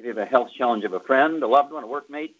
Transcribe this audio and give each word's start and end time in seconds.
if 0.00 0.06
you 0.06 0.10
have 0.10 0.18
a 0.18 0.24
health 0.24 0.50
challenge 0.56 0.84
of 0.84 0.94
a 0.94 1.00
friend, 1.00 1.42
a 1.42 1.46
loved 1.46 1.72
one, 1.72 1.84
a 1.84 1.86
workmate, 1.86 2.32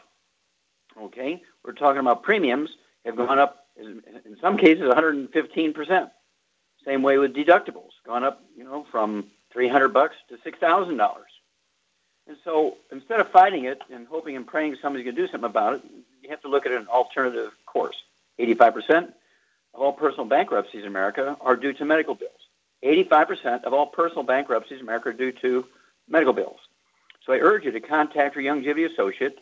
Okay, 1.00 1.42
we're 1.64 1.74
talking 1.74 2.00
about 2.00 2.24
premiums 2.24 2.70
have 3.06 3.18
gone 3.18 3.38
up 3.38 3.68
in 3.76 4.02
some 4.40 4.58
cases 4.58 4.88
115 4.88 5.74
percent. 5.74 6.10
Same 6.86 7.02
way 7.02 7.18
with 7.18 7.34
deductibles, 7.36 7.92
gone 8.06 8.24
up, 8.24 8.44
you 8.56 8.64
know, 8.64 8.86
from 8.92 9.26
300 9.52 9.90
bucks 9.90 10.16
to 10.30 10.38
six 10.44 10.58
thousand 10.60 10.98
dollars. 10.98 11.32
And 12.28 12.38
so 12.44 12.78
instead 12.92 13.20
of 13.20 13.30
fighting 13.30 13.66
it 13.66 13.82
and 13.92 14.08
hoping 14.08 14.36
and 14.36 14.48
praying 14.48 14.78
somebody's 14.82 15.06
going 15.06 15.16
to 15.16 15.22
do 15.22 15.28
something 15.32 15.50
about 15.50 15.76
it, 15.76 15.82
you 16.24 16.30
have 16.30 16.42
to 16.42 16.48
look 16.48 16.66
at 16.66 16.72
an 16.72 16.88
alternative 16.88 17.52
course. 17.66 17.96
85% 18.40 19.14
of 19.74 19.82
all 19.82 19.94
personal 19.94 20.26
bankruptcies 20.26 20.82
in 20.82 20.88
America 20.88 21.38
are 21.42 21.56
due 21.56 21.74
to 21.74 21.86
medical 21.86 22.16
bills. 22.16 22.32
85% 22.84 23.64
of 23.64 23.74
all 23.74 23.88
personal 23.88 24.24
bankruptcies 24.24 24.80
in 24.80 24.82
America 24.82 25.10
are 25.10 25.14
due 25.14 25.32
to 25.34 25.66
medical 26.08 26.34
bills. 26.34 26.60
So 27.26 27.34
I 27.34 27.38
urge 27.38 27.66
you 27.66 27.72
to 27.72 27.80
contact 27.80 28.36
your 28.36 28.44
Youngevity 28.44 28.92
associate 28.92 29.38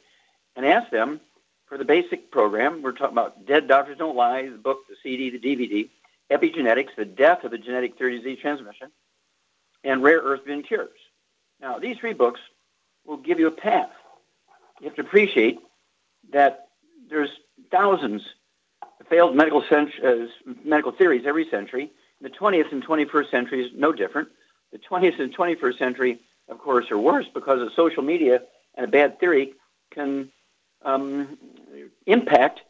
and 0.56 0.66
ask 0.66 0.90
them 0.92 1.20
for 1.68 1.78
the 1.78 1.86
basic 1.86 2.32
program. 2.32 2.82
We're 2.82 2.92
talking 2.92 3.14
about 3.14 3.46
Dead 3.46 3.68
Doctors 3.68 3.98
Don't 3.98 4.16
Lie, 4.16 4.50
the 4.50 4.58
book, 4.58 4.88
the 4.88 4.96
CD, 5.02 5.30
the 5.30 5.40
DVD, 5.40 5.90
Epigenetics, 6.32 6.96
the 6.96 7.06
death 7.06 7.44
of 7.44 7.52
the 7.52 7.58
genetic 7.58 7.98
theory 7.98 8.18
disease 8.18 8.40
transmission, 8.40 8.90
and 9.84 10.02
Rare 10.02 10.20
Earth 10.20 10.46
Bin 10.46 10.64
Cures. 10.64 10.90
Now, 11.62 11.80
these 11.80 11.98
three 11.98 12.14
books 12.14 12.40
will 13.06 13.18
give 13.18 13.40
you 13.40 13.48
a 13.48 13.52
path. 13.52 13.90
You 14.80 14.88
have 14.88 14.96
to 14.96 15.02
appreciate 15.02 15.60
that 16.32 16.68
there's 17.10 17.30
thousands 17.72 18.24
of 19.00 19.08
failed 19.08 19.36
medical, 19.36 19.64
cent- 19.70 19.92
uh, 20.04 20.28
medical 20.64 20.92
theories 20.92 21.24
every 21.26 21.50
century. 21.50 21.92
The 22.22 22.30
20th 22.30 22.72
and 22.72 22.86
21st 22.86 23.30
century 23.30 23.66
is 23.66 23.72
no 23.76 23.92
different. 23.92 24.30
The 24.72 24.80
20th 24.80 25.20
and 25.20 25.36
21st 25.36 25.78
century, 25.78 26.20
of 26.50 26.60
course, 26.60 26.90
are 26.92 26.98
worse 26.98 27.28
because 27.34 27.62
of 27.62 27.72
social 27.74 28.04
media 28.04 28.42
and 28.76 28.86
a 28.86 28.90
bad 28.90 29.20
theory 29.20 29.54
can 29.92 30.30
um, 30.84 31.38
impact 32.06 32.62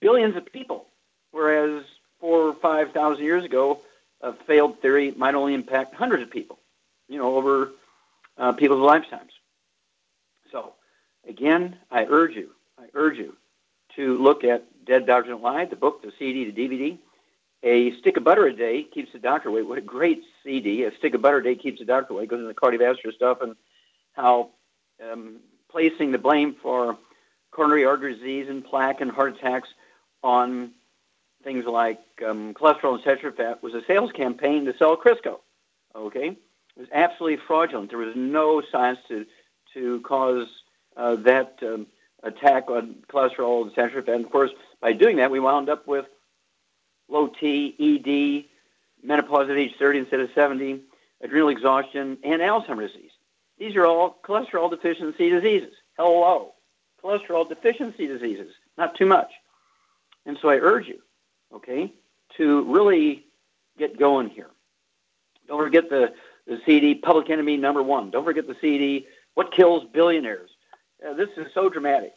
billions 0.00 0.36
of 0.36 0.52
people, 0.52 0.86
whereas 1.30 1.84
four 2.20 2.48
or 2.48 2.54
5,000 2.54 3.24
years 3.24 3.44
ago, 3.44 3.80
a 4.20 4.32
failed 4.32 4.80
theory 4.80 5.12
might 5.16 5.34
only 5.34 5.54
impact 5.54 5.94
hundreds 5.94 6.22
of 6.22 6.30
people, 6.30 6.58
you 7.08 7.18
know, 7.18 7.36
over 7.36 7.70
uh, 8.36 8.52
people's 8.52 8.80
lifetimes. 8.80 9.32
Again, 11.30 11.76
I 11.92 12.06
urge 12.06 12.34
you, 12.34 12.50
I 12.76 12.86
urge 12.92 13.16
you 13.16 13.36
to 13.94 14.18
look 14.18 14.42
at 14.42 14.64
Dead 14.84 15.06
Doctor 15.06 15.30
Don't 15.30 15.42
Lie, 15.42 15.64
the 15.66 15.76
book, 15.76 16.02
the 16.02 16.12
CD, 16.18 16.50
the 16.50 16.68
DVD. 16.68 16.98
A 17.62 17.96
stick 17.98 18.16
of 18.16 18.24
butter 18.24 18.46
a 18.46 18.52
day 18.52 18.82
keeps 18.82 19.12
the 19.12 19.20
doctor 19.20 19.48
away. 19.48 19.62
What 19.62 19.78
a 19.78 19.82
great 19.82 20.24
CD. 20.42 20.82
A 20.82 20.96
stick 20.96 21.14
of 21.14 21.22
butter 21.22 21.36
a 21.36 21.42
day 21.44 21.54
keeps 21.54 21.78
the 21.78 21.84
doctor 21.84 22.14
away. 22.14 22.24
It 22.24 22.30
goes 22.30 22.40
into 22.40 22.52
cardiovascular 22.54 23.14
stuff 23.14 23.42
and 23.42 23.54
how 24.14 24.50
um, 25.00 25.36
placing 25.70 26.10
the 26.10 26.18
blame 26.18 26.56
for 26.60 26.98
coronary 27.52 27.84
artery 27.84 28.14
disease 28.14 28.48
and 28.48 28.64
plaque 28.64 29.00
and 29.00 29.10
heart 29.12 29.36
attacks 29.36 29.68
on 30.24 30.72
things 31.44 31.64
like 31.64 32.00
um, 32.26 32.54
cholesterol 32.54 32.94
and 32.94 33.04
saturated 33.04 33.36
fat 33.36 33.62
was 33.62 33.74
a 33.74 33.84
sales 33.86 34.10
campaign 34.10 34.64
to 34.64 34.76
sell 34.76 34.96
Crisco. 34.96 35.38
Okay, 35.94 36.30
it 36.30 36.36
was 36.76 36.88
absolutely 36.92 37.38
fraudulent. 37.46 37.90
There 37.90 38.00
was 38.00 38.16
no 38.16 38.62
science 38.72 38.98
to 39.06 39.26
to 39.74 40.00
cause 40.00 40.48
uh, 41.00 41.16
that 41.16 41.58
um, 41.62 41.86
attack 42.22 42.68
on 42.68 42.96
cholesterol 43.10 43.62
and 43.62 43.72
fat. 43.72 44.08
And 44.08 44.24
of 44.24 44.30
course, 44.30 44.50
by 44.80 44.92
doing 44.92 45.16
that, 45.16 45.30
we 45.30 45.40
wound 45.40 45.70
up 45.70 45.86
with 45.86 46.04
low 47.08 47.28
T, 47.28 47.74
ED, 47.80 49.06
menopause 49.06 49.48
at 49.48 49.56
age 49.56 49.74
30 49.78 50.00
instead 50.00 50.20
of 50.20 50.30
70, 50.34 50.80
adrenal 51.22 51.48
exhaustion, 51.48 52.18
and 52.22 52.42
Alzheimer's 52.42 52.92
disease. 52.92 53.10
These 53.58 53.76
are 53.76 53.86
all 53.86 54.18
cholesterol 54.22 54.70
deficiency 54.70 55.30
diseases. 55.30 55.72
Hello. 55.96 56.52
Cholesterol 57.02 57.48
deficiency 57.48 58.06
diseases, 58.06 58.52
not 58.76 58.94
too 58.94 59.06
much. 59.06 59.30
And 60.26 60.38
so 60.42 60.50
I 60.50 60.56
urge 60.56 60.86
you, 60.86 61.00
okay, 61.54 61.94
to 62.36 62.62
really 62.64 63.24
get 63.78 63.98
going 63.98 64.28
here. 64.28 64.50
Don't 65.48 65.58
forget 65.58 65.88
the, 65.88 66.12
the 66.46 66.60
CD, 66.66 66.94
Public 66.94 67.30
Enemy 67.30 67.56
number 67.56 67.82
one. 67.82 68.10
Don't 68.10 68.24
forget 68.24 68.46
the 68.46 68.56
CD, 68.60 69.06
what 69.34 69.52
kills 69.52 69.84
billionaires? 69.90 70.50
Uh, 71.06 71.14
this 71.14 71.30
is 71.36 71.46
so 71.54 71.68
dramatic. 71.68 72.14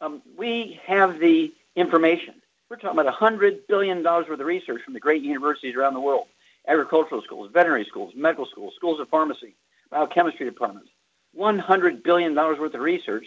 Um, 0.00 0.22
we 0.36 0.80
have 0.86 1.18
the 1.18 1.52
information. 1.76 2.34
We're 2.70 2.76
talking 2.76 2.98
about 2.98 3.14
$100 3.14 3.66
billion 3.68 4.02
worth 4.02 4.28
of 4.28 4.40
research 4.40 4.82
from 4.82 4.94
the 4.94 5.00
great 5.00 5.22
universities 5.22 5.74
around 5.76 5.94
the 5.94 6.00
world 6.00 6.26
agricultural 6.68 7.20
schools, 7.22 7.50
veterinary 7.52 7.84
schools, 7.84 8.12
medical 8.14 8.46
schools, 8.46 8.72
schools 8.76 9.00
of 9.00 9.08
pharmacy, 9.08 9.56
biochemistry 9.90 10.46
departments. 10.46 10.90
$100 11.36 12.04
billion 12.04 12.34
worth 12.36 12.72
of 12.74 12.80
research 12.80 13.26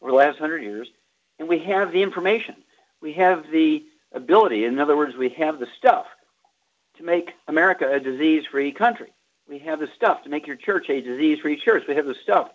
over 0.00 0.10
the 0.10 0.16
last 0.16 0.40
100 0.40 0.62
years, 0.62 0.88
and 1.38 1.46
we 1.46 1.58
have 1.58 1.92
the 1.92 2.02
information. 2.02 2.54
We 3.02 3.12
have 3.14 3.50
the 3.50 3.84
ability, 4.12 4.64
in 4.64 4.78
other 4.78 4.96
words, 4.96 5.14
we 5.14 5.28
have 5.30 5.58
the 5.58 5.68
stuff 5.76 6.06
to 6.96 7.02
make 7.02 7.32
America 7.48 7.90
a 7.90 8.00
disease-free 8.00 8.72
country. 8.72 9.12
We 9.46 9.58
have 9.58 9.80
the 9.80 9.90
stuff 9.94 10.22
to 10.22 10.30
make 10.30 10.46
your 10.46 10.56
church 10.56 10.88
a 10.88 11.02
disease-free 11.02 11.60
church. 11.60 11.84
We 11.86 11.96
have 11.96 12.06
the 12.06 12.16
stuff 12.22 12.50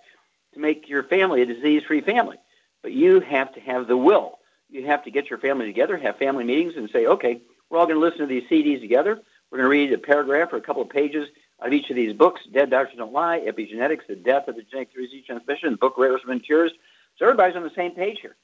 to 0.56 0.60
make 0.60 0.90
your 0.90 1.04
family 1.04 1.42
a 1.42 1.46
disease-free 1.46 2.02
family. 2.02 2.38
But 2.82 2.92
you 2.92 3.20
have 3.20 3.54
to 3.54 3.60
have 3.62 3.88
the 3.88 3.98
will. 3.98 4.40
You 4.70 4.88
have 4.88 5.04
to 5.04 5.12
get 5.12 5.30
your 5.30 5.40
family 5.40 5.66
together, 5.66 5.98
have 5.98 6.18
family 6.18 6.44
meetings, 6.44 6.74
and 6.76 6.90
say, 6.90 7.06
okay, 7.06 7.42
we're 7.70 7.78
all 7.78 7.86
going 7.86 8.00
to 8.00 8.02
listen 8.02 8.22
to 8.22 8.26
these 8.26 8.50
CDs 8.50 8.82
together. 8.82 9.22
We're 9.52 9.60
going 9.60 9.66
to 9.66 9.70
read 9.70 9.94
a 9.94 9.98
paragraph 9.98 10.52
or 10.52 10.58
a 10.58 10.62
couple 10.62 10.82
of 10.82 10.90
pages 10.90 11.28
of 11.60 11.72
each 11.72 11.90
of 11.90 11.96
these 11.96 12.14
books, 12.14 12.42
Dead 12.52 12.70
Doctors 12.70 12.98
Don't 12.98 13.14
Lie, 13.14 13.40
Epigenetics, 13.40 14.08
The 14.08 14.16
Death 14.16 14.48
of 14.48 14.56
the 14.56 14.64
Genetic 14.64 14.94
Disease 14.94 15.26
Transmission, 15.26 15.72
the 15.72 15.78
book 15.78 15.96
Rare 15.98 16.14
Earth 16.14 16.22
Bin 16.28 16.40
Cures. 16.40 16.72
So 17.18 17.26
everybody's 17.26 17.56
on 17.56 17.64
the 17.64 17.72
same 17.76 17.92
page 17.92 18.20
here 18.22 18.36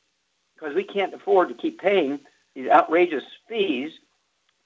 because 0.56 0.76
we 0.76 0.84
can't 0.84 1.14
afford 1.14 1.50
to 1.50 1.56
keep 1.56 1.82
paying 1.82 2.20
these 2.56 2.70
outrageous 2.70 3.24
fees 3.50 3.92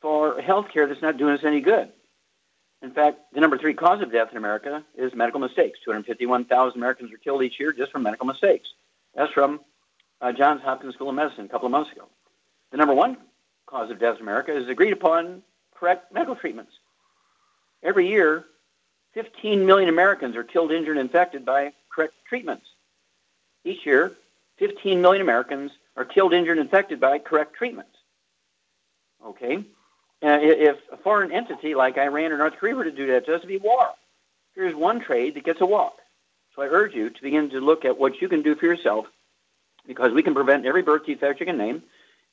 for 0.02 0.40
health 0.42 0.68
care 0.72 0.88
that's 0.88 1.02
not 1.02 1.18
doing 1.18 1.34
us 1.34 1.44
any 1.44 1.62
good. 1.62 1.92
In 2.86 2.92
fact, 2.92 3.34
the 3.34 3.42
number 3.42 3.58
three 3.58 3.74
cause 3.74 4.00
of 4.04 4.12
death 4.12 4.28
in 4.30 4.38
America 4.38 4.84
is 4.96 5.12
medical 5.16 5.40
mistakes. 5.40 5.80
251,000 5.84 6.78
Americans 6.78 7.12
are 7.12 7.18
killed 7.18 7.42
each 7.42 7.60
year 7.60 7.74
just 7.74 7.92
from 7.92 8.04
medical 8.04 8.28
mistakes. 8.28 8.70
That's 9.16 9.34
from 9.34 9.60
uh, 10.22 10.32
Johns 10.34 10.62
Hopkins 10.62 10.94
School 10.94 11.10
of 11.10 11.16
Medicine 11.16 11.46
a 11.46 11.48
couple 11.50 11.66
of 11.66 11.72
months 11.72 11.92
ago. 11.92 12.08
The 12.70 12.78
number 12.78 12.94
one 12.94 13.18
cause 13.66 13.90
of 13.90 14.00
death 14.00 14.18
in 14.18 14.22
America 14.22 14.56
is 14.56 14.70
agreed 14.70 14.94
upon 14.94 15.42
correct 15.74 16.14
medical 16.14 16.36
treatments. 16.36 16.74
Every 17.82 18.08
year, 18.08 18.46
15 19.16 19.66
million 19.66 19.90
Americans 19.90 20.36
are 20.36 20.44
killed, 20.44 20.72
injured, 20.72 20.98
and 20.98 21.08
infected 21.08 21.44
by 21.44 21.74
correct 21.90 22.14
treatments. 22.30 22.68
Each 23.64 23.84
year, 23.84 24.12
15 24.58 25.02
million 25.02 25.24
Americans 25.24 25.72
are 25.98 26.06
killed, 26.06 26.36
injured, 26.36 26.60
and 26.60 26.66
infected 26.68 27.00
by 27.00 27.18
correct 27.18 27.56
treatments. 27.56 27.98
Okay? 29.26 29.64
Uh, 30.24 30.40
if 30.42 30.78
a 30.92 30.98
foreign 30.98 31.32
entity 31.32 31.76
like 31.76 31.98
Iran 31.98 32.32
or 32.32 32.38
North 32.38 32.56
Korea 32.56 32.76
were 32.76 32.84
to 32.84 32.92
do 32.92 33.08
that 33.08 33.26
to 33.26 33.36
us, 33.36 33.40
it'd 33.40 33.50
be 33.50 33.58
war. 33.58 33.90
Here's 34.56 34.74
one 34.74 35.02
trade 35.02 35.36
that 35.36 35.44
gets 35.44 35.62
a 35.62 35.66
walk. 35.66 35.98
So 36.56 36.62
I 36.62 36.68
urge 36.68 36.94
you 36.94 37.10
to 37.10 37.22
begin 37.22 37.50
to 37.50 37.60
look 37.60 37.84
at 37.86 37.98
what 37.98 38.22
you 38.22 38.30
can 38.30 38.42
do 38.42 38.56
for 38.56 38.66
yourself 38.66 39.06
because 39.86 40.14
we 40.14 40.24
can 40.24 40.34
prevent 40.34 40.66
every 40.66 40.82
birth 40.82 41.06
defect 41.06 41.40
you 41.40 41.46
can 41.46 41.58
name 41.58 41.84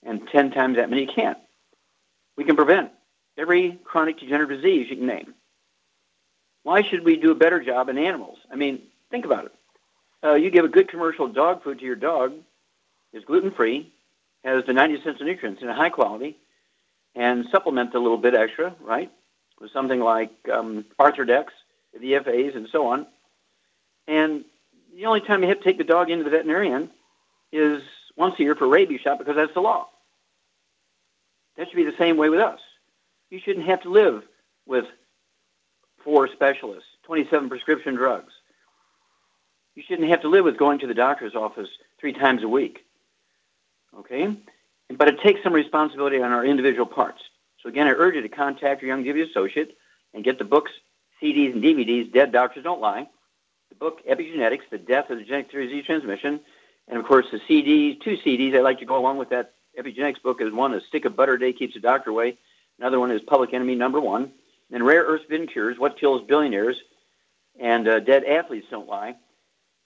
and 0.05 0.26
10 0.29 0.52
times 0.52 0.76
that 0.76 0.90
many 0.90 1.06
can't. 1.06 1.38
We 2.37 2.44
can 2.44 2.56
prevent 2.56 2.93
every 3.37 3.79
chronic 3.84 4.19
degenerative 4.20 4.62
disease 4.62 4.88
you 4.88 4.96
can 4.96 5.06
name. 5.06 5.34
Why 6.62 6.82
should 6.82 7.05
we 7.05 7.17
do 7.17 7.32
a 7.32 7.34
better 7.34 7.61
job 7.61 7.88
in 7.88 7.99
animals? 7.99 8.38
I 8.50 8.56
mean, 8.56 8.82
think 9.11 9.25
about 9.25 9.46
it. 9.46 9.52
Uh, 10.25 10.34
you 10.34 10.50
give 10.50 10.64
a 10.64 10.69
good 10.69 10.88
commercial 10.88 11.26
dog 11.26 11.64
food 11.64 11.81
to 11.81 11.84
your 11.84 11.96
dog, 11.96 12.34
is 13.12 13.25
gluten-free, 13.25 13.93
has 14.44 14.64
the 14.64 14.73
90 14.73 15.02
cents 15.02 15.20
of 15.20 15.26
nutrients 15.26 15.62
in 15.62 15.69
a 15.69 15.75
high 15.75 15.90
quality, 15.90 16.37
and 17.14 17.47
supplement 17.50 17.94
a 17.94 17.99
little 17.99 18.19
bit 18.19 18.35
extra, 18.35 18.75
right, 18.81 19.11
with 19.61 19.70
something 19.73 20.00
like 20.00 20.32
um, 20.53 20.85
Arthrodex, 20.99 21.47
the 21.99 22.12
EFAs, 22.12 22.56
and 22.56 22.69
so 22.70 22.87
on. 22.88 23.06
And 24.06 24.44
the 24.94 25.06
only 25.06 25.20
time 25.20 25.43
you 25.43 25.49
have 25.49 25.59
to 25.59 25.64
take 25.64 25.79
the 25.79 25.85
dog 25.85 26.11
into 26.11 26.25
the 26.25 26.31
veterinarian 26.31 26.91
is 27.53 27.82
once 28.17 28.38
a 28.38 28.43
year 28.43 28.55
for 28.55 28.67
rabies 28.67 29.00
shot 29.00 29.19
because 29.19 29.37
that's 29.37 29.55
the 29.55 29.61
law. 29.61 29.88
That 31.56 31.69
should 31.69 31.76
be 31.76 31.85
the 31.85 31.97
same 31.99 32.17
way 32.17 32.29
with 32.29 32.41
us. 32.41 32.61
You 33.31 33.38
shouldn't 33.41 33.67
have 33.67 33.82
to 33.82 33.91
live 33.91 34.25
with 34.67 34.87
four 36.05 36.29
specialists, 36.29 36.88
27 37.05 37.49
prescription 37.49 37.94
drugs. 37.94 38.32
You 39.75 39.82
shouldn't 39.82 40.08
have 40.08 40.23
to 40.23 40.29
live 40.29 40.44
with 40.44 40.58
going 40.58 40.81
to 40.81 40.87
the 40.87 40.94
doctor's 40.94 41.35
office 41.35 41.69
three 41.99 42.12
times 42.12 42.43
a 42.43 42.49
week. 42.49 42.85
Okay? 43.99 44.35
But 44.97 45.09
it 45.09 45.21
takes 45.21 45.43
some 45.43 45.53
responsibility 45.53 46.21
on 46.21 46.33
our 46.33 46.44
individual 46.44 46.87
parts. 46.87 47.23
So 47.62 47.69
again, 47.69 47.87
I 47.87 47.91
urge 47.91 48.15
you 48.15 48.23
to 48.23 48.29
contact 48.29 48.83
your 48.83 48.89
Young 48.89 49.05
Youngevity 49.05 49.31
associate 49.31 49.77
and 50.15 50.25
get 50.25 50.39
the 50.39 50.44
books, 50.44 50.71
CDs, 51.23 51.53
and 51.53 51.62
DVDs, 51.62 52.12
Dead 52.12 52.33
Doctors 52.33 52.65
Don't 52.65 52.81
Lie, 52.81 53.09
the 53.69 53.75
book 53.77 54.00
Epigenetics, 54.06 54.69
The 54.71 54.79
Death 54.79 55.11
of 55.11 55.19
the 55.19 55.25
Genetic 55.25 55.50
Disease 55.50 55.87
Transmission, 55.87 56.41
and 56.89 56.99
of 56.99 57.05
course 57.05 57.27
the 57.31 57.39
CDs, 57.39 58.00
two 58.03 58.17
CDs 58.19 58.56
I 58.56 58.61
like 58.61 58.81
to 58.81 58.85
go 58.85 58.97
along 58.97 59.19
with 59.19 59.31
that 59.31 59.55
epigenetics 59.79 60.23
book 60.23 60.41
is 60.41 60.53
one, 60.53 60.75
A 60.75 60.81
Stick 60.81 61.05
of 61.05 61.17
Butter 61.17 61.35
a 61.35 61.41
Day 61.41 61.53
Keeps 61.53 61.75
the 61.75 61.81
Doctor 61.81 62.11
Away. 62.11 62.37
Another 62.79 63.00
one 63.00 63.11
is 63.11 63.21
Public 63.23 63.55
Enemy 63.55 63.77
Number 63.77 64.00
One. 64.00 64.33
Then 64.71 64.83
Rare 64.83 65.05
Earth 65.05 65.23
Spin 65.25 65.47
Cures, 65.47 65.79
What 65.79 65.99
Kills 65.99 66.27
Billionaires, 66.27 66.77
and 67.61 67.87
uh, 67.87 68.00
Dead 68.00 68.25
Athletes 68.25 68.67
Don't 68.71 68.89
Lie. 68.89 69.17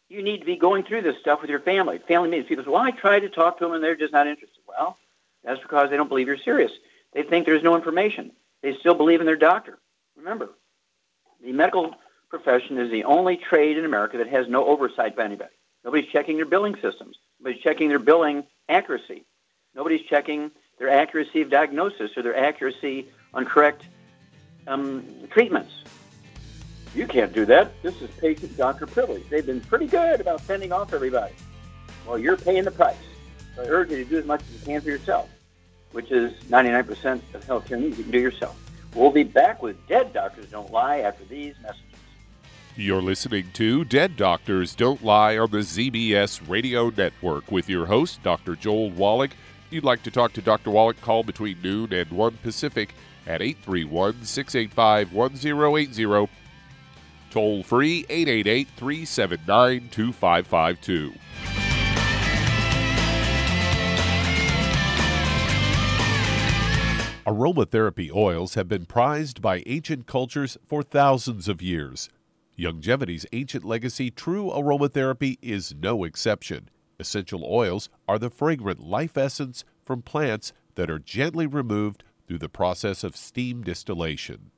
You 0.08 0.22
need 0.22 0.38
to 0.38 0.46
be 0.46 0.56
going 0.56 0.84
through 0.84 1.02
this 1.02 1.18
stuff 1.20 1.40
with 1.40 1.50
your 1.50 1.60
family. 1.60 1.98
Family 1.98 2.28
meetings. 2.28 2.48
People 2.48 2.64
say, 2.64 2.70
well, 2.70 2.82
I 2.82 2.92
tried 2.92 3.20
to 3.20 3.28
talk 3.28 3.58
to 3.58 3.64
them 3.64 3.74
and 3.74 3.82
they're 3.82 3.96
just 3.96 4.12
not 4.12 4.26
interested. 4.26 4.60
Well, 4.66 4.96
that's 5.42 5.60
because 5.60 5.90
they 5.90 5.96
don't 5.96 6.08
believe 6.08 6.26
you're 6.26 6.36
serious. 6.36 6.72
They 7.12 7.22
think 7.22 7.46
there's 7.46 7.62
no 7.62 7.74
information. 7.74 8.32
They 8.62 8.76
still 8.76 8.94
believe 8.94 9.20
in 9.20 9.26
their 9.26 9.36
doctor. 9.36 9.78
Remember, 10.16 10.50
the 11.42 11.52
medical 11.52 11.94
profession 12.28 12.78
is 12.78 12.90
the 12.90 13.04
only 13.04 13.36
trade 13.36 13.78
in 13.78 13.84
America 13.84 14.18
that 14.18 14.28
has 14.28 14.48
no 14.48 14.64
oversight 14.66 15.16
by 15.16 15.24
anybody. 15.24 15.54
Nobody's 15.84 16.10
checking 16.10 16.36
their 16.36 16.46
billing 16.46 16.74
systems. 16.82 17.16
Nobody's 17.40 17.62
checking 17.62 17.88
their 17.88 17.98
billing 17.98 18.44
accuracy. 18.68 19.24
Nobody's 19.74 20.04
checking 20.06 20.50
their 20.78 20.90
accuracy 20.90 21.42
of 21.42 21.50
diagnosis 21.50 22.16
or 22.16 22.22
their 22.22 22.36
accuracy 22.36 23.08
on 23.32 23.44
correct 23.44 23.84
um, 24.66 25.04
treatments. 25.30 25.72
You 26.96 27.06
can't 27.06 27.30
do 27.34 27.44
that. 27.44 27.82
This 27.82 28.00
is 28.00 28.08
patient-doctor 28.12 28.86
privilege. 28.86 29.28
They've 29.28 29.44
been 29.44 29.60
pretty 29.60 29.86
good 29.86 30.18
about 30.18 30.40
fending 30.40 30.72
off 30.72 30.94
everybody. 30.94 31.34
Well, 32.06 32.18
you're 32.18 32.38
paying 32.38 32.64
the 32.64 32.70
price. 32.70 32.96
So 33.54 33.64
I 33.64 33.66
urge 33.66 33.90
you 33.90 33.98
to 33.98 34.04
do 34.06 34.16
as 34.16 34.24
much 34.24 34.40
as 34.40 34.52
you 34.54 34.60
can 34.64 34.80
for 34.80 34.88
yourself, 34.88 35.28
which 35.92 36.10
is 36.10 36.32
99% 36.44 37.20
of 37.34 37.44
healthcare 37.44 37.78
needs 37.78 37.98
you 37.98 38.04
can 38.04 38.12
do 38.12 38.18
yourself. 38.18 38.58
We'll 38.94 39.10
be 39.10 39.24
back 39.24 39.62
with 39.62 39.76
Dead 39.86 40.14
Doctors 40.14 40.46
Don't 40.46 40.72
Lie 40.72 41.00
after 41.00 41.22
these 41.26 41.54
messages. 41.60 41.82
You're 42.76 43.02
listening 43.02 43.50
to 43.52 43.84
Dead 43.84 44.16
Doctors 44.16 44.74
Don't 44.74 45.04
Lie 45.04 45.36
on 45.36 45.50
the 45.50 45.58
ZBS 45.58 46.48
Radio 46.48 46.88
Network 46.88 47.52
with 47.52 47.68
your 47.68 47.84
host, 47.84 48.22
Dr. 48.22 48.56
Joel 48.56 48.90
Wallach. 48.90 49.32
If 49.66 49.72
you'd 49.74 49.84
like 49.84 50.02
to 50.04 50.10
talk 50.10 50.32
to 50.32 50.40
Dr. 50.40 50.70
Wallach, 50.70 50.98
call 51.02 51.24
between 51.24 51.60
noon 51.60 51.92
and 51.92 52.10
1 52.10 52.38
Pacific 52.42 52.94
at 53.26 53.42
831 53.42 54.24
685 54.24 55.12
1080 55.12 56.28
Toll 57.30 57.62
free 57.62 58.06
888 58.08 58.68
379 58.76 59.88
2552. 59.90 61.12
Aromatherapy 67.26 68.14
oils 68.14 68.54
have 68.54 68.68
been 68.68 68.86
prized 68.86 69.42
by 69.42 69.62
ancient 69.66 70.06
cultures 70.06 70.56
for 70.64 70.84
thousands 70.84 71.48
of 71.48 71.60
years. 71.60 72.08
Youngevity's 72.56 73.26
ancient 73.32 73.64
legacy, 73.64 74.12
true 74.12 74.50
aromatherapy, 74.54 75.36
is 75.42 75.74
no 75.74 76.04
exception. 76.04 76.70
Essential 77.00 77.44
oils 77.44 77.88
are 78.06 78.18
the 78.18 78.30
fragrant 78.30 78.80
life 78.80 79.18
essence 79.18 79.64
from 79.84 80.02
plants 80.02 80.52
that 80.76 80.88
are 80.88 81.00
gently 81.00 81.48
removed 81.48 82.04
through 82.28 82.38
the 82.38 82.48
process 82.48 83.02
of 83.02 83.16
steam 83.16 83.62
distillation. 83.62 84.52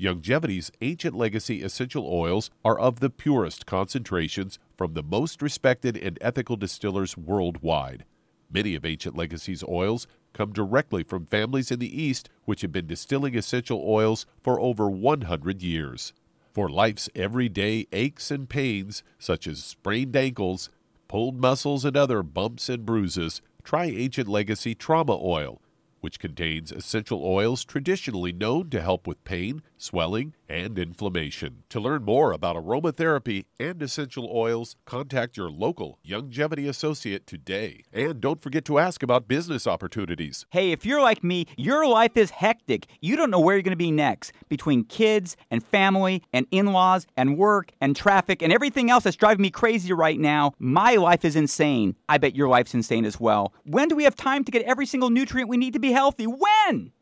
Youngevity's 0.00 0.70
ancient 0.80 1.16
legacy 1.16 1.60
essential 1.60 2.06
oils 2.06 2.50
are 2.64 2.78
of 2.78 3.00
the 3.00 3.10
purest 3.10 3.66
concentrations 3.66 4.60
from 4.76 4.94
the 4.94 5.02
most 5.02 5.42
respected 5.42 5.96
and 5.96 6.16
ethical 6.20 6.54
distillers 6.54 7.16
worldwide. 7.16 8.04
Many 8.48 8.76
of 8.76 8.84
Ancient 8.84 9.16
Legacy's 9.16 9.64
oils 9.64 10.06
come 10.32 10.52
directly 10.52 11.02
from 11.02 11.26
families 11.26 11.72
in 11.72 11.80
the 11.80 12.00
East 12.02 12.28
which 12.44 12.60
have 12.60 12.70
been 12.70 12.86
distilling 12.86 13.36
essential 13.36 13.82
oils 13.84 14.24
for 14.40 14.60
over 14.60 14.88
100 14.88 15.62
years. 15.62 16.12
For 16.52 16.68
life's 16.68 17.10
everyday 17.16 17.88
aches 17.92 18.30
and 18.30 18.48
pains, 18.48 19.02
such 19.18 19.48
as 19.48 19.64
sprained 19.64 20.14
ankles, 20.14 20.70
pulled 21.08 21.40
muscles, 21.40 21.84
and 21.84 21.96
other 21.96 22.22
bumps 22.22 22.68
and 22.68 22.86
bruises, 22.86 23.42
try 23.64 23.86
Ancient 23.86 24.28
Legacy 24.28 24.76
Trauma 24.76 25.18
Oil 25.20 25.60
which 26.00 26.18
contains 26.18 26.72
essential 26.72 27.24
oils 27.24 27.64
traditionally 27.64 28.32
known 28.32 28.70
to 28.70 28.80
help 28.80 29.06
with 29.06 29.22
pain, 29.24 29.62
swelling, 29.78 30.34
and 30.48 30.78
inflammation. 30.78 31.62
To 31.68 31.80
learn 31.80 32.04
more 32.04 32.32
about 32.32 32.56
aromatherapy 32.56 33.44
and 33.60 33.82
essential 33.82 34.30
oils, 34.32 34.76
contact 34.86 35.36
your 35.36 35.50
local 35.50 35.98
Youngevity 36.06 36.68
associate 36.68 37.26
today. 37.26 37.84
And 37.92 38.20
don't 38.20 38.42
forget 38.42 38.64
to 38.66 38.78
ask 38.78 39.02
about 39.02 39.28
business 39.28 39.66
opportunities. 39.66 40.46
Hey, 40.50 40.72
if 40.72 40.86
you're 40.86 41.02
like 41.02 41.22
me, 41.22 41.46
your 41.56 41.86
life 41.86 42.16
is 42.16 42.30
hectic. 42.30 42.86
You 43.00 43.16
don't 43.16 43.30
know 43.30 43.40
where 43.40 43.56
you're 43.56 43.62
going 43.62 43.70
to 43.72 43.76
be 43.76 43.90
next. 43.90 44.32
Between 44.48 44.84
kids 44.84 45.36
and 45.50 45.64
family 45.64 46.22
and 46.32 46.46
in 46.50 46.72
laws 46.72 47.06
and 47.16 47.36
work 47.36 47.72
and 47.80 47.94
traffic 47.94 48.42
and 48.42 48.52
everything 48.52 48.90
else 48.90 49.04
that's 49.04 49.16
driving 49.16 49.42
me 49.42 49.50
crazy 49.50 49.92
right 49.92 50.18
now, 50.18 50.52
my 50.58 50.96
life 50.96 51.24
is 51.24 51.36
insane. 51.36 51.94
I 52.08 52.18
bet 52.18 52.34
your 52.34 52.48
life's 52.48 52.74
insane 52.74 53.04
as 53.04 53.20
well. 53.20 53.52
When 53.64 53.88
do 53.88 53.96
we 53.96 54.04
have 54.04 54.16
time 54.16 54.44
to 54.44 54.52
get 54.52 54.62
every 54.62 54.86
single 54.86 55.10
nutrient 55.10 55.48
we 55.48 55.56
need 55.56 55.74
to 55.74 55.78
be 55.78 55.92
healthy? 55.92 56.26
When? 56.26 56.92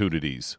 opportunities. 0.00 0.56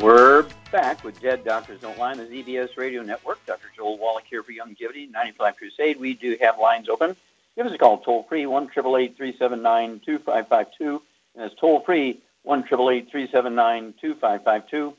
We're 0.00 0.46
back 0.70 1.02
with 1.02 1.20
Dead 1.20 1.44
Doctors 1.44 1.80
Don't 1.80 1.98
Lie 1.98 2.12
on 2.12 2.18
the 2.18 2.24
ZBS 2.24 2.76
Radio 2.76 3.02
Network. 3.02 3.44
Dr. 3.46 3.66
Joel 3.76 3.98
Wallach 3.98 4.24
here 4.30 4.44
for 4.44 4.52
Young 4.52 4.76
Youngevity, 4.76 5.10
95 5.10 5.56
Crusade. 5.56 5.98
We 5.98 6.14
do 6.14 6.36
have 6.40 6.58
lines 6.58 6.88
open. 6.88 7.16
Give 7.56 7.66
us 7.66 7.72
a 7.72 7.78
call 7.78 7.98
toll 7.98 8.22
free, 8.28 8.46
1 8.46 8.68
379 8.68 10.00
2552. 10.06 11.02
And 11.34 11.44
it's 11.44 11.60
toll 11.60 11.80
free, 11.80 12.20
1 12.44 12.62
379 12.62 13.94
2552. 14.00 14.96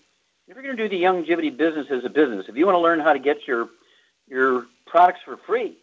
If 0.52 0.58
you're 0.58 0.66
going 0.66 0.76
to 0.76 0.84
do 0.84 0.90
the 0.90 1.02
Youngevity 1.02 1.56
business 1.56 1.88
as 1.90 2.04
a 2.04 2.10
business, 2.10 2.50
if 2.50 2.58
you 2.58 2.66
want 2.66 2.76
to 2.76 2.82
learn 2.82 3.00
how 3.00 3.14
to 3.14 3.20
get 3.20 3.48
your, 3.48 3.70
your 4.28 4.66
products 4.86 5.22
for 5.24 5.38
free, 5.38 5.78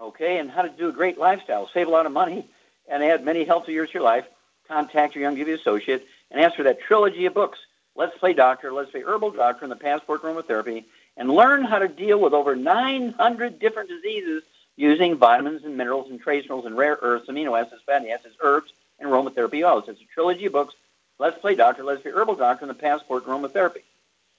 okay, 0.00 0.38
and 0.38 0.48
how 0.48 0.62
to 0.62 0.68
do 0.68 0.88
a 0.88 0.92
great 0.92 1.18
lifestyle, 1.18 1.68
save 1.74 1.88
a 1.88 1.90
lot 1.90 2.06
of 2.06 2.12
money, 2.12 2.46
and 2.88 3.02
add 3.02 3.24
many 3.24 3.42
healthy 3.42 3.72
years 3.72 3.88
to 3.88 3.94
your 3.94 4.04
life, 4.04 4.24
contact 4.68 5.16
your 5.16 5.28
Youngevity 5.28 5.58
associate 5.58 6.06
and 6.30 6.40
ask 6.40 6.54
for 6.54 6.62
that 6.62 6.80
trilogy 6.82 7.26
of 7.26 7.34
books 7.34 7.58
Let's 7.96 8.16
Play 8.16 8.32
Doctor, 8.32 8.72
Let's 8.72 8.92
Play 8.92 9.02
Herbal 9.02 9.32
Doctor, 9.32 9.64
and 9.64 9.72
the 9.72 9.76
Passport 9.76 10.22
Aromatherapy, 10.22 10.84
and 11.16 11.28
learn 11.28 11.64
how 11.64 11.80
to 11.80 11.88
deal 11.88 12.20
with 12.20 12.32
over 12.32 12.54
900 12.54 13.58
different 13.58 13.88
diseases 13.88 14.44
using 14.76 15.16
vitamins 15.16 15.64
and 15.64 15.76
minerals 15.76 16.12
and 16.12 16.20
trace 16.20 16.44
minerals 16.44 16.66
and 16.66 16.76
rare 16.76 16.96
earths, 17.02 17.28
amino 17.28 17.60
acids, 17.60 17.82
fatty 17.84 18.12
acids, 18.12 18.36
herbs, 18.40 18.70
and 19.00 19.10
aromatherapy 19.10 19.68
oils. 19.68 19.88
It's 19.88 20.00
a 20.00 20.04
trilogy 20.14 20.46
of 20.46 20.52
books. 20.52 20.74
Let's 21.18 21.40
Play 21.40 21.56
Doctor, 21.56 21.82
Let's 21.82 22.02
Play 22.02 22.12
Herbal 22.12 22.36
Doctor, 22.36 22.66
and 22.66 22.70
the 22.70 22.80
Passport 22.80 23.26
Aromatherapy. 23.26 23.82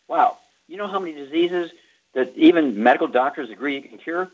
Wow. 0.07 0.37
You 0.67 0.77
know 0.77 0.87
how 0.87 0.99
many 0.99 1.13
diseases 1.13 1.71
that 2.13 2.33
even 2.35 2.81
medical 2.81 3.07
doctors 3.07 3.49
agree 3.49 3.75
you 3.75 3.81
can 3.81 3.97
cure 3.97 4.29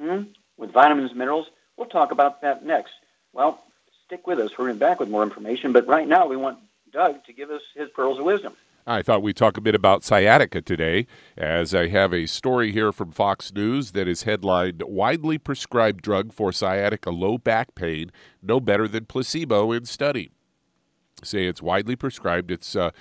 hmm? 0.00 0.24
with 0.56 0.72
vitamins 0.72 1.10
and 1.10 1.18
minerals? 1.18 1.46
We'll 1.76 1.88
talk 1.88 2.12
about 2.12 2.42
that 2.42 2.64
next. 2.64 2.92
Well, 3.32 3.62
stick 4.06 4.26
with 4.26 4.38
us. 4.38 4.56
We're 4.56 4.66
going 4.66 4.78
back 4.78 5.00
with 5.00 5.10
more 5.10 5.22
information, 5.22 5.72
but 5.72 5.86
right 5.86 6.08
now 6.08 6.26
we 6.26 6.36
want 6.36 6.58
Doug 6.92 7.24
to 7.24 7.32
give 7.32 7.50
us 7.50 7.62
his 7.74 7.90
pearls 7.90 8.18
of 8.18 8.24
wisdom. 8.24 8.54
I 8.88 9.02
thought 9.02 9.20
we'd 9.20 9.36
talk 9.36 9.56
a 9.56 9.60
bit 9.60 9.74
about 9.74 10.04
sciatica 10.04 10.62
today, 10.62 11.08
as 11.36 11.74
I 11.74 11.88
have 11.88 12.14
a 12.14 12.26
story 12.26 12.70
here 12.70 12.92
from 12.92 13.10
Fox 13.10 13.52
News 13.52 13.90
that 13.92 14.06
is 14.06 14.22
headlined 14.22 14.80
Widely 14.86 15.38
Prescribed 15.38 16.02
Drug 16.02 16.32
for 16.32 16.52
Sciatica 16.52 17.10
Low 17.10 17.36
Back 17.36 17.74
Pain, 17.74 18.12
No 18.40 18.60
Better 18.60 18.86
Than 18.86 19.06
Placebo 19.06 19.72
in 19.72 19.86
Study. 19.86 20.30
Say 21.24 21.46
it's 21.46 21.60
widely 21.60 21.96
prescribed. 21.96 22.52
It's 22.52 22.76
uh, 22.76 22.92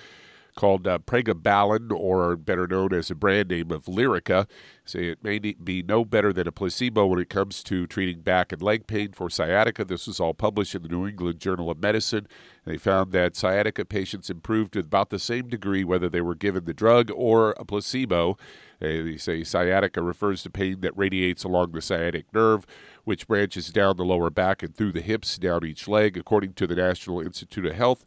called 0.55 0.87
uh, 0.87 0.99
Pregabalin, 0.99 1.91
or 1.91 2.35
better 2.35 2.67
known 2.67 2.93
as 2.93 3.11
a 3.11 3.15
brand 3.15 3.49
name 3.49 3.71
of 3.71 3.85
Lyrica. 3.85 4.47
Say 4.85 5.07
it 5.09 5.23
may 5.23 5.39
be 5.39 5.83
no 5.83 6.05
better 6.05 6.31
than 6.31 6.47
a 6.47 6.51
placebo 6.51 7.07
when 7.07 7.19
it 7.19 7.29
comes 7.29 7.63
to 7.63 7.87
treating 7.87 8.21
back 8.21 8.51
and 8.51 8.61
leg 8.61 8.87
pain 8.87 9.11
for 9.11 9.29
sciatica. 9.29 9.83
This 9.83 10.07
was 10.07 10.19
all 10.19 10.33
published 10.33 10.75
in 10.75 10.83
the 10.83 10.89
New 10.89 11.07
England 11.07 11.39
Journal 11.39 11.69
of 11.69 11.81
Medicine. 11.81 12.27
They 12.65 12.77
found 12.77 13.11
that 13.11 13.35
sciatica 13.35 13.85
patients 13.85 14.29
improved 14.29 14.73
to 14.73 14.79
about 14.79 15.09
the 15.09 15.19
same 15.19 15.49
degree 15.49 15.83
whether 15.83 16.09
they 16.09 16.21
were 16.21 16.35
given 16.35 16.65
the 16.65 16.73
drug 16.73 17.11
or 17.13 17.51
a 17.57 17.65
placebo. 17.65 18.37
They 18.79 19.17
say 19.17 19.43
sciatica 19.43 20.01
refers 20.01 20.43
to 20.43 20.49
pain 20.49 20.81
that 20.81 20.97
radiates 20.97 21.43
along 21.43 21.71
the 21.71 21.81
sciatic 21.81 22.25
nerve, 22.33 22.65
which 23.03 23.27
branches 23.27 23.69
down 23.69 23.97
the 23.97 24.05
lower 24.05 24.29
back 24.29 24.61
and 24.63 24.75
through 24.75 24.91
the 24.91 25.01
hips 25.01 25.37
down 25.37 25.65
each 25.65 25.87
leg, 25.87 26.17
according 26.17 26.53
to 26.53 26.67
the 26.67 26.75
National 26.75 27.21
Institute 27.21 27.65
of 27.65 27.75
Health 27.75 28.05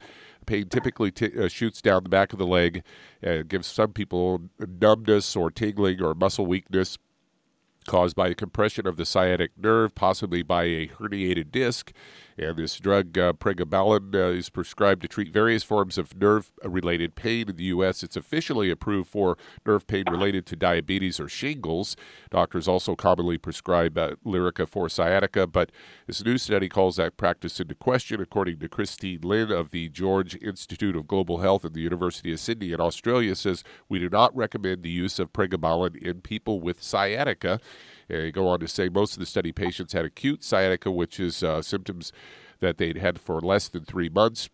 pain 0.48 0.68
typically 0.68 1.10
t- 1.10 1.38
uh, 1.38 1.46
shoots 1.46 1.82
down 1.82 2.02
the 2.02 2.08
back 2.08 2.32
of 2.32 2.38
the 2.38 2.46
leg 2.46 2.82
and 3.22 3.48
gives 3.48 3.66
some 3.66 3.92
people 3.92 4.40
numbness 4.58 5.36
or 5.36 5.50
tingling 5.50 6.02
or 6.02 6.14
muscle 6.14 6.46
weakness 6.46 6.96
caused 7.86 8.16
by 8.16 8.28
a 8.28 8.34
compression 8.34 8.86
of 8.86 8.96
the 8.96 9.04
sciatic 9.04 9.50
nerve, 9.56 9.94
possibly 9.94 10.42
by 10.42 10.64
a 10.64 10.88
herniated 10.88 11.50
disc. 11.50 11.92
And 12.38 12.56
this 12.56 12.78
drug, 12.78 13.18
uh, 13.18 13.32
pregabalin, 13.32 14.14
uh, 14.14 14.36
is 14.36 14.48
prescribed 14.48 15.02
to 15.02 15.08
treat 15.08 15.32
various 15.32 15.64
forms 15.64 15.98
of 15.98 16.16
nerve 16.16 16.52
related 16.62 17.16
pain 17.16 17.48
in 17.48 17.56
the 17.56 17.64
U.S. 17.64 18.04
It's 18.04 18.16
officially 18.16 18.70
approved 18.70 19.10
for 19.10 19.36
nerve 19.66 19.88
pain 19.88 20.04
related 20.08 20.46
to 20.46 20.56
diabetes 20.56 21.18
or 21.18 21.28
shingles. 21.28 21.96
Doctors 22.30 22.68
also 22.68 22.94
commonly 22.94 23.38
prescribe 23.38 23.98
uh, 23.98 24.14
Lyrica 24.24 24.68
for 24.68 24.88
sciatica, 24.88 25.48
but 25.48 25.72
this 26.06 26.24
new 26.24 26.38
study 26.38 26.68
calls 26.68 26.94
that 26.96 27.16
practice 27.16 27.58
into 27.58 27.74
question, 27.74 28.20
according 28.20 28.60
to 28.60 28.68
Christine 28.68 29.22
Lin 29.22 29.50
of 29.50 29.70
the 29.70 29.88
George 29.88 30.36
Institute 30.36 30.94
of 30.94 31.08
Global 31.08 31.38
Health 31.38 31.64
at 31.64 31.74
the 31.74 31.80
University 31.80 32.32
of 32.32 32.38
Sydney 32.38 32.72
in 32.72 32.80
Australia, 32.80 33.34
says 33.34 33.64
we 33.88 33.98
do 33.98 34.08
not 34.08 34.34
recommend 34.36 34.84
the 34.84 34.90
use 34.90 35.18
of 35.18 35.32
pregabalin 35.32 35.96
in 35.96 36.20
people 36.20 36.60
with 36.60 36.82
sciatica. 36.82 37.60
They 38.08 38.32
go 38.32 38.48
on 38.48 38.60
to 38.60 38.68
say 38.68 38.88
most 38.88 39.12
of 39.12 39.20
the 39.20 39.26
study 39.26 39.52
patients 39.52 39.92
had 39.92 40.04
acute 40.04 40.42
sciatica, 40.42 40.90
which 40.90 41.20
is 41.20 41.42
uh, 41.42 41.62
symptoms 41.62 42.12
that 42.60 42.78
they'd 42.78 42.96
had 42.96 43.20
for 43.20 43.40
less 43.40 43.68
than 43.68 43.84
three 43.84 44.08
months. 44.08 44.48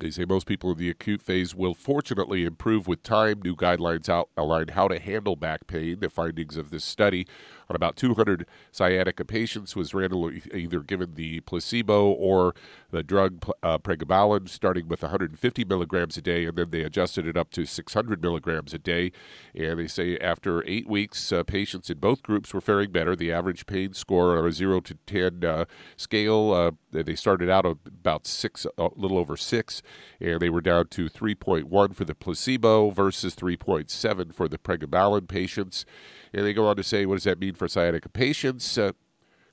They 0.00 0.10
say 0.10 0.24
most 0.24 0.46
people 0.46 0.70
in 0.70 0.78
the 0.78 0.90
acute 0.90 1.22
phase 1.22 1.56
will 1.56 1.74
fortunately 1.74 2.44
improve 2.44 2.86
with 2.86 3.02
time. 3.02 3.40
New 3.42 3.56
guidelines 3.56 4.08
outline 4.08 4.68
how 4.68 4.86
to 4.86 5.00
handle 5.00 5.34
back 5.34 5.66
pain. 5.66 5.98
The 5.98 6.08
findings 6.08 6.56
of 6.56 6.70
this 6.70 6.84
study 6.84 7.26
on 7.70 7.76
about 7.76 7.96
200 7.96 8.46
sciatica 8.72 9.24
patients 9.24 9.76
was 9.76 9.92
randomly 9.92 10.42
either 10.54 10.80
given 10.80 11.14
the 11.14 11.40
placebo 11.40 12.08
or 12.10 12.54
the 12.90 13.02
drug 13.02 13.44
uh, 13.62 13.78
pregabalin, 13.78 14.48
starting 14.48 14.88
with 14.88 15.02
150 15.02 15.64
milligrams 15.64 16.16
a 16.16 16.22
day, 16.22 16.46
and 16.46 16.56
then 16.56 16.70
they 16.70 16.82
adjusted 16.82 17.26
it 17.26 17.36
up 17.36 17.50
to 17.50 17.66
600 17.66 18.22
milligrams 18.22 18.72
a 18.72 18.78
day. 18.78 19.12
And 19.54 19.78
they 19.78 19.86
say 19.86 20.16
after 20.18 20.66
eight 20.66 20.88
weeks, 20.88 21.30
uh, 21.30 21.42
patients 21.44 21.90
in 21.90 21.98
both 21.98 22.22
groups 22.22 22.54
were 22.54 22.60
faring 22.60 22.90
better. 22.90 23.14
The 23.14 23.32
average 23.32 23.66
pain 23.66 23.92
score 23.92 24.38
on 24.38 24.46
a 24.46 24.52
0 24.52 24.80
to 24.80 24.94
10 25.06 25.44
uh, 25.44 25.64
scale, 25.96 26.52
uh, 26.52 26.70
they 26.90 27.14
started 27.14 27.50
out 27.50 27.66
about 27.66 28.26
six, 28.26 28.66
a 28.78 28.88
little 28.96 29.18
over 29.18 29.36
six, 29.36 29.82
and 30.20 30.40
they 30.40 30.48
were 30.48 30.62
down 30.62 30.86
to 30.88 31.08
3.1 31.10 31.94
for 31.94 32.04
the 32.04 32.14
placebo 32.14 32.90
versus 32.90 33.34
3.7 33.34 34.34
for 34.34 34.48
the 34.48 34.58
pregabalin 34.58 35.28
patients. 35.28 35.84
And 36.32 36.44
they 36.44 36.52
go 36.52 36.66
on 36.66 36.76
to 36.76 36.82
say, 36.82 37.06
what 37.06 37.16
does 37.16 37.24
that 37.24 37.40
mean 37.40 37.54
for 37.54 37.68
sciatica 37.68 38.08
patients? 38.08 38.76
Uh, 38.76 38.92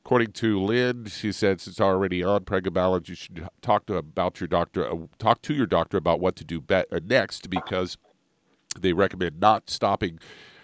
according 0.06 0.32
to 0.34 0.62
Lin, 0.62 1.06
she 1.06 1.32
says 1.32 1.68
it's 1.68 1.82
already 1.82 2.24
on 2.24 2.46
pregabalin. 2.46 3.08
You 3.08 3.16
should 3.16 3.48
talk 3.62 3.86
to 3.88 3.96
about 3.96 4.40
your 4.40 4.48
doctor. 4.48 4.90
Uh, 4.90 5.08
talk 5.18 5.42
to 5.44 5.54
your 5.54 5.66
doctor 5.66 5.98
about 5.98 6.20
what 6.20 6.36
to 6.38 6.44
do 6.44 6.64
uh, 6.70 6.84
next 7.04 7.50
because 7.50 7.98
they 8.80 8.94
recommend 8.94 9.40
not 9.40 9.70
stopping 9.70 10.20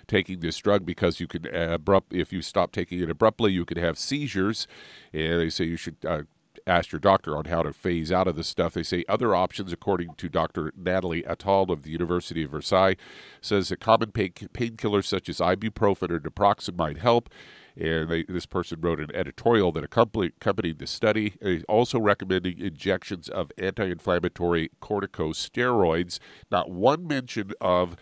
taking 0.08 0.42
this 0.42 0.58
drug 0.58 0.86
because 0.86 1.22
you 1.22 1.28
can 1.28 1.48
abrupt 1.56 2.14
if 2.14 2.34
you 2.34 2.42
stop 2.42 2.74
taking 2.74 3.00
it 3.00 3.10
abruptly, 3.10 3.52
you 3.54 3.64
could 3.64 3.78
have 3.78 3.98
seizures. 3.98 4.68
And 5.14 5.40
they 5.40 5.50
say 5.50 5.64
you 5.64 5.78
should 5.78 5.96
uh, 6.06 6.24
ask 6.68 6.92
your 6.92 7.00
doctor 7.00 7.36
on 7.38 7.46
how 7.46 7.64
to 7.64 7.74
phase 7.74 8.12
out 8.12 8.28
of 8.28 8.36
this 8.36 8.48
stuff. 8.48 8.74
They 8.74 8.84
say 8.84 9.04
other 9.08 9.36
options, 9.36 9.72
according 9.74 10.16
to 10.16 10.30
Dr. 10.30 10.72
Natalie 10.78 11.24
Attal 11.24 11.70
of 11.70 11.84
the 11.84 11.92
University 11.92 12.44
of 12.44 12.52
Versailles, 12.52 12.96
says 13.42 13.70
that 13.70 13.80
common 13.80 14.12
pain, 14.12 14.32
painkillers 14.32 15.06
such 15.06 15.30
as 15.30 15.40
ibuprofen 15.40 16.12
or 16.12 16.20
naproxen 16.20 16.76
might 16.76 16.98
help. 16.98 17.30
And 17.76 18.10
they, 18.10 18.24
this 18.24 18.46
person 18.46 18.82
wrote 18.82 19.00
an 19.00 19.16
editorial 19.16 19.72
that 19.72 19.84
accompanied, 19.84 20.80
the 20.80 20.88
study. 20.88 21.36
They 21.42 21.62
also 21.70 22.00
recommending 22.00 22.60
injections 22.60 23.30
of 23.30 23.52
anti-inflammatory 23.58 24.72
corticosteroids. 24.82 26.20
Not 26.52 26.70
one 26.70 27.08
mention 27.08 27.54
of 27.62 27.96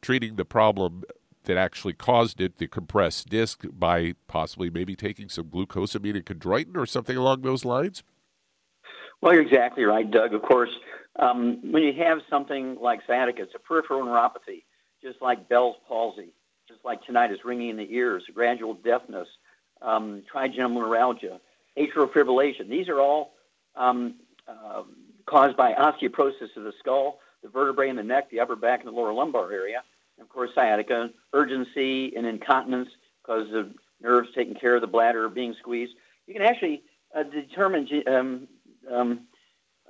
treating 0.00 0.36
the 0.36 0.44
problem 0.44 1.02
that 1.50 1.58
actually 1.58 1.92
caused 1.92 2.40
it, 2.40 2.58
the 2.58 2.68
compressed 2.68 3.28
disc, 3.28 3.64
by 3.72 4.14
possibly 4.28 4.70
maybe 4.70 4.94
taking 4.94 5.28
some 5.28 5.46
glucosamine 5.46 6.14
and 6.14 6.24
chondroitin 6.24 6.76
or 6.76 6.86
something 6.86 7.16
along 7.16 7.42
those 7.42 7.64
lines? 7.64 8.04
Well, 9.20 9.32
you're 9.32 9.42
exactly 9.42 9.82
right, 9.82 10.08
Doug. 10.08 10.32
Of 10.32 10.42
course, 10.42 10.70
um, 11.18 11.72
when 11.72 11.82
you 11.82 11.92
have 12.04 12.20
something 12.30 12.76
like 12.80 13.00
sciatica, 13.04 13.42
it's 13.42 13.54
a 13.56 13.58
peripheral 13.58 14.02
neuropathy, 14.02 14.62
just 15.02 15.20
like 15.20 15.48
Bell's 15.48 15.74
palsy, 15.88 16.28
just 16.68 16.84
like 16.84 17.02
tinnitus, 17.02 17.44
ringing 17.44 17.70
in 17.70 17.76
the 17.76 17.92
ears, 17.92 18.22
gradual 18.32 18.74
deafness, 18.74 19.26
um, 19.82 20.22
trigeminal 20.30 20.82
neuralgia, 20.82 21.40
atrial 21.76 22.12
fibrillation. 22.12 22.68
These 22.68 22.88
are 22.88 23.00
all 23.00 23.32
um, 23.74 24.14
uh, 24.46 24.84
caused 25.26 25.56
by 25.56 25.72
osteoporosis 25.72 26.56
of 26.56 26.62
the 26.62 26.72
skull, 26.78 27.18
the 27.42 27.48
vertebrae 27.48 27.88
in 27.88 27.96
the 27.96 28.04
neck, 28.04 28.30
the 28.30 28.38
upper 28.38 28.54
back, 28.54 28.84
and 28.84 28.88
the 28.88 28.92
lower 28.92 29.12
lumbar 29.12 29.50
area 29.52 29.82
of 30.20 30.28
course, 30.28 30.50
sciatica, 30.54 31.10
urgency 31.32 32.14
and 32.16 32.26
incontinence 32.26 32.88
because 33.22 33.52
of 33.54 33.72
nerves 34.00 34.28
taking 34.34 34.54
care 34.54 34.74
of 34.74 34.80
the 34.80 34.86
bladder 34.86 35.28
being 35.28 35.54
squeezed. 35.58 35.92
You 36.26 36.34
can 36.34 36.42
actually 36.42 36.82
uh, 37.14 37.24
determine 37.24 37.88
um, 38.06 38.48
um, 38.90 39.20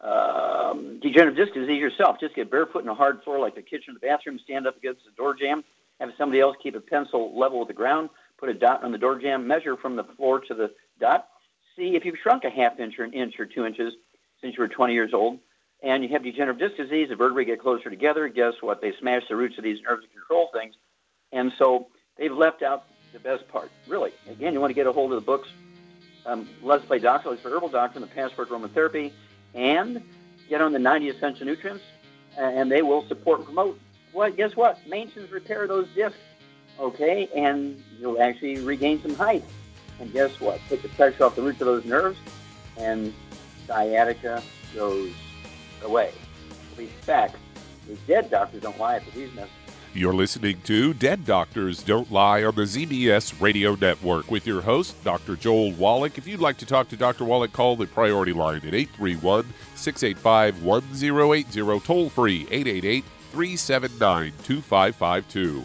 um, 0.02 0.98
degenerative 1.00 1.36
disc 1.36 1.54
disease 1.54 1.80
yourself. 1.80 2.18
Just 2.20 2.34
get 2.34 2.50
barefoot 2.50 2.82
in 2.82 2.88
a 2.88 2.94
hard 2.94 3.22
floor 3.22 3.38
like 3.38 3.54
the 3.54 3.62
kitchen 3.62 3.94
or 3.94 3.94
the 3.94 4.06
bathroom, 4.06 4.38
stand 4.42 4.66
up 4.66 4.76
against 4.76 5.04
the 5.04 5.12
door 5.12 5.34
jamb, 5.34 5.62
have 6.00 6.10
somebody 6.16 6.40
else 6.40 6.56
keep 6.62 6.74
a 6.74 6.80
pencil 6.80 7.38
level 7.38 7.58
with 7.58 7.68
the 7.68 7.74
ground, 7.74 8.08
put 8.38 8.48
a 8.48 8.54
dot 8.54 8.82
on 8.82 8.92
the 8.92 8.98
door 8.98 9.18
jamb, 9.18 9.46
measure 9.46 9.76
from 9.76 9.96
the 9.96 10.04
floor 10.16 10.40
to 10.40 10.54
the 10.54 10.70
dot, 10.98 11.28
see 11.76 11.94
if 11.96 12.04
you've 12.04 12.16
shrunk 12.22 12.44
a 12.44 12.50
half 12.50 12.80
inch 12.80 12.98
or 12.98 13.04
an 13.04 13.12
inch 13.12 13.38
or 13.38 13.46
two 13.46 13.64
inches 13.64 13.92
since 14.40 14.56
you 14.56 14.62
were 14.62 14.68
20 14.68 14.94
years 14.94 15.12
old, 15.12 15.38
and 15.82 16.02
you 16.02 16.10
have 16.10 16.22
degenerative 16.22 16.58
disc 16.58 16.76
disease, 16.76 17.08
the 17.08 17.16
vertebrae 17.16 17.44
get 17.44 17.60
closer 17.60 17.90
together. 17.90 18.28
Guess 18.28 18.54
what? 18.60 18.80
They 18.80 18.92
smash 18.98 19.22
the 19.28 19.36
roots 19.36 19.56
of 19.58 19.64
these 19.64 19.80
nerves 19.82 20.02
to 20.02 20.08
control 20.08 20.50
things. 20.52 20.74
And 21.32 21.52
so 21.58 21.88
they've 22.18 22.32
left 22.32 22.62
out 22.62 22.84
the 23.12 23.20
best 23.20 23.48
part. 23.48 23.70
Really, 23.88 24.12
again, 24.28 24.52
you 24.52 24.60
want 24.60 24.70
to 24.70 24.74
get 24.74 24.86
a 24.86 24.92
hold 24.92 25.12
of 25.12 25.20
the 25.20 25.26
books. 25.26 25.48
Um, 26.26 26.48
Let's 26.62 26.84
Play 26.84 26.98
Doctor, 26.98 27.30
Let's 27.30 27.40
for 27.40 27.50
Herbal 27.50 27.70
Doctor, 27.70 27.98
and 27.98 28.08
the 28.08 28.14
Passport 28.14 28.50
Aromatherapy, 28.50 29.12
and 29.54 30.02
get 30.48 30.60
on 30.60 30.72
the 30.72 30.78
90 30.78 31.08
essential 31.08 31.46
nutrients, 31.46 31.82
and 32.36 32.70
they 32.70 32.82
will 32.82 33.06
support 33.08 33.38
and 33.38 33.46
promote 33.46 33.80
well, 34.12 34.30
guess 34.30 34.56
what? 34.56 34.78
Maintenance 34.88 35.30
repair 35.30 35.66
those 35.66 35.86
discs, 35.94 36.18
okay, 36.78 37.28
and 37.34 37.82
you'll 37.98 38.20
actually 38.20 38.58
regain 38.58 39.00
some 39.02 39.14
height. 39.14 39.44
And 40.00 40.12
guess 40.12 40.40
what? 40.40 40.60
Take 40.68 40.82
the 40.82 40.88
pressure 40.88 41.24
off 41.24 41.36
the 41.36 41.42
roots 41.42 41.60
of 41.60 41.66
those 41.66 41.84
nerves, 41.84 42.18
and 42.76 43.14
sciatica 43.66 44.42
goes 44.74 45.12
away. 45.82 46.12
In 46.78 46.86
fact, 46.86 47.36
the 47.88 47.94
dead 48.06 48.30
doctors 48.30 48.62
don't 48.62 48.78
lie 48.78 49.00
these 49.14 49.32
messages. 49.34 49.54
You're 49.92 50.14
listening 50.14 50.60
to 50.62 50.94
Dead 50.94 51.26
Doctors 51.26 51.82
Don't 51.82 52.12
Lie 52.12 52.44
on 52.44 52.54
the 52.54 52.62
ZBS 52.62 53.40
Radio 53.40 53.74
Network 53.74 54.30
with 54.30 54.46
your 54.46 54.60
host, 54.60 55.02
Dr. 55.02 55.34
Joel 55.34 55.72
Wallach. 55.72 56.16
If 56.16 56.28
you'd 56.28 56.38
like 56.38 56.58
to 56.58 56.66
talk 56.66 56.88
to 56.90 56.96
Dr. 56.96 57.24
Wallach, 57.24 57.52
call 57.52 57.74
the 57.74 57.86
priority 57.86 58.32
line 58.32 58.58
at 58.58 58.72
831 58.72 59.52
685 59.74 60.62
1080, 60.62 61.80
toll 61.80 62.08
free 62.08 62.42
888 62.52 63.04
379 63.32 64.32
2552. 64.44 65.64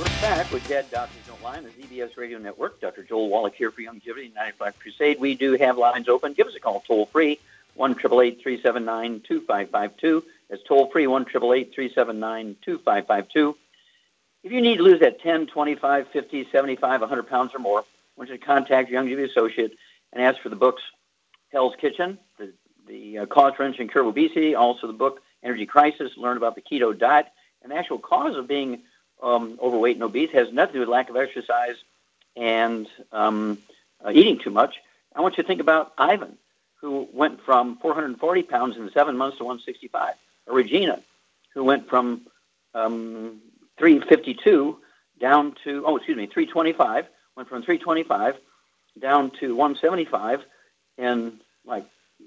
We're 0.00 0.06
back 0.22 0.50
with 0.50 0.66
Dead 0.66 0.90
Doctors 0.90 1.26
Don't 1.26 1.42
Lie 1.42 1.58
on 1.58 1.64
the 1.64 1.68
ZBS 1.68 2.16
Radio 2.16 2.38
Network. 2.38 2.80
Dr. 2.80 3.02
Joel 3.02 3.28
Wallach 3.28 3.54
here 3.54 3.70
for 3.70 3.82
Youngevity 3.82 4.34
95 4.34 4.78
Crusade. 4.78 5.20
We 5.20 5.34
do 5.34 5.58
have 5.58 5.76
lines 5.76 6.08
open. 6.08 6.32
Give 6.32 6.46
us 6.46 6.54
a 6.54 6.58
call 6.58 6.82
toll 6.86 7.04
free, 7.04 7.38
1 7.74 7.96
379 7.96 9.20
2552. 9.20 10.24
That's 10.48 10.62
toll 10.62 10.90
free, 10.90 11.06
1 11.06 11.26
379 11.26 12.56
2552. 12.62 13.58
If 14.42 14.52
you 14.52 14.62
need 14.62 14.78
to 14.78 14.82
lose 14.82 15.00
that 15.00 15.20
10, 15.20 15.48
25, 15.48 16.08
50, 16.08 16.48
75, 16.50 17.00
100 17.02 17.28
pounds 17.28 17.54
or 17.54 17.58
more, 17.58 17.80
I 17.80 17.84
want 18.16 18.30
you 18.30 18.38
to 18.38 18.42
contact 18.42 18.88
your 18.88 19.02
Youngevity 19.02 19.28
associate 19.28 19.76
and 20.14 20.22
ask 20.22 20.40
for 20.40 20.48
the 20.48 20.56
books 20.56 20.80
Hell's 21.52 21.74
Kitchen, 21.78 22.16
the, 22.38 22.54
the 22.88 23.18
uh, 23.18 23.26
cause, 23.26 23.52
prevention, 23.54 23.82
and 23.82 23.92
cure 23.92 24.06
obesity, 24.06 24.54
also 24.54 24.86
the 24.86 24.94
book 24.94 25.20
Energy 25.42 25.66
Crisis, 25.66 26.12
learn 26.16 26.38
about 26.38 26.54
the 26.54 26.62
keto 26.62 26.98
diet, 26.98 27.26
and 27.62 27.70
the 27.70 27.76
actual 27.76 27.98
cause 27.98 28.34
of 28.34 28.48
being 28.48 28.80
um, 29.22 29.58
overweight 29.60 29.96
and 29.96 30.02
obese 30.02 30.30
has 30.32 30.52
nothing 30.52 30.74
to 30.74 30.78
do 30.78 30.80
with 30.80 30.88
lack 30.88 31.10
of 31.10 31.16
exercise 31.16 31.76
and 32.36 32.86
um, 33.12 33.58
uh, 34.04 34.10
eating 34.12 34.38
too 34.38 34.50
much. 34.50 34.76
I 35.14 35.20
want 35.20 35.36
you 35.36 35.42
to 35.42 35.46
think 35.46 35.60
about 35.60 35.92
Ivan, 35.98 36.38
who 36.80 37.08
went 37.12 37.42
from 37.44 37.76
440 37.78 38.42
pounds 38.44 38.76
in 38.76 38.90
seven 38.92 39.16
months 39.16 39.38
to 39.38 39.44
165, 39.44 40.14
or 40.46 40.54
Regina, 40.54 41.02
who 41.54 41.64
went 41.64 41.88
from 41.88 42.22
um, 42.74 43.40
352 43.78 44.78
down 45.20 45.54
to, 45.64 45.84
oh, 45.86 45.96
excuse 45.96 46.16
me, 46.16 46.26
325, 46.26 47.06
went 47.36 47.48
from 47.48 47.62
325 47.62 48.36
down 48.98 49.30
to 49.40 49.54
175 49.54 50.42
in 50.98 51.40
like, 51.64 51.84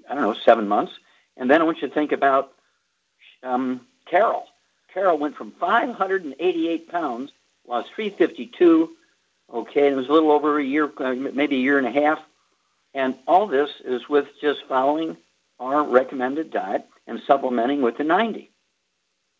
I 0.08 0.14
don't 0.14 0.22
know, 0.22 0.34
seven 0.44 0.68
months. 0.68 0.92
And 1.36 1.50
then 1.50 1.60
I 1.60 1.64
want 1.64 1.82
you 1.82 1.88
to 1.88 1.94
think 1.94 2.12
about 2.12 2.52
um, 3.42 3.80
Carol. 4.06 4.46
Carol 4.94 5.18
went 5.18 5.36
from 5.36 5.50
588 5.50 6.88
pounds, 6.88 7.32
lost 7.66 7.90
352. 7.94 8.90
Okay, 9.52 9.86
and 9.86 9.94
it 9.94 9.96
was 9.96 10.08
a 10.08 10.12
little 10.12 10.30
over 10.30 10.58
a 10.58 10.64
year, 10.64 10.90
uh, 10.98 11.12
maybe 11.14 11.56
a 11.56 11.60
year 11.60 11.78
and 11.78 11.86
a 11.86 11.90
half. 11.90 12.20
And 12.94 13.16
all 13.26 13.46
this 13.48 13.70
is 13.84 14.08
with 14.08 14.28
just 14.40 14.60
following 14.68 15.16
our 15.58 15.82
recommended 15.82 16.52
diet 16.52 16.86
and 17.06 17.20
supplementing 17.26 17.82
with 17.82 17.98
the 17.98 18.04
90. 18.04 18.50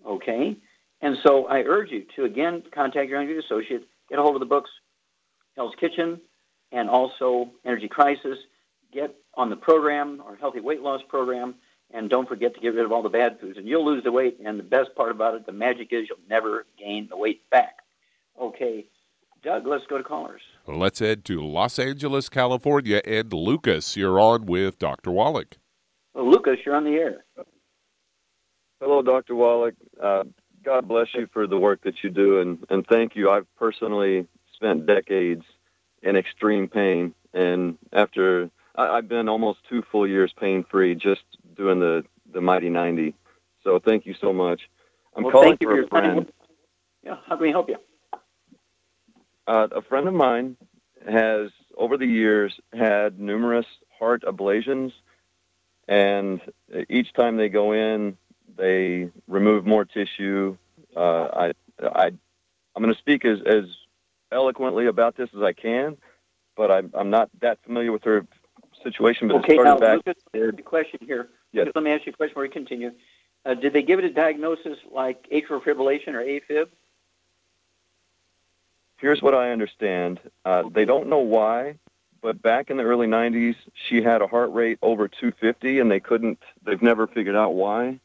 Okay? 0.04 0.56
And 1.00 1.16
so 1.22 1.46
I 1.46 1.62
urge 1.62 1.90
you 1.90 2.04
to, 2.16 2.24
again, 2.24 2.62
contact 2.72 3.08
your 3.08 3.20
energy 3.20 3.38
associate, 3.38 3.86
get 4.10 4.18
a 4.18 4.22
hold 4.22 4.36
of 4.36 4.40
the 4.40 4.46
books, 4.46 4.70
Hell's 5.56 5.74
Kitchen, 5.78 6.20
and 6.72 6.90
also 6.90 7.50
Energy 7.64 7.88
Crisis. 7.88 8.38
Get 8.92 9.14
on 9.34 9.50
the 9.50 9.56
program, 9.56 10.22
our 10.26 10.36
healthy 10.36 10.60
weight 10.60 10.82
loss 10.82 11.02
program, 11.08 11.54
and 11.92 12.10
don't 12.10 12.28
forget 12.28 12.54
to 12.54 12.60
get 12.60 12.74
rid 12.74 12.84
of 12.84 12.92
all 12.92 13.02
the 13.02 13.08
bad 13.08 13.38
foods. 13.40 13.58
And 13.58 13.68
you'll 13.68 13.84
lose 13.84 14.04
the 14.04 14.12
weight. 14.12 14.38
And 14.44 14.58
the 14.58 14.64
best 14.64 14.94
part 14.96 15.10
about 15.10 15.34
it, 15.34 15.46
the 15.46 15.52
magic 15.52 15.92
is 15.92 16.08
you'll 16.08 16.18
never 16.28 16.66
gain 16.78 17.08
the 17.08 17.16
weight 17.16 17.48
back. 17.50 17.78
Okay, 18.40 18.86
Doug, 19.42 19.66
let's 19.66 19.86
go 19.86 19.98
to 19.98 20.04
callers. 20.04 20.40
Let's 20.66 20.98
head 20.98 21.24
to 21.26 21.40
Los 21.40 21.78
Angeles, 21.78 22.28
California. 22.28 23.00
And 23.04 23.32
Lucas, 23.32 23.96
you're 23.96 24.18
on 24.18 24.46
with 24.46 24.78
Dr. 24.78 25.10
Wallach. 25.10 25.56
Well, 26.14 26.30
Lucas, 26.30 26.58
you're 26.64 26.74
on 26.74 26.84
the 26.84 26.94
air. 26.94 27.24
Hello, 28.80 29.02
Dr. 29.02 29.34
Wallach. 29.34 29.74
Uh, 30.02 30.24
God 30.64 30.88
bless 30.88 31.08
you 31.14 31.28
for 31.32 31.46
the 31.46 31.58
work 31.58 31.82
that 31.84 32.02
you 32.02 32.10
do, 32.10 32.40
and, 32.40 32.64
and 32.70 32.86
thank 32.86 33.14
you. 33.14 33.30
I've 33.30 33.46
personally 33.56 34.26
spent 34.54 34.86
decades 34.86 35.44
in 36.02 36.16
extreme 36.16 36.68
pain, 36.68 37.14
and 37.32 37.76
after 37.92 38.50
I, 38.76 38.96
have 38.96 39.08
been 39.08 39.28
almost 39.28 39.60
two 39.68 39.82
full 39.90 40.06
years 40.06 40.32
pain 40.38 40.64
free 40.70 40.94
just 40.94 41.22
doing 41.56 41.80
the, 41.80 42.04
the 42.32 42.40
Mighty 42.40 42.68
90. 42.68 43.14
So 43.62 43.78
thank 43.78 44.06
you 44.06 44.14
so 44.20 44.32
much. 44.32 44.62
I'm 45.16 45.24
well, 45.24 45.32
calling 45.32 45.56
for, 45.56 45.76
for 45.76 45.82
a 45.82 45.88
friend. 45.88 46.32
Yeah, 47.02 47.16
how 47.26 47.36
can 47.36 47.42
we 47.42 47.50
help 47.50 47.68
you? 47.68 47.76
Uh, 49.46 49.68
a 49.72 49.82
friend 49.82 50.08
of 50.08 50.14
mine 50.14 50.56
has, 51.06 51.50
over 51.76 51.96
the 51.96 52.06
years, 52.06 52.58
had 52.72 53.18
numerous 53.20 53.66
heart 53.98 54.22
ablations, 54.22 54.92
and 55.86 56.40
each 56.88 57.12
time 57.12 57.36
they 57.36 57.48
go 57.48 57.72
in, 57.72 58.16
they 58.56 59.10
remove 59.28 59.66
more 59.66 59.84
tissue. 59.84 60.56
Uh, 60.96 61.24
I, 61.24 61.52
I, 61.82 62.06
I'm 62.06 62.82
going 62.82 62.92
to 62.92 62.98
speak 62.98 63.24
as, 63.24 63.40
as 63.44 63.64
eloquently 64.32 64.86
about 64.86 65.16
this 65.16 65.28
as 65.36 65.42
I 65.42 65.52
can, 65.52 65.96
but 66.56 66.70
I'm, 66.70 66.90
I'm 66.94 67.10
not 67.10 67.28
that 67.40 67.58
familiar 67.64 67.92
with 67.92 68.04
her 68.04 68.26
situation. 68.82 69.28
But 69.28 69.38
okay, 69.38 69.56
now, 69.56 69.78
back. 69.78 70.00
Lucas, 70.06 70.22
the 70.32 70.62
question 70.62 71.00
here. 71.02 71.28
Yes. 71.54 71.68
Let 71.72 71.84
me 71.84 71.92
ask 71.92 72.04
you 72.04 72.12
a 72.12 72.16
question 72.16 72.32
before 72.32 72.42
we 72.42 72.48
continue. 72.48 72.90
Uh, 73.46 73.54
did 73.54 73.72
they 73.72 73.82
give 73.82 74.00
it 74.00 74.04
a 74.04 74.10
diagnosis 74.10 74.76
like 74.92 75.28
atrial 75.30 75.62
fibrillation 75.62 76.14
or 76.14 76.24
AFib? 76.24 76.66
Here's 78.96 79.22
what 79.22 79.34
I 79.34 79.52
understand. 79.52 80.18
Uh, 80.44 80.64
they 80.74 80.84
don't 80.84 81.08
know 81.08 81.18
why, 81.18 81.76
but 82.22 82.42
back 82.42 82.70
in 82.70 82.76
the 82.76 82.82
early 82.82 83.06
90s, 83.06 83.54
she 83.88 84.02
had 84.02 84.20
a 84.20 84.26
heart 84.26 84.52
rate 84.52 84.78
over 84.82 85.06
250, 85.06 85.78
and 85.78 85.88
they 85.88 86.00
couldn't. 86.00 86.40
They've 86.64 86.82
never 86.82 87.06
figured 87.06 87.36
out 87.36 87.54
why. 87.54 88.00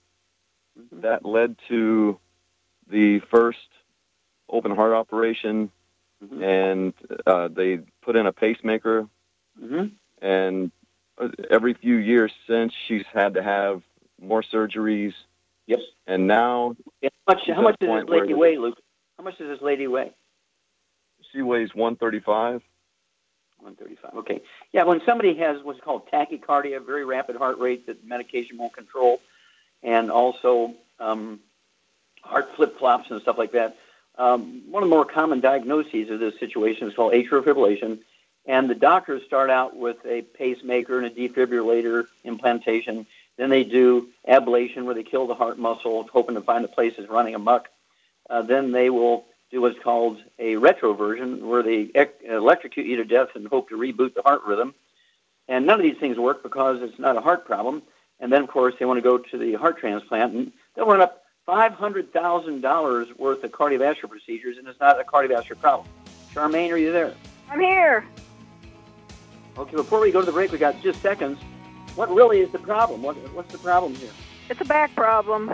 Mm-hmm. 0.77 1.01
That 1.01 1.25
led 1.25 1.55
to 1.69 2.19
the 2.87 3.19
first 3.31 3.57
open 4.47 4.75
heart 4.75 4.93
operation, 4.93 5.71
mm-hmm. 6.23 6.43
and 6.43 6.93
uh, 7.25 7.47
they 7.47 7.79
put 8.03 8.15
in 8.15 8.27
a 8.27 8.33
pacemaker. 8.33 9.07
Mm-hmm. 9.59 9.87
And 10.21 10.71
every 11.49 11.73
few 11.73 11.95
years 11.95 12.31
since, 12.47 12.73
she's 12.87 13.05
had 13.11 13.33
to 13.35 13.43
have 13.43 13.81
more 14.21 14.43
surgeries. 14.43 15.13
Yes. 15.67 15.81
And 16.07 16.27
now, 16.27 16.75
how 17.01 17.09
much? 17.27 17.47
How 17.47 17.61
much 17.61 17.79
does 17.79 18.01
this 18.01 18.09
lady 18.09 18.33
weigh, 18.33 18.57
Luke? 18.57 18.79
How 19.17 19.23
much 19.23 19.37
does 19.37 19.47
this 19.47 19.61
lady 19.61 19.87
weigh? 19.87 20.11
She 21.31 21.41
weighs 21.41 21.75
135. 21.75 22.63
135. 23.59 24.19
Okay. 24.19 24.41
Yeah, 24.71 24.83
when 24.83 25.01
somebody 25.05 25.35
has 25.35 25.61
what's 25.63 25.81
called 25.81 26.09
tachycardia, 26.11 26.83
very 26.85 27.05
rapid 27.05 27.35
heart 27.35 27.59
rate 27.59 27.85
that 27.87 28.05
medication 28.05 28.57
won't 28.57 28.73
control, 28.73 29.21
and 29.83 30.09
also 30.09 30.73
um, 30.99 31.39
heart 32.21 32.55
flip 32.55 32.79
flops 32.79 33.11
and 33.11 33.21
stuff 33.21 33.37
like 33.37 33.51
that. 33.51 33.77
Um, 34.17 34.63
one 34.69 34.83
of 34.83 34.89
the 34.89 34.95
more 34.95 35.05
common 35.05 35.39
diagnoses 35.39 36.09
of 36.09 36.19
this 36.19 36.37
situation 36.39 36.87
is 36.87 36.95
called 36.95 37.13
atrial 37.13 37.43
fibrillation, 37.43 37.99
and 38.49 38.67
the 38.67 38.73
doctors 38.73 39.21
start 39.25 39.51
out 39.51 39.77
with 39.77 40.03
a 40.07 40.23
pacemaker 40.23 40.97
and 40.97 41.05
a 41.05 41.11
defibrillator 41.11 42.07
implantation. 42.23 43.05
Then 43.37 43.51
they 43.51 43.63
do 43.63 44.09
ablation 44.27 44.85
where 44.85 44.95
they 44.95 45.03
kill 45.03 45.27
the 45.27 45.35
heart 45.35 45.59
muscle, 45.59 46.09
hoping 46.11 46.33
to 46.33 46.41
find 46.41 46.63
the 46.63 46.67
places 46.67 47.07
running 47.07 47.35
amok. 47.35 47.69
Uh, 48.27 48.41
then 48.41 48.71
they 48.71 48.89
will 48.89 49.25
do 49.51 49.61
what's 49.61 49.77
called 49.77 50.17
a 50.39 50.55
retroversion, 50.55 51.41
where 51.41 51.61
they 51.61 51.91
electrocute 52.27 52.87
you 52.87 52.95
to 52.95 53.05
death 53.05 53.29
and 53.35 53.45
hope 53.45 53.69
to 53.69 53.77
reboot 53.77 54.15
the 54.15 54.23
heart 54.23 54.41
rhythm. 54.47 54.73
And 55.47 55.67
none 55.67 55.79
of 55.79 55.83
these 55.83 55.99
things 55.99 56.17
work 56.17 56.41
because 56.41 56.81
it's 56.81 56.97
not 56.97 57.17
a 57.17 57.21
heart 57.21 57.45
problem. 57.45 57.83
And 58.19 58.33
then, 58.33 58.41
of 58.41 58.49
course, 58.49 58.73
they 58.79 58.85
want 58.85 58.97
to 58.97 59.03
go 59.03 59.19
to 59.19 59.37
the 59.37 59.53
heart 59.53 59.77
transplant, 59.77 60.33
and 60.33 60.51
they'll 60.73 60.87
run 60.87 61.01
up 61.01 61.23
$500,000 61.47 63.19
worth 63.19 63.43
of 63.43 63.51
cardiovascular 63.51 64.09
procedures, 64.09 64.57
and 64.57 64.67
it's 64.67 64.79
not 64.79 64.99
a 64.99 65.03
cardiovascular 65.03 65.59
problem. 65.59 65.87
Charmaine, 66.33 66.71
are 66.71 66.77
you 66.77 66.91
there? 66.91 67.13
I'm 67.51 67.59
here. 67.59 68.05
Okay, 69.59 69.75
before 69.75 69.99
we 69.99 70.09
go 70.09 70.21
to 70.21 70.25
the 70.25 70.31
break, 70.31 70.53
we 70.53 70.57
got 70.57 70.81
just 70.81 71.01
seconds. 71.01 71.37
What 71.95 72.09
really 72.15 72.39
is 72.39 72.49
the 72.49 72.59
problem? 72.59 73.01
What, 73.03 73.17
what's 73.33 73.51
the 73.51 73.57
problem 73.57 73.93
here? 73.95 74.09
It's 74.49 74.61
a 74.61 74.65
back 74.65 74.95
problem. 74.95 75.49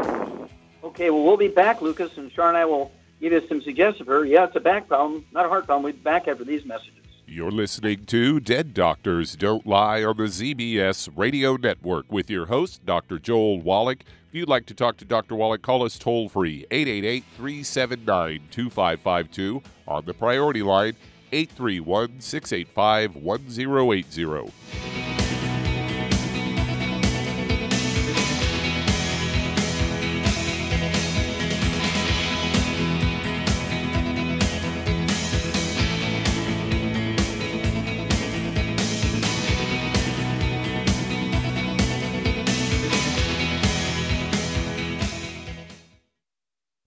Okay, 0.84 1.10
well, 1.10 1.24
we'll 1.24 1.38
be 1.38 1.48
back, 1.48 1.82
Lucas, 1.82 2.16
and 2.16 2.32
Char 2.32 2.50
and 2.50 2.56
I 2.56 2.66
will 2.66 2.92
give 3.20 3.34
you 3.34 3.42
some 3.48 3.64
suggestions 3.64 4.06
for 4.06 4.20
her. 4.20 4.26
Yeah, 4.26 4.44
it's 4.44 4.56
a 4.56 4.60
back 4.60 4.88
problem, 4.88 5.26
not 5.32 5.48
a 5.48 5.50
heart 5.50 5.66
problem. 5.66 5.84
We'll 5.84 5.94
be 5.94 6.00
back 6.00 6.28
after 6.28 6.44
these 6.44 6.64
messages. 6.66 6.94
You're 7.26 7.50
listening 7.50 8.06
to 8.06 8.40
Dead 8.40 8.76
Doctors 8.76 9.36
Don't 9.36 9.66
Lie 9.66 10.04
on 10.04 10.18
the 10.18 10.26
ZBS 10.26 11.10
Radio 11.16 11.56
Network 11.56 12.06
with 12.12 12.30
your 12.30 12.46
host, 12.46 12.86
Dr. 12.86 13.18
Joel 13.18 13.60
Wallach. 13.60 14.02
If 14.30 14.36
you'd 14.36 14.48
like 14.48 14.68
to 14.68 14.76
talk 14.76 14.98
to 14.98 15.06
Dr. 15.06 15.34
Wallach, 15.34 15.64
call 15.64 15.82
us 15.82 15.98
toll 15.98 16.30
free 16.30 16.68
888 16.70 17.24
379 17.36 18.42
2552 18.52 19.64
on 19.88 20.06
the 20.06 20.14
priority 20.14 20.62
line 20.62 20.96
831 21.36 22.22
685 22.22 23.16
1080. 23.18 25.25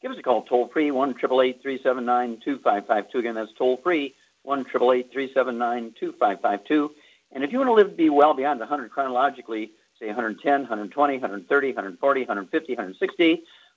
Give 0.00 0.12
us 0.12 0.18
a 0.18 0.22
call 0.22 0.42
toll 0.42 0.68
free, 0.68 0.90
1 0.90 1.14
379 1.14 2.40
2552. 2.44 3.18
Again, 3.18 3.34
that's 3.34 3.52
toll 3.58 3.78
free, 3.78 4.14
1 4.42 4.64
379 4.64 5.94
2552. 5.98 6.90
And 7.32 7.44
if 7.44 7.52
you 7.52 7.58
want 7.58 7.68
to 7.68 7.74
live 7.74 7.96
be 7.96 8.08
well 8.08 8.32
beyond 8.34 8.60
100 8.60 8.90
chronologically, 8.90 9.72
say 9.98 10.06
110, 10.06 10.60
120, 10.62 11.14
130, 11.14 11.68
140, 11.68 12.20
150, 12.20 12.72
160, 12.72 13.30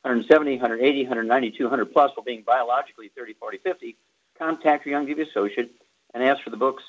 170, 0.03 0.51
180, 0.51 1.03
190, 1.03 1.51
200 1.51 1.85
plus, 1.91 2.11
while 2.15 2.23
being 2.23 2.43
biologically 2.45 3.09
30, 3.15 3.33
40, 3.33 3.57
50, 3.57 3.97
contact 4.37 4.85
your 4.85 4.99
Young 4.99 5.07
Youngevity 5.07 5.27
associate 5.27 5.71
and 6.13 6.23
ask 6.23 6.43
for 6.43 6.51
the 6.51 6.57
books 6.57 6.83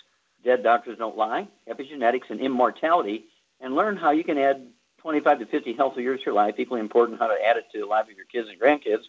Dead 0.45 0.63
Doctors 0.63 0.99
Don't 0.99 1.17
Lie, 1.17 1.49
Epigenetics, 1.69 2.31
and 2.31 2.41
Immortality, 2.41 3.25
and 3.61 3.75
learn 3.75 3.97
how 3.97 4.11
you 4.11 4.25
can 4.25 4.39
add 4.39 4.67
25 4.99 5.41
to 5.41 5.47
50 5.47 5.73
healthy 5.75 6.03
years 6.03 6.21
to 6.21 6.27
your 6.27 6.35
life. 6.35 6.57
Equally 6.59 6.81
important, 6.81 7.19
how 7.19 7.29
to 7.29 7.37
add 7.45 7.57
it 7.57 7.65
to 7.73 7.81
the 7.81 7.87
life 7.87 8.09
of 8.09 8.17
your 8.17 8.27
kids 8.27 8.49
and 8.49 8.61
grandkids. 8.61 9.05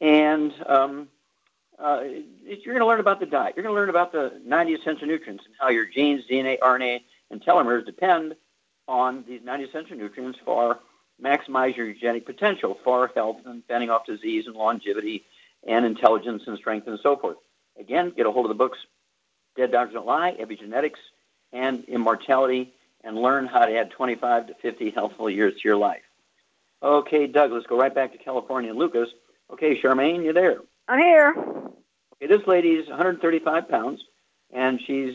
And 0.00 0.52
um, 0.66 1.08
uh, 1.78 2.02
you're 2.44 2.74
going 2.74 2.80
to 2.80 2.86
learn 2.86 3.00
about 3.00 3.20
the 3.20 3.26
diet. 3.26 3.54
You're 3.56 3.62
going 3.62 3.74
to 3.74 3.80
learn 3.80 3.90
about 3.90 4.12
the 4.12 4.40
90 4.44 4.74
essential 4.74 5.06
nutrients 5.06 5.44
and 5.44 5.54
how 5.58 5.68
your 5.68 5.86
genes, 5.86 6.24
DNA, 6.30 6.58
RNA, 6.58 7.00
and 7.30 7.42
telomeres 7.42 7.84
depend 7.84 8.34
on 8.86 9.24
these 9.26 9.40
90 9.44 9.64
essential 9.64 9.96
nutrients 9.96 10.38
for 10.44 10.78
maximize 11.22 11.76
your 11.76 11.92
genetic 11.92 12.26
potential 12.26 12.78
for 12.84 13.10
health 13.14 13.38
and 13.44 13.64
fending 13.66 13.90
off 13.90 14.06
disease 14.06 14.46
and 14.46 14.54
longevity 14.54 15.24
and 15.66 15.84
intelligence 15.84 16.44
and 16.46 16.56
strength 16.58 16.86
and 16.86 16.98
so 17.02 17.16
forth. 17.16 17.36
Again, 17.78 18.12
get 18.16 18.26
a 18.26 18.30
hold 18.30 18.46
of 18.46 18.50
the 18.50 18.54
books 18.54 18.78
Dead 19.56 19.72
Doctors 19.72 19.94
Don't 19.94 20.06
Lie, 20.06 20.36
Epigenetics, 20.40 20.98
and 21.52 21.84
Immortality, 21.84 22.72
and 23.02 23.16
learn 23.16 23.46
how 23.46 23.66
to 23.66 23.76
add 23.76 23.90
25 23.90 24.48
to 24.48 24.54
50 24.54 24.90
healthful 24.90 25.28
years 25.28 25.54
to 25.54 25.60
your 25.64 25.76
life. 25.76 26.02
Okay, 26.80 27.26
Doug, 27.26 27.50
let's 27.50 27.66
go 27.66 27.76
right 27.76 27.92
back 27.92 28.12
to 28.12 28.18
California. 28.18 28.70
and 28.70 28.78
Lucas, 28.78 29.08
Okay, 29.52 29.80
Charmaine, 29.80 30.24
you 30.24 30.32
there? 30.32 30.58
I'm 30.88 30.98
here. 30.98 31.34
Okay, 31.36 32.26
this 32.26 32.46
lady's 32.46 32.88
135 32.88 33.68
pounds, 33.68 34.00
and 34.52 34.80
she's 34.86 35.14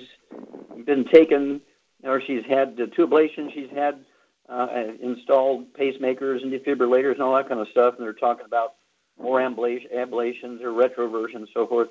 been 0.86 1.06
taken, 1.06 1.62
or 2.04 2.22
she's 2.22 2.46
had 2.46 2.78
the 2.78 2.88
two 2.88 3.08
ablations. 3.08 3.54
She's 3.54 3.70
had 3.70 4.04
uh, 4.50 4.68
installed 5.02 5.74
pacemakers 5.74 6.42
and 6.42 6.52
defibrillators 6.52 7.14
and 7.14 7.22
all 7.22 7.36
that 7.36 7.48
kind 7.48 7.60
of 7.60 7.68
stuff, 7.70 7.96
and 7.96 8.04
they're 8.04 8.14
talking 8.14 8.46
about 8.46 8.76
more 9.20 9.40
ablations 9.40 10.62
or 10.62 10.72
retroversion 10.72 11.36
and 11.36 11.50
so 11.54 11.68
forth. 11.68 11.90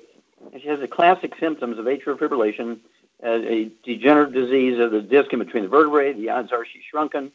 And 0.51 0.61
she 0.61 0.67
has 0.67 0.79
the 0.79 0.87
classic 0.87 1.33
symptoms 1.39 1.79
of 1.79 1.85
atrial 1.85 2.17
fibrillation, 2.17 2.79
uh, 3.23 3.29
a 3.29 3.71
degenerative 3.83 4.33
disease 4.33 4.79
of 4.79 4.91
the 4.91 5.01
disc 5.01 5.31
in 5.31 5.39
between 5.39 5.63
the 5.63 5.69
vertebrae. 5.69 6.13
The 6.13 6.29
odds 6.29 6.51
are 6.51 6.65
she's 6.65 6.83
shrunken. 6.89 7.31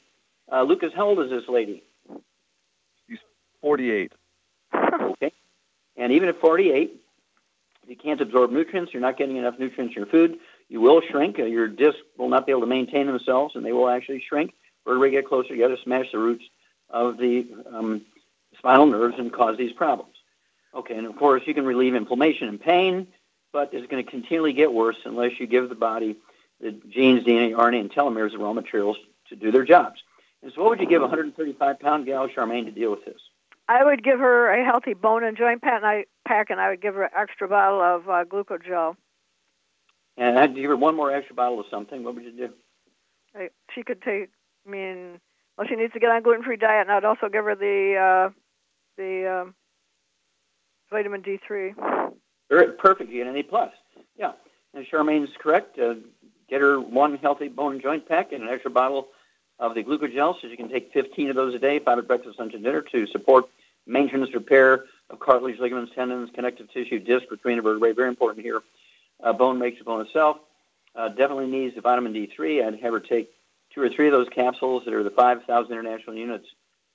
Uh, 0.51 0.63
Lucas, 0.63 0.93
how 0.95 1.09
old 1.09 1.21
is 1.21 1.31
this 1.31 1.49
lady? 1.49 1.83
She's 3.09 3.19
48. 3.63 4.13
And 5.99 6.13
even 6.13 6.29
at 6.29 6.41
48, 6.41 6.97
if 7.83 7.91
you 7.91 7.97
can't 7.97 8.21
absorb 8.21 8.51
nutrients, 8.53 8.93
you're 8.95 9.03
not 9.03 9.19
getting 9.19 9.37
enough 9.37 9.59
nutrients 9.59 9.95
in 9.95 10.03
your 10.03 10.07
food, 10.07 10.39
you 10.69 10.81
will 10.81 11.03
shrink. 11.11 11.39
Uh, 11.39 11.45
your 11.45 11.69
discs 11.69 12.01
will 12.17 12.29
not 12.29 12.47
be 12.47 12.53
able 12.53 12.63
to 12.63 12.67
maintain 12.67 13.07
themselves, 13.07 13.57
and 13.57 13.67
they 13.67 13.73
will 13.73 13.89
actually 13.89 14.23
shrink. 14.27 14.55
Vertebrae 14.87 15.11
get 15.11 15.27
closer 15.27 15.49
together, 15.49 15.77
smash 15.83 16.07
the 16.13 16.19
roots 16.19 16.45
of 16.89 17.19
the 17.19 17.47
um, 17.71 18.03
spinal 18.57 18.87
nerves, 18.87 19.17
and 19.19 19.33
cause 19.33 19.59
these 19.59 19.73
problems. 19.73 20.15
Okay, 20.75 20.97
and 20.97 21.07
of 21.07 21.17
course, 21.17 21.43
you 21.47 21.55
can 21.55 21.65
relieve 21.65 21.95
inflammation 21.95 22.49
and 22.49 22.61
pain, 22.61 23.09
but 23.53 23.71
it's 23.73 23.87
going 23.91 24.05
to 24.05 24.11
continually 24.11 24.53
get 24.53 24.73
worse 24.73 24.97
unless 25.05 25.33
you 25.41 25.47
give 25.47 25.69
the 25.69 25.75
body 25.75 26.17
the 26.61 26.73
genes, 26.73 27.25
DNA, 27.25 27.53
RNA, 27.55 27.81
and 27.81 27.93
telomeres, 27.93 28.33
the 28.33 28.39
raw 28.39 28.53
materials, 28.53 28.97
to 29.29 29.37
do 29.37 29.51
their 29.51 29.65
jobs. 29.65 30.03
And 30.43 30.53
so, 30.55 30.63
what 30.63 30.71
would 30.71 30.81
you 30.81 30.87
give 30.87 31.03
a 31.03 31.07
135 31.07 31.81
pound 31.81 32.07
gal, 32.07 32.29
Charmaine, 32.29 32.67
to 32.67 32.71
deal 32.71 32.91
with 32.91 33.05
this? 33.05 33.21
I 33.69 33.85
would 33.85 34.03
give 34.03 34.19
her 34.19 34.51
a 34.51 34.65
healthy 34.65 34.95
bone 34.95 35.25
and 35.25 35.37
joint 35.37 35.61
pack, 35.61 35.77
and 35.77 35.87
I, 35.87 36.05
pack, 36.27 36.49
and 36.51 36.59
I 36.59 36.71
would 36.71 36.81
give 36.81 36.95
her 36.95 37.05
an 37.05 37.11
extra 37.17 37.49
bottle 37.49 37.83
of 37.83 38.09
uh, 38.09 38.25
glucogel. 38.25 38.97
And 40.17 40.39
I'd 40.39 40.55
give 40.55 40.65
her 40.65 40.77
one 40.77 40.97
more 40.97 41.13
extra 41.13 41.35
bottle 41.35 41.61
of 41.61 41.67
something. 41.71 42.03
What 42.03 42.15
would 42.15 42.25
you 42.25 42.33
do? 42.33 42.49
I, 43.35 43.51
she 43.75 43.83
could 43.83 44.01
take. 44.03 44.31
I 44.67 44.71
mean, 44.71 45.21
well, 45.57 45.67
she 45.69 45.77
needs 45.77 45.93
to 45.93 46.01
get 46.01 46.11
on 46.11 46.17
a 46.17 46.21
gluten-free 46.23 46.57
diet, 46.57 46.89
and 46.89 46.91
I'd 46.91 47.05
also 47.05 47.29
give 47.29 47.45
her 47.45 47.55
the 47.55 48.31
uh, 48.31 48.33
the 48.97 49.43
um, 49.43 49.55
vitamin 50.91 51.23
D3. 51.23 51.75
Perfect. 52.79 53.11
You 53.11 53.23
get 53.23 53.31
an 53.31 53.37
A 53.37 53.43
plus. 53.43 53.71
Yeah, 54.17 54.33
and 54.75 54.87
Charmaine's 54.91 55.29
correct. 55.39 55.79
Uh, 55.79 55.95
get 56.49 56.63
her 56.63 56.81
one 56.81 57.17
healthy 57.19 57.49
bone 57.49 57.75
and 57.75 57.83
joint 57.83 58.09
pack 58.09 58.33
and 58.33 58.43
an 58.43 58.49
extra 58.49 58.71
bottle 58.71 59.09
of 59.59 59.75
the 59.75 59.83
glucogel, 59.83 60.41
so 60.41 60.47
you 60.47 60.57
can 60.57 60.69
take 60.69 60.93
15 60.93 61.31
of 61.31 61.37
those 61.37 61.55
a 61.55 61.59
day, 61.59 61.79
five 61.79 61.99
at 61.99 62.07
breakfast, 62.07 62.39
lunch, 62.39 62.55
and 62.55 62.63
dinner 62.63 62.83
to 62.83 63.07
support 63.09 63.47
maintenance, 63.87 64.33
repair 64.33 64.85
of 65.11 65.19
cartilage, 65.19 65.59
ligaments, 65.59 65.93
tendons, 65.95 66.31
connective 66.35 66.71
tissue, 66.71 66.99
disc, 66.99 67.29
between 67.29 67.61
vertebrae. 67.61 67.93
Very 67.93 68.09
important 68.09 68.45
here. 68.45 68.63
Uh, 69.23 69.33
bone 69.33 69.59
makes 69.59 69.79
the 69.79 69.85
bone 69.85 70.05
itself. 70.07 70.39
Uh, 70.95 71.09
definitely 71.09 71.47
needs 71.47 71.75
the 71.75 71.81
vitamin 71.81 72.13
D3. 72.13 72.65
I'd 72.65 72.81
have 72.81 72.93
her 72.93 73.01
take 73.01 73.31
two 73.75 73.83
or 73.83 73.89
three 73.89 74.07
of 74.07 74.13
those 74.13 74.29
capsules 74.29 74.85
that 74.85 74.95
are 74.95 75.03
the 75.03 75.11
5,000 75.11 75.73
international 75.73 76.17
units. 76.17 76.47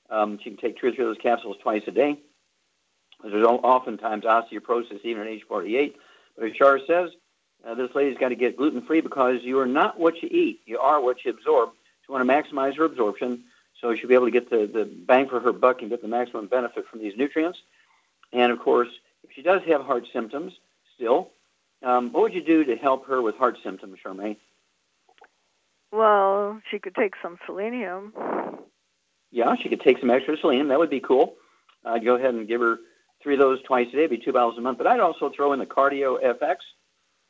Um, 0.09 0.37
she 0.37 0.51
can 0.51 0.57
take 0.57 0.77
two 0.77 0.87
or 0.87 0.91
three 0.91 1.03
of 1.03 1.09
those 1.09 1.21
capsules 1.21 1.57
twice 1.61 1.83
a 1.87 1.91
day. 1.91 2.19
There's 3.23 3.45
oftentimes 3.45 4.25
osteoporosis 4.25 5.03
even 5.03 5.21
at 5.23 5.27
age 5.27 5.43
48. 5.47 5.95
But 6.37 6.49
as 6.49 6.53
Char 6.53 6.79
says, 6.85 7.11
uh, 7.65 7.75
this 7.75 7.89
lady's 7.95 8.17
got 8.17 8.29
to 8.29 8.35
get 8.35 8.57
gluten-free 8.57 9.01
because 9.01 9.39
you 9.43 9.59
are 9.59 9.65
not 9.65 9.99
what 9.99 10.21
you 10.21 10.29
eat. 10.29 10.61
You 10.65 10.79
are 10.79 11.01
what 11.01 11.23
you 11.23 11.31
absorb. 11.31 11.69
She 12.05 12.11
want 12.11 12.27
to 12.27 12.33
maximize 12.33 12.77
her 12.77 12.85
absorption, 12.85 13.43
so 13.79 13.95
she'll 13.95 14.09
be 14.09 14.15
able 14.15 14.27
to 14.27 14.31
get 14.31 14.49
the, 14.49 14.69
the 14.71 14.85
bang 14.85 15.29
for 15.29 15.39
her 15.39 15.53
buck 15.53 15.81
and 15.81 15.89
get 15.89 16.01
the 16.01 16.07
maximum 16.07 16.47
benefit 16.47 16.85
from 16.89 16.99
these 16.99 17.13
nutrients. 17.17 17.59
And 18.31 18.51
of 18.51 18.59
course, 18.59 18.89
if 19.23 19.31
she 19.33 19.41
does 19.41 19.61
have 19.67 19.81
heart 19.81 20.05
symptoms 20.11 20.53
still, 20.95 21.31
um, 21.81 22.11
what 22.11 22.23
would 22.23 22.33
you 22.33 22.43
do 22.43 22.63
to 22.65 22.75
help 22.75 23.07
her 23.07 23.21
with 23.21 23.35
heart 23.35 23.57
symptoms, 23.63 23.99
Charmaine? 24.03 24.37
Well, 25.91 26.61
she 26.71 26.79
could 26.79 26.95
take 26.95 27.13
some 27.21 27.37
selenium. 27.45 28.13
Yeah, 29.31 29.55
she 29.61 29.69
could 29.69 29.81
take 29.81 29.99
some 29.99 30.09
extra 30.09 30.37
selenium. 30.37 30.69
That 30.69 30.79
would 30.79 30.89
be 30.89 30.99
cool. 30.99 31.35
I'd 31.85 32.05
go 32.05 32.15
ahead 32.15 32.33
and 32.33 32.47
give 32.47 32.61
her 32.61 32.79
three 33.21 33.33
of 33.33 33.39
those 33.39 33.61
twice 33.63 33.87
a 33.93 33.95
day, 33.95 34.07
be 34.07 34.17
two 34.17 34.33
bottles 34.33 34.57
a 34.57 34.61
month. 34.61 34.77
But 34.77 34.87
I'd 34.87 34.99
also 34.99 35.29
throw 35.29 35.53
in 35.53 35.59
the 35.59 35.65
Cardio 35.65 36.21
FX. 36.23 36.57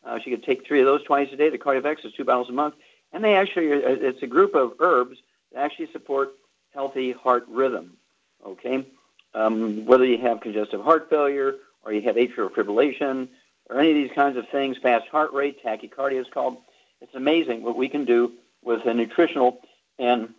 Uh, 0.06 0.20
she 0.24 0.30
could 0.30 0.44
take 0.44 0.66
three 0.68 0.80
of 0.80 0.86
those 0.86 1.04
twice 1.04 1.30
a 1.32 1.36
day. 1.36 1.50
The 1.50 1.58
Cardio 1.58 1.82
FX 1.82 2.06
is 2.06 2.14
two 2.14 2.24
bottles 2.24 2.50
a 2.50 2.54
month. 2.54 2.76
And 3.14 3.24
they 3.24 3.36
actually, 3.36 3.72
uh, 3.72 3.90
it's 4.02 4.24
a 4.24 4.28
group 4.28 4.56
of 4.56 4.74
herbs 4.80 5.18
that 5.54 5.62
actually 5.62 5.92
support 5.92 6.34
healthy 6.74 7.12
heart 7.12 7.46
rhythm. 7.48 7.98
Okay? 8.46 8.86
Um, 9.34 9.86
whether 9.86 10.06
you 10.06 10.18
have 10.18 10.42
congestive 10.42 10.82
heart 10.82 11.10
failure 11.10 11.56
or 11.84 11.94
you 11.94 12.02
have 12.02 12.16
atrial 12.16 12.52
fibrillation 12.52 13.30
or 13.70 13.80
any 13.80 13.92
of 13.92 13.96
these 13.96 14.12
kinds 14.16 14.38
of 14.38 14.50
things, 14.50 14.78
fast 14.78 15.08
heart 15.08 15.32
rate, 15.34 15.64
tachycardia 15.64 16.20
is 16.20 16.28
called. 16.34 16.58
It's 17.02 17.16
amazing 17.16 17.64
what 17.64 17.78
we 17.78 17.88
can 17.88 18.06
do 18.06 18.34
with 18.64 18.86
a 18.86 18.94
nutritional 18.94 19.62
and 20.00 20.34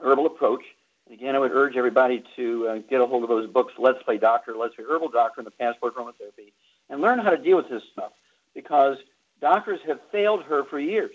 herbal 0.00 0.26
approach. 0.26 0.62
And 1.06 1.14
again, 1.14 1.36
I 1.36 1.38
would 1.38 1.52
urge 1.52 1.76
everybody 1.76 2.24
to 2.36 2.68
uh, 2.68 2.78
get 2.88 3.00
a 3.00 3.06
hold 3.06 3.22
of 3.22 3.28
those 3.28 3.48
books, 3.48 3.74
Let's 3.78 4.02
Play 4.02 4.18
Doctor, 4.18 4.54
Let's 4.56 4.74
Play 4.74 4.84
Herbal 4.88 5.10
Doctor, 5.10 5.40
and 5.40 5.46
the 5.46 5.52
Passport 5.52 5.94
Aromatherapy, 5.96 6.52
and 6.88 7.00
learn 7.00 7.18
how 7.18 7.30
to 7.30 7.36
deal 7.36 7.56
with 7.56 7.68
this 7.68 7.82
stuff 7.92 8.12
because 8.54 8.96
doctors 9.40 9.80
have 9.86 10.00
failed 10.10 10.44
her 10.44 10.64
for 10.64 10.78
years. 10.78 11.12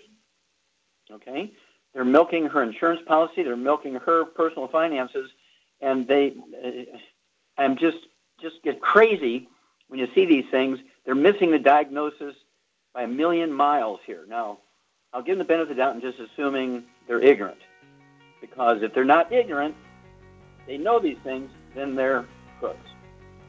Okay? 1.10 1.52
They're 1.94 2.04
milking 2.04 2.46
her 2.46 2.62
insurance 2.62 3.00
policy, 3.06 3.42
they're 3.42 3.56
milking 3.56 3.94
her 3.94 4.24
personal 4.24 4.68
finances, 4.68 5.30
and 5.80 6.06
they, 6.06 6.34
uh, 6.64 6.98
I'm 7.56 7.76
just, 7.76 7.98
just 8.40 8.62
get 8.62 8.80
crazy 8.80 9.48
when 9.88 9.98
you 9.98 10.08
see 10.14 10.26
these 10.26 10.44
things. 10.50 10.78
They're 11.04 11.14
missing 11.14 11.50
the 11.50 11.58
diagnosis 11.58 12.34
by 12.94 13.02
a 13.02 13.08
million 13.08 13.52
miles 13.52 14.00
here. 14.04 14.24
Now, 14.28 14.58
I'll 15.12 15.22
give 15.22 15.38
them 15.38 15.46
the 15.46 15.48
benefit 15.48 15.70
of 15.70 15.76
the 15.76 15.82
doubt 15.82 15.94
and 15.94 16.02
just 16.02 16.18
assuming 16.18 16.84
they're 17.06 17.20
ignorant. 17.20 17.58
Because 18.40 18.82
if 18.82 18.92
they're 18.94 19.04
not 19.04 19.32
ignorant, 19.32 19.74
they 20.66 20.76
know 20.76 21.00
these 21.00 21.16
things, 21.24 21.50
then 21.74 21.94
they're 21.94 22.26
crooks. 22.60 22.78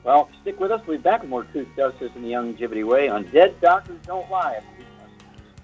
Well, 0.04 0.30
stick 0.42 0.60
with 0.60 0.72
us. 0.72 0.82
We'll 0.88 0.98
be 0.98 1.04
back 1.04 1.22
with 1.22 1.30
more 1.30 1.44
Truth, 1.44 1.68
Justice, 1.76 2.12
and 2.16 2.24
the 2.24 2.30
Youngevity 2.30 2.86
Way 2.86 3.10
on 3.10 3.26
Dead 3.26 3.60
Doctors 3.60 4.00
Don't 4.06 4.30
Lie. 4.32 4.62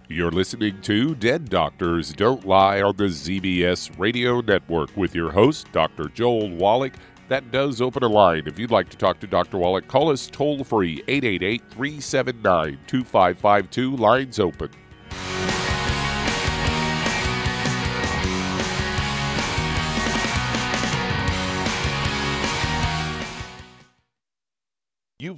You're 0.08 0.30
listening 0.30 0.82
to 0.82 1.16
Dead 1.16 1.50
Doctors 1.50 2.14
Don't 2.14 2.46
Lie 2.46 2.80
on 2.84 2.96
the 2.96 3.06
ZBS 3.06 3.98
Radio 3.98 4.40
Network 4.40 4.96
with 4.96 5.16
your 5.16 5.32
host, 5.32 5.72
Dr. 5.72 6.10
Joel 6.10 6.52
Wallach. 6.52 6.94
That 7.28 7.52
does 7.52 7.82
open 7.82 8.04
a 8.04 8.08
line. 8.08 8.44
If 8.46 8.60
you'd 8.60 8.70
like 8.70 8.90
to 8.90 8.98
talk 8.98 9.20
to 9.22 9.28
Dr. 9.28 9.58
Wallach, 9.58 9.88
call 9.88 10.12
us 10.12 10.28
toll 10.28 10.64
free 10.64 11.02
888 11.08 11.64
379 11.72 12.78
2552. 12.86 13.96
Lines 13.96 14.40
open. 14.40 14.70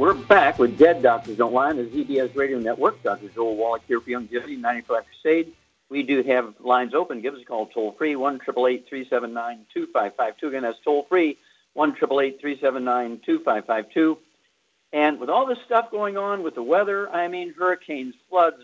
We're 0.00 0.14
back 0.14 0.58
with 0.58 0.78
Dead 0.78 1.02
Doctors 1.02 1.36
Don't 1.36 1.52
Lie 1.52 1.68
on 1.68 1.76
the 1.76 1.84
ZBS 1.84 2.34
Radio 2.34 2.58
Network. 2.58 3.02
Dr. 3.02 3.28
Joel 3.28 3.56
Wallach 3.56 3.82
here 3.86 4.00
for 4.00 4.08
Young 4.08 4.28
Youngevity, 4.28 4.58
95 4.58 5.04
Crusade. 5.04 5.52
We 5.90 6.02
do 6.02 6.22
have 6.22 6.54
lines 6.58 6.94
open. 6.94 7.20
Give 7.20 7.34
us 7.34 7.42
a 7.42 7.44
call 7.44 7.66
toll 7.66 7.92
free, 7.98 8.16
1 8.16 8.38
379 8.38 9.66
Again, 10.42 10.62
that's 10.62 10.78
toll 10.82 11.04
free, 11.06 11.36
1 11.74 11.96
379 11.96 13.20
And 14.94 15.20
with 15.20 15.28
all 15.28 15.44
this 15.44 15.58
stuff 15.66 15.90
going 15.90 16.16
on 16.16 16.42
with 16.42 16.54
the 16.54 16.62
weather, 16.62 17.10
I 17.10 17.28
mean, 17.28 17.52
hurricanes, 17.52 18.14
floods, 18.30 18.62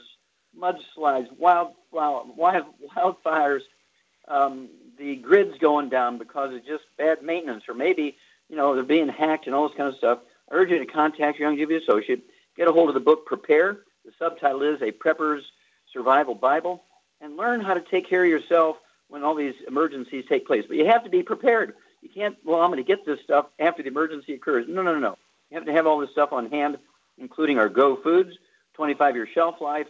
mudslides, 0.58 1.30
wild, 1.36 1.74
wild, 1.92 2.34
wild 2.34 2.64
wildfires, 2.96 3.60
um, 4.26 4.70
the 4.98 5.16
grid's 5.16 5.58
going 5.58 5.90
down 5.90 6.16
because 6.16 6.54
of 6.54 6.64
just 6.64 6.84
bad 6.96 7.22
maintenance, 7.22 7.64
or 7.68 7.74
maybe, 7.74 8.16
you 8.48 8.56
know, 8.56 8.74
they're 8.74 8.84
being 8.84 9.10
hacked 9.10 9.44
and 9.44 9.54
all 9.54 9.68
this 9.68 9.76
kind 9.76 9.90
of 9.90 9.96
stuff. 9.96 10.20
I 10.50 10.54
urge 10.54 10.70
you 10.70 10.78
to 10.78 10.86
contact 10.86 11.38
your 11.38 11.50
Youngevity 11.50 11.82
associate. 11.82 12.24
Get 12.56 12.68
a 12.68 12.72
hold 12.72 12.88
of 12.88 12.94
the 12.94 13.00
book 13.00 13.26
Prepare. 13.26 13.78
The 14.04 14.12
subtitle 14.18 14.62
is 14.62 14.82
A 14.82 14.92
Prepper's 14.92 15.44
Survival 15.92 16.34
Bible. 16.34 16.82
And 17.20 17.36
learn 17.36 17.60
how 17.60 17.74
to 17.74 17.80
take 17.80 18.08
care 18.08 18.24
of 18.24 18.30
yourself 18.30 18.76
when 19.08 19.22
all 19.22 19.34
these 19.34 19.54
emergencies 19.66 20.24
take 20.28 20.46
place. 20.46 20.64
But 20.68 20.76
you 20.76 20.86
have 20.86 21.04
to 21.04 21.10
be 21.10 21.22
prepared. 21.22 21.74
You 22.02 22.08
can't, 22.08 22.36
well, 22.44 22.60
I'm 22.60 22.70
going 22.70 22.82
to 22.82 22.86
get 22.86 23.06
this 23.06 23.20
stuff 23.20 23.46
after 23.58 23.82
the 23.82 23.88
emergency 23.88 24.34
occurs. 24.34 24.66
No, 24.68 24.82
no, 24.82 24.92
no, 24.94 25.00
no. 25.00 25.18
You 25.50 25.56
have 25.56 25.66
to 25.66 25.72
have 25.72 25.86
all 25.86 25.98
this 25.98 26.10
stuff 26.10 26.32
on 26.32 26.50
hand, 26.50 26.78
including 27.18 27.58
our 27.58 27.68
Go 27.68 27.96
Foods, 27.96 28.36
25-year 28.78 29.28
shelf 29.32 29.60
life. 29.60 29.86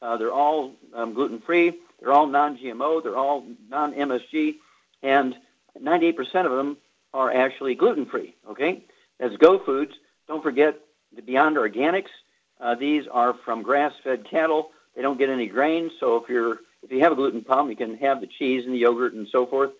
Uh, 0.00 0.16
they're 0.16 0.32
all 0.32 0.72
um, 0.94 1.12
gluten-free. 1.12 1.74
They're 2.00 2.12
all 2.12 2.26
non-GMO. 2.26 3.02
They're 3.02 3.16
all 3.16 3.44
non-MSG. 3.68 4.56
And 5.02 5.36
98% 5.80 6.18
of 6.46 6.52
them 6.52 6.78
are 7.12 7.32
actually 7.32 7.74
gluten-free, 7.74 8.34
okay? 8.50 8.84
That's 9.20 9.36
Go 9.36 9.58
Foods. 9.58 9.92
Don't 10.26 10.42
forget 10.42 10.80
the 11.14 11.22
Beyond 11.22 11.56
Organics. 11.56 12.08
Uh, 12.58 12.74
these 12.74 13.04
are 13.10 13.34
from 13.44 13.62
grass-fed 13.62 14.28
cattle. 14.28 14.70
They 14.96 15.02
don't 15.02 15.18
get 15.18 15.28
any 15.28 15.46
grain, 15.46 15.90
so 16.00 16.16
if 16.16 16.28
you're 16.28 16.58
if 16.82 16.90
you 16.90 17.00
have 17.00 17.12
a 17.12 17.14
gluten 17.14 17.44
problem, 17.44 17.68
you 17.68 17.76
can 17.76 17.96
have 17.98 18.20
the 18.20 18.26
cheese 18.26 18.64
and 18.64 18.74
the 18.74 18.78
yogurt 18.78 19.12
and 19.12 19.28
so 19.30 19.46
forth 19.46 19.70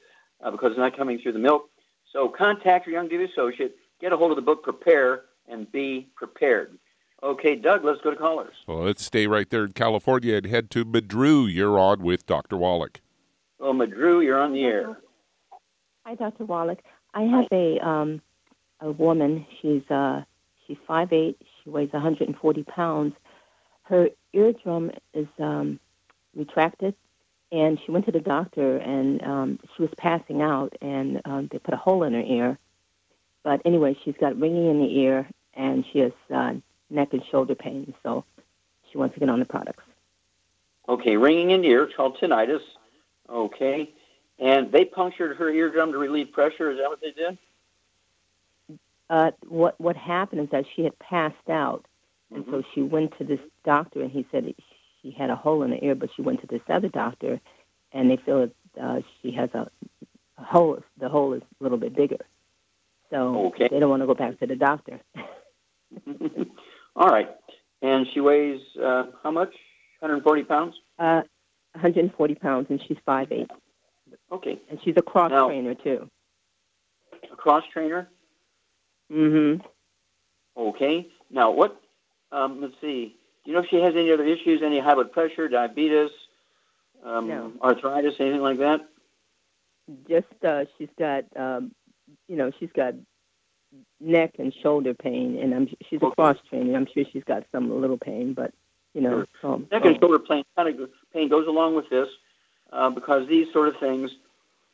uh, 0.42 0.50
because 0.50 0.72
it's 0.72 0.78
not 0.78 0.96
coming 0.96 1.18
through 1.18 1.32
the 1.32 1.38
milk. 1.38 1.70
So 2.12 2.28
contact 2.28 2.86
your 2.86 2.94
Young 2.94 3.08
Youngevity 3.08 3.32
associate. 3.32 3.76
Get 4.00 4.12
a 4.12 4.16
hold 4.16 4.32
of 4.32 4.36
the 4.36 4.42
book 4.42 4.62
Prepare 4.62 5.22
and 5.48 5.70
Be 5.72 6.08
Prepared. 6.14 6.78
Okay, 7.22 7.54
Doug, 7.54 7.84
let's 7.84 8.00
go 8.02 8.10
to 8.10 8.16
callers. 8.16 8.54
Well, 8.66 8.82
let's 8.82 9.04
stay 9.04 9.26
right 9.26 9.48
there 9.48 9.64
in 9.64 9.72
California 9.72 10.36
and 10.36 10.46
head 10.46 10.70
to 10.72 10.84
Madru. 10.84 11.52
You're 11.52 11.78
on 11.78 12.02
with 12.02 12.26
Dr. 12.26 12.56
Wallach. 12.56 13.00
Well, 13.58 13.74
Madru, 13.74 14.24
you're 14.24 14.40
on 14.40 14.52
the 14.52 14.64
air. 14.64 14.98
Hi, 16.06 16.14
Dr. 16.14 16.44
Wallach. 16.44 16.80
I 17.12 17.22
have 17.22 17.46
a 17.52 17.78
um, 17.86 18.22
a 18.80 18.90
woman. 18.90 19.46
She's 19.60 19.88
uh, 19.90 20.22
she's 20.66 20.78
five 20.86 21.12
eight. 21.12 21.40
She 21.62 21.70
weighs 21.70 21.92
140 21.92 22.62
pounds. 22.64 23.14
Her 23.82 24.10
eardrum 24.32 24.92
is 25.12 25.26
um, 25.38 25.80
retracted, 26.34 26.94
and 27.52 27.78
she 27.84 27.90
went 27.90 28.06
to 28.06 28.12
the 28.12 28.20
doctor, 28.20 28.76
and 28.78 29.22
um, 29.22 29.58
she 29.76 29.82
was 29.82 29.90
passing 29.96 30.42
out, 30.42 30.74
and 30.80 31.20
um, 31.24 31.48
they 31.50 31.58
put 31.58 31.74
a 31.74 31.76
hole 31.76 32.04
in 32.04 32.14
her 32.14 32.22
ear. 32.22 32.58
But 33.42 33.62
anyway, 33.64 33.96
she's 34.04 34.14
got 34.20 34.38
ringing 34.38 34.70
in 34.70 34.78
the 34.78 34.98
ear, 35.00 35.28
and 35.54 35.84
she 35.92 35.98
has 36.00 36.12
uh, 36.32 36.54
neck 36.88 37.08
and 37.12 37.22
shoulder 37.30 37.54
pain. 37.54 37.94
So 38.02 38.24
she 38.90 38.98
wants 38.98 39.14
to 39.14 39.20
get 39.20 39.28
on 39.28 39.40
the 39.40 39.44
products. 39.44 39.82
Okay, 40.88 41.16
ringing 41.16 41.50
in 41.50 41.62
the 41.62 41.68
ear, 41.68 41.88
called 41.96 42.18
tinnitus. 42.18 42.62
Okay, 43.28 43.92
and 44.38 44.72
they 44.72 44.84
punctured 44.84 45.36
her 45.36 45.50
eardrum 45.50 45.92
to 45.92 45.98
relieve 45.98 46.32
pressure. 46.32 46.70
Is 46.70 46.78
that 46.78 46.88
what 46.88 47.00
they 47.00 47.12
did? 47.12 47.38
Uh, 49.10 49.32
what 49.48 49.78
what 49.80 49.96
happened 49.96 50.40
is 50.40 50.48
that 50.50 50.64
she 50.74 50.84
had 50.84 50.96
passed 51.00 51.48
out, 51.50 51.84
and 52.32 52.44
Mm-hmm. 52.44 52.52
so 52.52 52.62
she 52.72 52.80
went 52.82 53.18
to 53.18 53.24
this 53.24 53.40
doctor, 53.64 54.00
and 54.02 54.10
he 54.10 54.24
said 54.30 54.54
she 55.02 55.10
had 55.10 55.30
a 55.30 55.36
hole 55.36 55.64
in 55.64 55.70
the 55.70 55.84
ear, 55.84 55.94
but 55.96 56.10
she 56.14 56.22
went 56.22 56.40
to 56.42 56.46
this 56.46 56.60
other 56.68 56.88
doctor, 56.88 57.40
and 57.92 58.08
they 58.08 58.16
feel 58.24 58.38
that 58.46 58.80
uh, 58.80 59.00
she 59.20 59.32
has 59.32 59.50
a, 59.52 59.68
a 60.38 60.44
hole. 60.44 60.78
The 61.00 61.08
hole 61.08 61.32
is 61.32 61.42
a 61.42 61.62
little 61.64 61.76
bit 61.78 61.94
bigger, 61.96 62.24
so 63.10 63.46
Okay. 63.48 63.66
they 63.68 63.80
don't 63.80 63.90
want 63.90 64.02
to 64.02 64.06
go 64.06 64.14
back 64.14 64.38
to 64.38 64.46
the 64.46 64.54
doctor. 64.56 65.00
All 66.96 67.08
right, 67.08 67.28
and 67.82 68.06
she 68.14 68.20
weighs 68.20 68.60
uh, 68.80 69.06
how 69.24 69.32
much? 69.32 69.52
140 69.98 70.44
pounds. 70.44 70.74
Uh, 71.00 71.22
140 71.72 72.34
pounds, 72.36 72.66
and 72.70 72.80
she's 72.86 72.96
five 73.04 73.32
eight, 73.32 73.50
Okay, 74.30 74.60
and 74.70 74.78
she's 74.84 74.94
a 74.96 75.02
cross 75.02 75.30
Now- 75.32 75.48
trainer 75.48 75.74
too. 75.74 76.08
a 77.32 77.36
cross 77.36 77.64
trainer. 77.72 78.08
Mm-hmm. 79.10 79.62
Okay. 80.56 81.08
Now, 81.30 81.50
what? 81.50 81.80
Um, 82.32 82.60
let's 82.60 82.74
see. 82.80 83.16
Do 83.44 83.50
you 83.50 83.56
know 83.56 83.62
if 83.62 83.70
she 83.70 83.80
has 83.80 83.94
any 83.94 84.12
other 84.12 84.24
issues? 84.24 84.62
Any 84.62 84.78
high 84.78 84.94
blood 84.94 85.12
pressure, 85.12 85.48
diabetes, 85.48 86.10
um, 87.04 87.28
No. 87.28 87.52
arthritis, 87.62 88.14
anything 88.20 88.42
like 88.42 88.58
that? 88.58 88.86
Just 90.08 90.44
uh, 90.44 90.66
she's 90.76 90.90
got, 90.98 91.24
um, 91.36 91.72
you 92.28 92.36
know, 92.36 92.52
she's 92.60 92.70
got 92.72 92.94
neck 94.00 94.32
and 94.38 94.54
shoulder 94.62 94.94
pain, 94.94 95.38
and 95.38 95.54
I'm 95.54 95.68
she's 95.88 96.00
a 96.02 96.10
cross 96.10 96.36
trainer. 96.48 96.76
I'm 96.76 96.86
sure 96.86 97.04
she's 97.12 97.24
got 97.24 97.44
some 97.52 97.80
little 97.80 97.98
pain, 97.98 98.32
but 98.34 98.52
you 98.94 99.00
know, 99.00 99.26
um, 99.42 99.68
Neck 99.70 99.84
and 99.84 99.98
shoulder 100.00 100.18
pain 100.18 100.44
kind 100.56 100.80
of 100.80 100.90
pain 101.12 101.28
goes 101.28 101.46
along 101.46 101.74
with 101.74 101.88
this 101.90 102.08
uh, 102.72 102.90
because 102.90 103.28
these 103.28 103.52
sort 103.52 103.68
of 103.68 103.76
things 103.78 104.10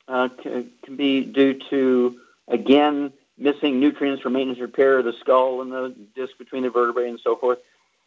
uh, 0.08 0.28
can, 0.42 0.70
can 0.82 0.96
be 0.96 1.22
due 1.22 1.58
to 1.70 2.18
again 2.48 3.12
missing 3.38 3.80
nutrients 3.80 4.22
for 4.22 4.30
maintenance 4.30 4.60
repair 4.60 4.98
of 4.98 5.04
the 5.04 5.12
skull 5.20 5.60
and 5.62 5.70
the 5.72 5.94
disc 6.14 6.36
between 6.38 6.62
the 6.62 6.70
vertebrae 6.70 7.08
and 7.08 7.20
so 7.22 7.36
forth. 7.36 7.58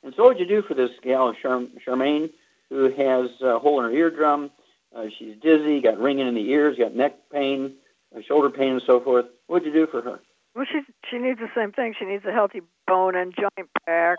And 0.04 0.14
so, 0.16 0.24
what 0.24 0.38
would 0.38 0.40
you 0.40 0.48
do 0.48 0.62
for 0.62 0.74
this 0.74 0.92
gal, 1.02 1.34
Char- 1.34 1.68
Charmaine, 1.86 2.32
who 2.70 2.90
has 2.90 3.30
a 3.42 3.60
hole 3.60 3.80
in 3.80 3.92
her 3.92 3.96
eardrum? 3.96 4.52
Uh, 4.96 5.06
she's 5.18 5.36
dizzy, 5.42 5.82
got 5.82 6.00
ringing 6.00 6.28
in 6.28 6.36
the 6.36 6.50
ears, 6.50 6.78
got 6.78 6.96
neck 6.96 7.16
pain, 7.32 7.76
uh, 8.16 8.22
shoulder 8.22 8.50
pain, 8.50 8.74
and 8.74 8.82
so 8.86 9.00
forth. 9.00 9.26
What 9.48 9.64
would 9.64 9.66
you 9.66 9.74
do 9.74 9.88
for 9.88 10.02
her? 10.02 10.20
Well, 10.56 10.66
she 10.72 10.82
she 11.10 11.20
needs 11.20 11.40
the 11.40 11.50
same 11.56 11.72
thing. 11.72 11.94
She 11.98 12.06
needs 12.06 12.26
a 12.26 12.32
healthy 12.32 12.62
bone 12.88 13.16
and 13.16 13.34
joint 13.36 13.70
pack, 13.86 14.18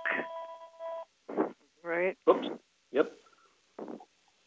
right? 1.83 2.17
Oops. 2.29 2.49
Yep. 2.93 3.13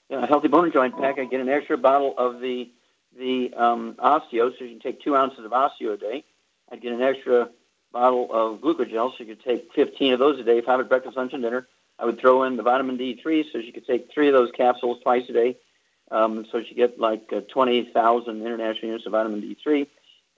Yeah, 0.10 0.24
a 0.24 0.28
healthy 0.28 0.48
bone 0.48 0.66
and 0.66 0.74
joint 0.74 0.98
pack. 0.98 1.20
I 1.20 1.26
get 1.26 1.42
an 1.42 1.50
extra 1.50 1.78
bottle 1.78 2.14
of 2.18 2.40
the 2.40 2.72
the 3.18 3.54
um, 3.56 3.96
osteo, 4.00 4.58
so 4.58 4.64
you 4.64 4.72
can 4.72 4.80
take 4.80 5.02
two 5.02 5.16
ounces 5.16 5.46
of 5.46 5.52
osteo 5.52 5.94
a 5.94 5.98
day. 5.98 6.24
I'd 6.74 6.82
get 6.82 6.92
an 6.92 7.04
extra 7.04 7.50
bottle 7.92 8.28
of 8.32 8.60
glucogel, 8.60 9.12
so 9.12 9.24
you 9.24 9.36
could 9.36 9.44
take 9.44 9.72
15 9.74 10.14
of 10.14 10.20
those 10.20 10.40
a 10.40 10.44
day, 10.44 10.60
five 10.62 10.80
at 10.80 10.90
breakfast, 10.90 11.16
lunch, 11.16 11.32
and 11.34 11.44
dinner. 11.44 11.68
I 12.00 12.06
would 12.06 12.20
throw 12.20 12.44
in 12.44 12.58
the 12.58 12.64
vitamin 12.64 12.98
D3, 12.98 13.46
so 13.52 13.62
she 13.62 13.72
could 13.72 13.86
take 13.86 14.12
three 14.12 14.28
of 14.28 14.34
those 14.34 14.50
capsules 14.52 14.98
twice 15.04 15.30
a 15.30 15.34
day, 15.34 15.58
um, 16.10 16.48
so 16.52 16.64
she 16.64 16.74
get 16.74 17.00
like 17.00 17.32
uh, 17.32 17.42
20,000 17.42 18.42
international 18.42 18.88
units 18.88 19.06
of 19.06 19.12
vitamin 19.12 19.42
D3. 19.42 19.86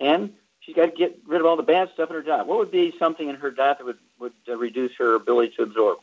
And 0.02 0.34
she's 0.60 0.76
got 0.76 0.88
to 0.88 0.92
get 0.92 1.18
rid 1.26 1.40
of 1.40 1.48
all 1.48 1.56
the 1.56 1.64
bad 1.64 1.90
stuff 1.94 2.10
in 2.10 2.16
her 2.18 2.22
diet. 2.22 2.48
What 2.48 2.58
would 2.58 2.72
be 2.72 2.94
something 3.00 3.30
in 3.30 3.38
her 3.38 3.50
diet 3.50 3.78
that 3.78 3.86
would, 3.86 4.00
would 4.20 4.34
uh, 4.50 4.58
reduce 4.58 4.92
her 4.98 5.16
ability 5.16 5.54
to 5.56 5.64
absorb? 5.64 6.00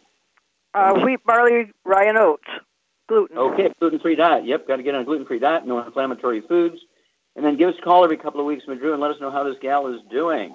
Uh, 0.73 0.95
wheat, 1.05 1.23
barley, 1.27 1.71
rye, 1.85 2.07
and 2.07 2.17
oats. 2.17 2.49
Gluten. 3.07 3.37
Okay, 3.37 3.71
gluten-free 3.79 4.15
diet. 4.15 4.47
Yep, 4.47 4.67
got 4.67 4.77
to 4.77 4.83
get 4.83 4.95
on 4.95 5.03
a 5.03 5.05
gluten-free 5.05 5.41
diet, 5.41 5.67
no 5.67 5.85
inflammatory 5.85 6.41
foods. 6.41 6.81
And 7.35 7.45
then 7.45 7.57
give 7.57 7.71
us 7.71 7.77
a 7.79 7.83
call 7.83 8.05
every 8.05 8.17
couple 8.17 8.41
of 8.41 8.47
weeks, 8.47 8.65
Madru, 8.67 8.93
and 8.93 9.01
let 9.01 9.11
us 9.11 9.21
know 9.21 9.31
how 9.31 9.43
this 9.43 9.57
gal 9.61 9.87
is 9.89 10.01
doing. 10.11 10.55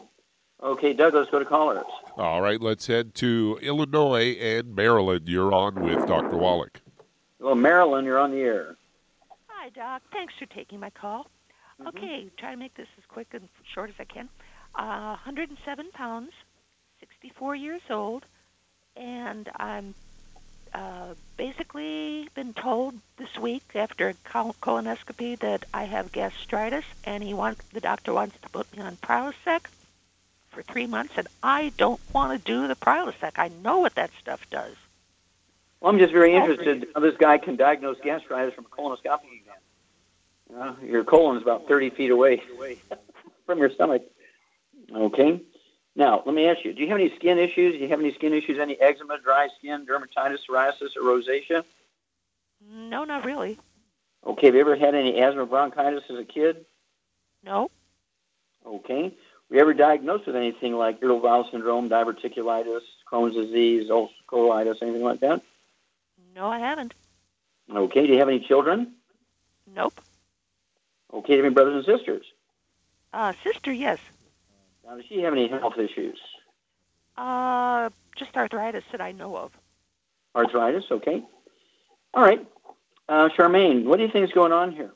Okay, 0.62 0.94
Doug, 0.94 1.14
let's 1.14 1.30
go 1.30 1.40
to 1.40 1.46
callers. 1.46 1.86
All 2.18 2.42
right, 2.42 2.60
let's 2.60 2.88
head 2.88 3.14
to 3.16 3.60
Illinois 3.62 4.32
and 4.40 4.76
Marilyn. 4.76 5.24
You're 5.26 5.54
on 5.54 5.76
with 5.76 6.08
Dr. 6.08 6.38
Wallach. 6.38 6.82
Well, 7.40 7.56
Marilyn, 7.56 8.06
you're 8.06 8.18
on 8.18 8.32
the 8.32 8.40
air. 8.40 8.76
Hi, 9.48 9.70
Doc. 9.70 10.02
Thanks 10.12 10.34
for 10.40 10.48
taking 10.48 10.80
my 10.80 10.90
call. 10.90 11.28
Okay, 11.86 12.28
try 12.38 12.52
to 12.52 12.58
make 12.58 12.74
this 12.76 12.88
as 12.98 13.04
quick 13.08 13.28
and 13.34 13.48
short 13.74 13.90
as 13.92 13.96
I 14.00 14.06
can. 14.06 14.30
Uh, 14.74 15.16
107 15.24 15.92
pounds, 15.94 16.32
64 17.00 17.56
years 17.56 17.82
old, 17.90 18.26
and 18.96 19.50
I'm 19.58 19.94
uh, 20.74 21.14
basically 21.38 22.30
been 22.36 22.54
told 22.54 22.96
this 23.18 23.38
week 23.40 23.64
after 23.76 24.10
a 24.10 24.14
col- 24.24 24.56
colonoscopy 24.62 25.40
that 25.40 25.66
I 25.74 25.86
have 25.86 26.12
gastritis, 26.12 26.86
and 27.04 27.24
he 27.24 27.34
wants 27.34 27.62
the 27.74 27.80
doctor 27.80 28.14
wants 28.14 28.36
to 28.42 28.50
put 28.50 28.76
me 28.76 28.84
on 28.84 28.98
Prilosec 28.98 29.62
for 30.50 30.64
three 30.64 30.88
months, 30.88 31.14
and 31.18 31.28
I 31.44 31.72
don't 31.78 32.02
want 32.14 32.34
to 32.34 32.52
do 32.52 32.68
the 32.68 32.76
Prilosec. 32.76 33.34
I 33.36 33.50
know 33.64 33.80
what 33.80 33.96
that 33.96 34.12
stuff 34.20 34.42
does. 34.50 34.76
Well, 35.80 35.92
I'm 35.92 36.00
just 36.00 36.14
very 36.14 36.34
interested 36.34 36.88
how 36.96 37.02
this 37.02 37.16
guy 37.18 37.38
can 37.38 37.56
diagnose 37.56 37.98
gastritis 38.04 38.56
from 38.56 38.66
a 38.66 38.70
colonoscopy 38.70 39.32
exam. 39.40 39.56
You 40.50 40.56
know, 40.56 40.76
your 40.84 41.04
colon 41.04 41.38
is 41.38 41.44
about 41.44 41.68
30 41.68 41.92
feet 41.92 42.10
away 42.10 42.42
from 43.46 43.60
your 43.60 43.72
stomach. 43.72 44.04
Okay. 44.94 45.42
Now, 45.98 46.22
let 46.28 46.36
me 46.36 46.48
ask 46.48 46.64
you, 46.64 46.74
do 46.74 46.82
you 46.84 46.90
have 46.90 47.00
any 47.00 47.14
skin 47.16 47.40
issues? 47.40 47.74
Do 47.74 47.80
you 47.80 47.88
have 47.90 48.00
any 48.00 48.14
skin 48.14 48.32
issues, 48.32 48.60
any 48.60 48.80
eczema, 48.80 49.18
dry 49.18 49.48
skin, 49.58 49.88
dermatitis, 49.88 50.38
psoriasis, 50.48 50.96
or 50.96 51.02
rosacea? 51.02 51.64
No, 52.72 53.04
not 53.04 53.26
really. 53.26 53.58
Okay, 54.24 54.46
have 54.46 54.56
you 54.56 54.62
ever 54.62 54.76
had 54.76 54.94
any 54.94 55.20
asthma, 55.20 55.48
bronchitis 55.48 56.04
as 56.12 56.20
a 56.20 56.24
kid? 56.24 56.66
No. 57.44 57.72
Okay. 58.64 59.12
Were 59.50 59.56
you 59.56 59.62
ever 59.62 59.74
diagnosed 59.74 60.28
with 60.28 60.36
anything 60.36 60.76
like 60.76 61.00
irritable 61.02 61.22
bowel 61.22 61.48
syndrome, 61.50 61.90
diverticulitis, 61.90 62.82
Crohn's 63.12 63.34
disease, 63.34 63.90
ulcerative 63.90 64.10
colitis, 64.30 64.82
anything 64.84 65.04
like 65.04 65.22
that? 65.22 65.42
No, 66.36 66.48
I 66.48 66.60
haven't. 66.60 66.94
Okay. 67.74 68.06
Do 68.06 68.14
you 68.14 68.20
have 68.20 68.28
any 68.28 68.42
children? 68.42 68.94
Nope. 69.74 70.00
Okay. 71.12 71.28
Do 71.28 71.34
you 71.34 71.38
have 71.38 71.46
any 71.46 71.56
brothers 71.56 71.88
and 71.88 71.98
sisters? 71.98 72.26
Uh, 73.14 73.34
sister, 73.44 73.72
yes. 73.72 73.98
Now, 74.88 74.96
does 74.96 75.06
she 75.10 75.22
have 75.22 75.34
any 75.34 75.50
health 75.50 75.74
issues? 75.78 76.18
Uh, 77.18 77.90
just 78.18 78.36
arthritis 78.38 78.84
that 78.92 79.02
I 79.02 79.12
know 79.12 79.36
of. 79.36 79.52
Arthritis? 80.34 80.86
Okay. 80.90 81.24
All 82.14 82.24
right. 82.24 82.48
Uh, 83.10 83.28
Charmaine, 83.38 83.84
what 83.84 83.98
do 83.98 84.04
you 84.04 84.12
think 84.12 84.26
is 84.26 84.34
going 84.34 84.54
on 84.54 84.72
here? 84.72 84.92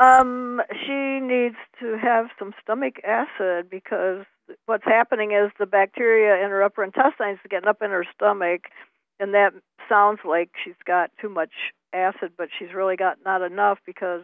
Um, 0.00 0.60
she 0.84 1.20
needs 1.20 1.56
to 1.80 1.96
have 1.96 2.26
some 2.38 2.52
stomach 2.62 2.96
acid 3.04 3.70
because 3.70 4.24
what's 4.66 4.84
happening 4.84 5.32
is 5.32 5.50
the 5.58 5.66
bacteria 5.66 6.44
in 6.44 6.50
her 6.50 6.62
upper 6.62 6.84
intestines 6.84 7.38
is 7.42 7.48
getting 7.48 7.68
up 7.68 7.80
in 7.80 7.90
her 7.90 8.04
stomach, 8.14 8.62
and 9.18 9.32
that 9.32 9.52
sounds 9.88 10.20
like 10.24 10.50
she's 10.62 10.74
got 10.84 11.10
too 11.20 11.28
much 11.28 11.52
acid, 11.92 12.32
but 12.36 12.48
she's 12.58 12.74
really 12.74 12.96
got 12.96 13.18
not 13.24 13.40
enough 13.40 13.78
because 13.86 14.22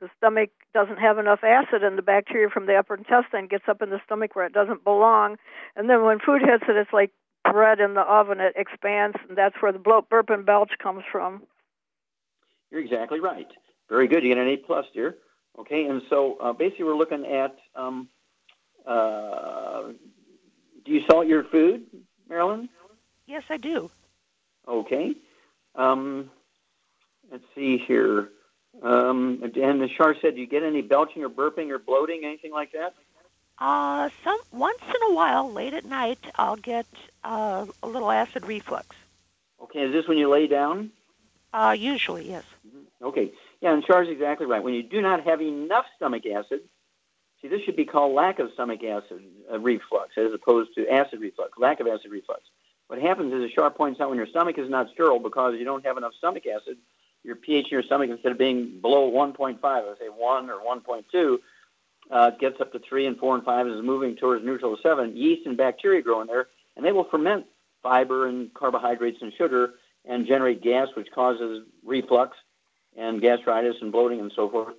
the 0.00 0.08
stomach 0.16 0.50
doesn't 0.74 0.98
have 0.98 1.18
enough 1.18 1.40
acid, 1.42 1.82
and 1.82 1.96
the 1.96 2.02
bacteria 2.02 2.48
from 2.48 2.66
the 2.66 2.74
upper 2.76 2.94
intestine 2.94 3.46
gets 3.46 3.64
up 3.68 3.82
in 3.82 3.90
the 3.90 4.00
stomach 4.04 4.34
where 4.36 4.46
it 4.46 4.52
doesn't 4.52 4.84
belong, 4.84 5.36
and 5.74 5.88
then 5.88 6.04
when 6.04 6.18
food 6.18 6.42
hits 6.42 6.64
it, 6.68 6.76
it's 6.76 6.92
like 6.92 7.12
bread 7.50 7.80
in 7.80 7.94
the 7.94 8.00
oven; 8.00 8.40
it 8.40 8.54
expands, 8.56 9.16
and 9.28 9.36
that's 9.36 9.56
where 9.60 9.72
the 9.72 9.78
bloat, 9.78 10.08
burp, 10.08 10.30
and 10.30 10.44
belch 10.44 10.72
comes 10.82 11.02
from. 11.10 11.42
You're 12.70 12.80
exactly 12.80 13.20
right. 13.20 13.48
Very 13.88 14.08
good. 14.08 14.22
You 14.24 14.34
get 14.34 14.38
an 14.42 14.48
A 14.48 14.56
plus, 14.56 14.86
dear. 14.92 15.16
Okay, 15.58 15.84
and 15.84 16.02
so 16.10 16.36
uh, 16.42 16.52
basically 16.52 16.84
we're 16.84 16.96
looking 16.96 17.24
at 17.26 17.56
um, 17.74 18.08
Uh, 18.86 19.92
do 20.84 20.92
you 20.92 21.00
salt 21.10 21.26
your 21.26 21.44
food, 21.44 21.86
Marilyn? 22.28 22.68
Yes, 23.26 23.42
I 23.50 23.56
do. 23.56 23.90
Okay. 24.68 25.14
Um, 25.74 26.30
let's 27.30 27.42
see 27.54 27.78
here. 27.78 28.28
Um, 28.82 29.40
and 29.42 29.80
the 29.80 29.88
Char 29.88 30.14
said, 30.20 30.34
do 30.34 30.40
you 30.40 30.46
get 30.46 30.62
any 30.62 30.82
belching 30.82 31.24
or 31.24 31.30
burping 31.30 31.70
or 31.70 31.78
bloating, 31.78 32.22
anything 32.24 32.52
like 32.52 32.72
that? 32.72 32.94
Uh, 33.58 34.10
some 34.22 34.38
once 34.52 34.82
in 34.86 35.12
a 35.12 35.14
while, 35.14 35.50
late 35.50 35.72
at 35.72 35.84
night, 35.84 36.18
I'll 36.36 36.56
get 36.56 36.86
uh, 37.24 37.66
a 37.82 37.88
little 37.88 38.10
acid 38.10 38.44
reflux. 38.44 38.94
Okay, 39.62 39.80
is 39.80 39.92
this 39.92 40.06
when 40.06 40.18
you 40.18 40.28
lay 40.28 40.46
down? 40.46 40.90
Uh, 41.54 41.74
usually, 41.76 42.28
yes. 42.28 42.44
Okay. 43.00 43.32
Yeah, 43.62 43.72
and 43.72 43.82
Char's 43.82 44.08
exactly 44.08 44.46
right. 44.46 44.62
When 44.62 44.74
you 44.74 44.82
do 44.82 45.00
not 45.00 45.24
have 45.24 45.40
enough 45.40 45.86
stomach 45.96 46.24
acid, 46.26 46.60
see, 47.40 47.48
this 47.48 47.62
should 47.62 47.76
be 47.76 47.86
called 47.86 48.14
lack 48.14 48.38
of 48.38 48.52
stomach 48.52 48.84
acid 48.84 49.22
uh, 49.50 49.58
reflux 49.58 50.10
as 50.18 50.34
opposed 50.34 50.74
to 50.74 50.86
acid 50.88 51.20
reflux, 51.20 51.52
lack 51.56 51.80
of 51.80 51.86
acid 51.86 52.10
reflux. 52.10 52.42
What 52.88 53.00
happens 53.00 53.32
is, 53.32 53.44
as 53.44 53.50
Char 53.52 53.70
points 53.70 54.00
out, 54.00 54.10
when 54.10 54.18
your 54.18 54.26
stomach 54.26 54.58
is 54.58 54.68
not 54.68 54.90
sterile 54.92 55.18
because 55.18 55.54
you 55.58 55.64
don't 55.64 55.84
have 55.86 55.96
enough 55.96 56.12
stomach 56.18 56.44
acid, 56.46 56.76
your 57.26 57.36
pH 57.36 57.66
in 57.66 57.70
your 57.70 57.82
stomach, 57.82 58.08
instead 58.08 58.32
of 58.32 58.38
being 58.38 58.80
below 58.80 59.10
1.5, 59.10 59.58
let's 59.62 60.00
say 60.00 60.06
1 60.06 60.50
or 60.50 60.60
1.2, 60.60 61.38
uh, 62.10 62.30
gets 62.30 62.60
up 62.60 62.72
to 62.72 62.78
3 62.78 63.06
and 63.06 63.18
4 63.18 63.34
and 63.34 63.44
5 63.44 63.66
and 63.66 63.74
is 63.76 63.84
moving 63.84 64.16
towards 64.16 64.44
neutral 64.44 64.76
to 64.76 64.82
7. 64.82 65.16
Yeast 65.16 65.46
and 65.46 65.56
bacteria 65.56 66.00
grow 66.00 66.20
in 66.20 66.28
there, 66.28 66.48
and 66.76 66.84
they 66.84 66.92
will 66.92 67.04
ferment 67.04 67.46
fiber 67.82 68.26
and 68.28 68.54
carbohydrates 68.54 69.18
and 69.20 69.32
sugar 69.36 69.74
and 70.04 70.26
generate 70.26 70.62
gas, 70.62 70.88
which 70.94 71.10
causes 71.12 71.64
reflux 71.84 72.36
and 72.96 73.20
gastritis 73.20 73.76
and 73.80 73.90
bloating 73.90 74.20
and 74.20 74.32
so 74.34 74.48
forth. 74.48 74.74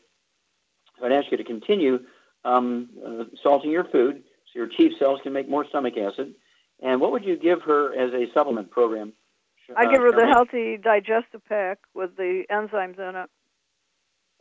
So 1.00 1.06
I'd 1.06 1.12
ask 1.12 1.30
you 1.30 1.38
to 1.38 1.44
continue 1.44 2.00
um, 2.46 2.90
uh, 3.06 3.26
salting 3.44 3.72
your 3.72 3.84
food 3.84 4.24
so 4.46 4.60
your 4.60 4.68
chief 4.68 4.94
cells 4.98 5.20
can 5.22 5.34
make 5.34 5.50
more 5.50 5.68
stomach 5.68 5.98
acid. 5.98 6.34
And 6.82 7.02
what 7.02 7.12
would 7.12 7.26
you 7.26 7.36
give 7.36 7.62
her 7.64 7.94
as 7.94 8.14
a 8.14 8.32
supplement 8.34 8.72
program? 8.72 9.14
I 9.76 9.86
Uh, 9.86 9.92
give 9.92 10.02
her 10.02 10.12
the 10.12 10.28
healthy 10.28 10.78
digestive 10.78 11.44
pack 11.48 11.80
with 11.94 12.16
the 12.16 12.46
enzymes 12.50 12.98
in 13.00 13.16
it. 13.16 13.30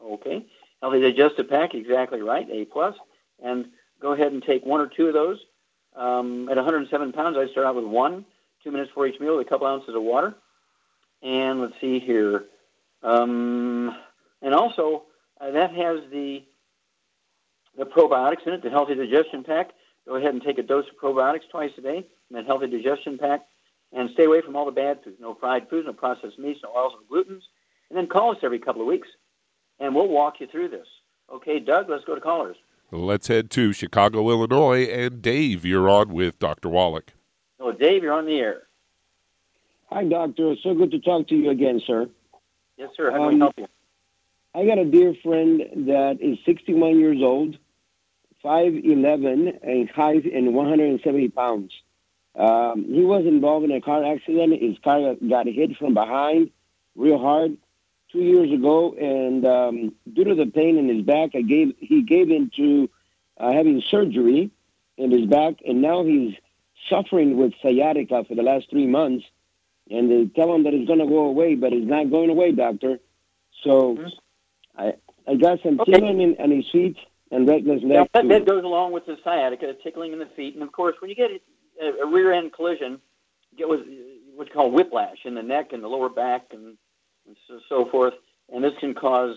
Okay. 0.02 0.46
Healthy 0.80 1.00
digestive 1.00 1.48
pack, 1.48 1.74
exactly 1.74 2.22
right, 2.22 2.48
A 2.50 2.64
plus. 2.66 2.94
And 3.42 3.70
go 4.00 4.12
ahead 4.12 4.32
and 4.32 4.42
take 4.42 4.64
one 4.64 4.80
or 4.80 4.86
two 4.86 5.08
of 5.08 5.14
those. 5.14 5.38
Um, 5.94 6.48
at 6.48 6.56
107 6.56 7.12
pounds, 7.12 7.36
I 7.36 7.46
start 7.48 7.66
out 7.66 7.74
with 7.74 7.84
one, 7.86 8.24
two 8.62 8.70
minutes 8.70 8.90
for 8.94 9.06
each 9.06 9.18
meal 9.18 9.36
with 9.36 9.46
a 9.46 9.48
couple 9.48 9.66
ounces 9.66 9.94
of 9.94 10.02
water. 10.02 10.34
And 11.22 11.60
let's 11.60 11.74
see 11.80 11.98
here. 11.98 12.44
Um, 13.02 13.96
and 14.42 14.54
also, 14.54 15.04
uh, 15.40 15.50
that 15.52 15.72
has 15.74 16.00
the 16.10 16.44
the 17.76 17.84
probiotics 17.84 18.46
in 18.46 18.54
it, 18.54 18.62
the 18.62 18.70
healthy 18.70 18.94
digestion 18.94 19.44
pack. 19.44 19.70
Go 20.06 20.14
ahead 20.16 20.32
and 20.32 20.42
take 20.42 20.58
a 20.58 20.62
dose 20.62 20.86
of 20.88 20.96
probiotics 20.96 21.48
twice 21.50 21.72
a 21.76 21.82
day 21.82 21.96
and 21.98 22.38
that 22.38 22.46
healthy 22.46 22.68
digestion 22.68 23.18
pack. 23.18 23.46
And 23.92 24.10
stay 24.10 24.24
away 24.24 24.40
from 24.42 24.56
all 24.56 24.66
the 24.66 24.72
bad 24.72 25.02
foods. 25.04 25.16
No 25.20 25.34
fried 25.34 25.68
foods, 25.70 25.86
no 25.86 25.92
processed 25.92 26.38
meats, 26.38 26.60
no 26.62 26.70
oils, 26.76 26.92
no 26.94 27.16
glutens. 27.16 27.42
And 27.88 27.96
then 27.96 28.06
call 28.08 28.32
us 28.32 28.38
every 28.42 28.58
couple 28.58 28.82
of 28.82 28.88
weeks, 28.88 29.08
and 29.78 29.94
we'll 29.94 30.08
walk 30.08 30.40
you 30.40 30.46
through 30.48 30.68
this. 30.68 30.86
Okay, 31.32 31.60
Doug, 31.60 31.88
let's 31.88 32.04
go 32.04 32.14
to 32.14 32.20
callers. 32.20 32.56
Let's 32.90 33.28
head 33.28 33.50
to 33.52 33.72
Chicago, 33.72 34.28
Illinois, 34.30 34.84
and 34.84 35.22
Dave, 35.22 35.64
you're 35.64 35.88
on 35.88 36.12
with 36.12 36.38
Dr. 36.38 36.68
Wallach. 36.68 37.12
Oh, 37.58 37.72
Dave, 37.72 38.02
you're 38.02 38.12
on 38.12 38.26
the 38.26 38.38
air. 38.38 38.62
Hi, 39.90 40.04
doctor. 40.04 40.54
So 40.62 40.74
good 40.74 40.90
to 40.90 40.98
talk 41.00 41.28
to 41.28 41.36
you 41.36 41.50
again, 41.50 41.80
sir. 41.86 42.08
Yes, 42.76 42.90
sir. 42.96 43.10
How 43.10 43.18
can 43.18 43.26
we 43.28 43.34
Um, 43.34 43.40
help 43.40 43.54
you? 43.58 43.66
I 44.54 44.66
got 44.66 44.78
a 44.78 44.84
dear 44.84 45.14
friend 45.22 45.60
that 45.88 46.18
is 46.20 46.38
61 46.44 46.98
years 46.98 47.22
old, 47.22 47.56
5'11", 48.44 49.58
and 49.62 49.88
height 49.90 50.24
in 50.26 50.54
170 50.54 51.28
pounds. 51.28 51.72
Um, 52.36 52.84
he 52.92 53.02
was 53.02 53.24
involved 53.24 53.64
in 53.64 53.72
a 53.72 53.80
car 53.80 54.04
accident. 54.04 54.60
His 54.60 54.76
car 54.84 55.14
got 55.28 55.46
hit 55.46 55.76
from 55.78 55.94
behind 55.94 56.50
real 56.94 57.18
hard 57.18 57.56
two 58.12 58.20
years 58.20 58.52
ago, 58.52 58.94
and 58.94 59.44
um, 59.46 59.94
due 60.12 60.24
to 60.24 60.34
the 60.34 60.46
pain 60.46 60.76
in 60.76 60.88
his 60.88 61.02
back, 61.04 61.30
I 61.34 61.40
gave 61.42 61.74
he 61.78 62.02
gave 62.02 62.30
into 62.30 62.90
uh, 63.38 63.52
having 63.52 63.82
surgery 63.90 64.50
in 64.96 65.10
his 65.10 65.26
back, 65.26 65.54
and 65.66 65.80
now 65.80 66.04
he's 66.04 66.34
suffering 66.90 67.36
with 67.36 67.52
sciatica 67.62 68.24
for 68.24 68.34
the 68.34 68.42
last 68.42 68.70
three 68.70 68.86
months. 68.86 69.24
And 69.90 70.10
they 70.10 70.26
tell 70.26 70.52
him 70.54 70.64
that 70.64 70.74
it's 70.74 70.86
going 70.86 70.98
to 70.98 71.06
go 71.06 71.26
away, 71.26 71.54
but 71.54 71.72
it's 71.72 71.86
not 71.86 72.10
going 72.10 72.28
away, 72.28 72.52
doctor. 72.52 72.98
So 73.62 73.98
I 74.76 74.94
I 75.26 75.36
got 75.36 75.62
some 75.62 75.80
Okay. 75.80 75.92
tingling 75.92 76.20
in, 76.20 76.36
on 76.38 76.50
his 76.50 76.68
feet 76.70 76.96
and 77.30 77.46
Now, 77.46 77.54
legs. 77.54 77.82
that, 78.12 78.28
that 78.28 78.44
goes 78.46 78.62
along 78.64 78.92
with 78.92 79.06
the 79.06 79.16
sciatica, 79.24 79.74
tickling 79.82 80.12
in 80.12 80.18
the 80.18 80.26
feet, 80.36 80.54
and 80.54 80.62
of 80.62 80.70
course, 80.72 80.96
when 81.00 81.08
you 81.08 81.16
get 81.16 81.30
a, 81.80 82.04
a 82.04 82.06
rear 82.06 82.32
end 82.32 82.52
collision, 82.52 83.00
get 83.56 83.68
what, 83.68 83.80
what's 84.34 84.52
called 84.52 84.72
whiplash 84.72 85.18
in 85.24 85.34
the 85.34 85.42
neck 85.42 85.72
and 85.72 85.82
the 85.82 85.88
lower 85.88 86.08
back 86.08 86.48
and, 86.52 86.76
and 87.26 87.36
so, 87.48 87.60
so 87.68 87.84
forth, 87.90 88.14
and 88.52 88.62
this 88.62 88.74
can 88.80 88.94
cause 88.94 89.36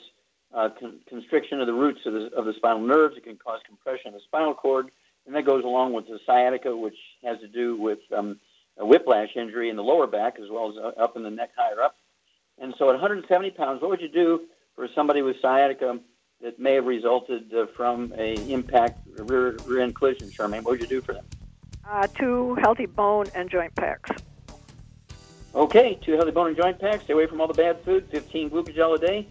uh, 0.54 0.70
con- 0.80 1.00
constriction 1.08 1.60
of 1.60 1.68
the 1.68 1.74
roots 1.74 2.02
of 2.06 2.14
the, 2.14 2.32
of 2.36 2.46
the 2.46 2.54
spinal 2.54 2.82
nerves. 2.82 3.18
It 3.18 3.24
can 3.24 3.38
cause 3.38 3.60
compression 3.66 4.08
of 4.08 4.14
the 4.14 4.22
spinal 4.22 4.54
cord, 4.54 4.92
and 5.26 5.36
that 5.36 5.46
goes 5.46 5.64
along 5.64 5.94
with 5.94 6.08
the 6.08 6.20
sciatica, 6.26 6.76
which 6.76 6.98
has 7.24 7.40
to 7.40 7.48
do 7.48 7.76
with 7.76 8.00
um, 8.16 8.40
a 8.78 8.86
whiplash 8.86 9.36
injury 9.36 9.70
in 9.70 9.76
the 9.76 9.84
lower 9.84 10.08
back 10.08 10.40
as 10.40 10.50
well 10.50 10.70
as 10.70 10.78
uh, 10.78 11.02
up 11.02 11.16
in 11.16 11.24
the 11.24 11.30
neck 11.30 11.52
higher 11.58 11.82
up. 11.82 11.96
And 12.62 12.74
so, 12.78 12.90
at 12.90 12.94
170 12.94 13.52
pounds, 13.52 13.82
what 13.82 13.92
would 13.92 14.02
you 14.02 14.10
do 14.10 14.42
for 14.76 14.88
somebody 14.94 15.22
with 15.22 15.38
sciatica 15.42 16.00
that 16.42 16.60
may 16.60 16.74
have 16.76 16.86
resulted 16.86 17.54
uh, 17.54 17.68
from 17.76 18.14
a 18.18 18.34
impact 18.52 19.00
rear, 19.18 19.58
rear 19.66 19.82
end 19.82 19.96
collision, 19.96 20.30
Charmaine? 20.30 20.64
What 20.64 20.72
would 20.72 20.82
you 20.82 20.88
do 20.88 21.02
for 21.02 21.14
them? 21.14 21.26
Uh, 21.90 22.06
two 22.06 22.54
healthy 22.56 22.86
bone 22.86 23.26
and 23.34 23.50
joint 23.50 23.74
packs. 23.76 24.12
Okay, 25.56 25.98
two 26.04 26.14
healthy 26.14 26.30
bone 26.30 26.48
and 26.48 26.56
joint 26.56 26.80
packs. 26.80 27.04
Stay 27.04 27.14
away 27.14 27.26
from 27.26 27.42
all 27.42 27.48
the 27.48 27.54
bad 27.54 27.82
food. 27.82 28.08
15 28.12 28.52
glucogel 28.52 28.96
a 28.96 29.00
day. 29.00 29.28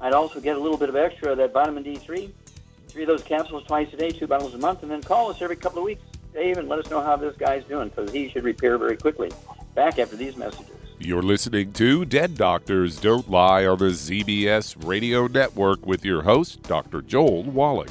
I'd 0.00 0.12
also 0.12 0.40
get 0.40 0.56
a 0.56 0.58
little 0.58 0.76
bit 0.76 0.88
of 0.88 0.96
extra 0.96 1.30
of 1.30 1.38
that 1.38 1.52
vitamin 1.52 1.84
D3. 1.84 2.32
Three 2.88 3.02
of 3.04 3.08
those 3.08 3.22
capsules 3.22 3.64
twice 3.64 3.92
a 3.92 3.96
day, 3.96 4.10
two 4.10 4.26
bottles 4.26 4.52
a 4.54 4.58
month, 4.58 4.82
and 4.82 4.90
then 4.90 5.00
call 5.00 5.30
us 5.30 5.40
every 5.40 5.54
couple 5.54 5.78
of 5.78 5.84
weeks, 5.84 6.02
Dave, 6.34 6.58
and 6.58 6.68
let 6.68 6.80
us 6.80 6.90
know 6.90 7.00
how 7.00 7.16
this 7.16 7.36
guy's 7.36 7.64
doing 7.64 7.88
because 7.88 8.10
he 8.10 8.28
should 8.28 8.42
repair 8.42 8.76
very 8.78 8.96
quickly. 8.96 9.30
Back 9.76 10.00
after 10.00 10.16
these 10.16 10.36
messages. 10.36 10.74
You're 10.98 11.22
listening 11.22 11.72
to 11.74 12.04
Dead 12.04 12.36
Doctors 12.36 13.00
Don't 13.00 13.30
Lie 13.30 13.64
on 13.64 13.78
the 13.78 13.86
ZBS 13.86 14.84
Radio 14.84 15.28
Network 15.28 15.86
with 15.86 16.04
your 16.04 16.22
host, 16.22 16.62
Dr. 16.62 17.00
Joel 17.00 17.44
Wallach. 17.44 17.90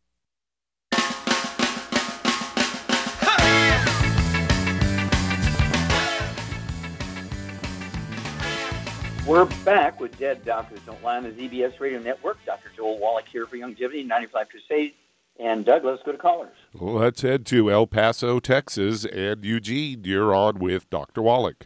We're 9.31 9.45
back 9.63 10.01
with 10.01 10.19
Dead 10.19 10.43
Doctors 10.43 10.81
Don't 10.85 11.01
Lie 11.01 11.15
on 11.15 11.23
the 11.23 11.29
ZBS 11.29 11.79
Radio 11.79 12.01
Network. 12.01 12.37
Dr. 12.45 12.69
Joel 12.75 12.97
Wallach 12.97 13.29
here 13.29 13.47
for 13.47 13.55
Youngevity 13.55 14.05
95 14.05 14.49
Crusade. 14.49 14.93
And 15.39 15.63
Doug, 15.63 15.85
let's 15.85 16.03
go 16.03 16.11
to 16.11 16.17
callers. 16.17 16.51
Well, 16.73 16.95
let's 16.95 17.21
head 17.21 17.45
to 17.45 17.71
El 17.71 17.87
Paso, 17.87 18.41
Texas. 18.41 19.05
And 19.05 19.45
Eugene, 19.45 20.01
you're 20.03 20.35
on 20.35 20.59
with 20.59 20.89
Dr. 20.89 21.21
Wallach. 21.21 21.65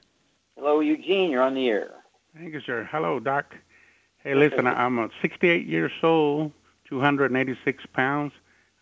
Hello, 0.56 0.80
Eugene. 0.80 1.32
You're 1.32 1.42
on 1.42 1.56
the 1.56 1.68
air. 1.68 1.90
Thank 2.38 2.54
you, 2.54 2.62
sir. 2.62 2.88
Hello, 2.92 3.20
Doc. 3.20 3.56
Hey, 4.20 4.36
listen, 4.36 4.68
I'm 4.68 5.00
a 5.00 5.10
68 5.24 5.66
years 5.66 5.92
old, 6.04 6.52
286 6.88 7.84
pounds. 7.94 8.32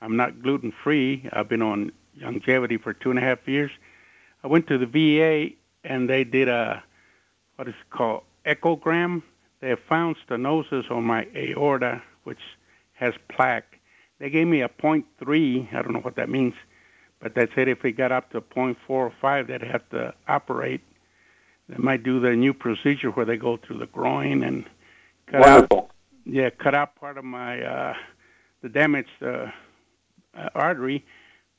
I'm 0.02 0.18
not 0.18 0.44
gluten 0.44 0.74
free. 0.84 1.30
I've 1.32 1.48
been 1.48 1.62
on 1.62 1.94
Youngevity 2.20 2.84
for 2.84 2.92
two 2.94 3.12
and 3.12 3.18
a 3.18 3.22
half 3.22 3.48
years. 3.48 3.72
I 4.44 4.48
went 4.48 4.68
to 4.68 4.78
the 4.78 4.86
VA 4.86 5.56
and 5.86 6.10
they 6.10 6.26
did 6.26 6.50
a 6.50 6.84
what 7.56 7.70
is 7.70 7.76
it 7.80 7.90
called 7.90 8.24
echogram. 8.46 9.24
They 9.62 9.76
found 9.90 10.16
stenosis 10.28 10.90
on 10.92 11.04
my 11.04 11.28
aorta, 11.36 12.02
which 12.24 12.40
has 12.94 13.14
plaque. 13.30 13.80
They 14.20 14.30
gave 14.30 14.48
me 14.48 14.62
a 14.62 14.70
0.3. 14.70 15.74
I 15.74 15.82
don't 15.82 15.94
know 15.94 16.00
what 16.00 16.16
that 16.16 16.30
means, 16.30 16.54
but 17.20 17.36
they 17.36 17.48
said 17.56 17.68
if 17.68 17.84
it 17.86 17.94
got 17.94 18.12
up 18.12 18.32
to 18.32 18.42
0.4 18.42 18.76
or 18.88 19.14
5, 19.22 19.48
they'd 19.48 19.62
have 19.62 19.88
to 19.90 20.14
operate. 20.28 20.82
They 21.70 21.78
might 21.78 22.04
do 22.04 22.20
the 22.20 22.36
new 22.36 22.54
procedure 22.54 23.10
where 23.12 23.26
they 23.26 23.38
go 23.38 23.58
through 23.58 23.80
the 23.80 23.86
groin 23.88 24.44
and 24.44 24.66
cut 25.28 25.42
Wonderful. 25.42 25.78
out. 25.78 25.90
Yeah, 26.26 26.50
cut 26.52 26.76
out 26.76 26.96
part 26.96 27.18
of 27.18 27.26
my 27.26 27.62
uh, 27.62 27.94
the 28.62 28.70
damaged 28.70 29.10
uh, 29.22 29.48
uh, 30.38 30.50
artery, 30.56 31.06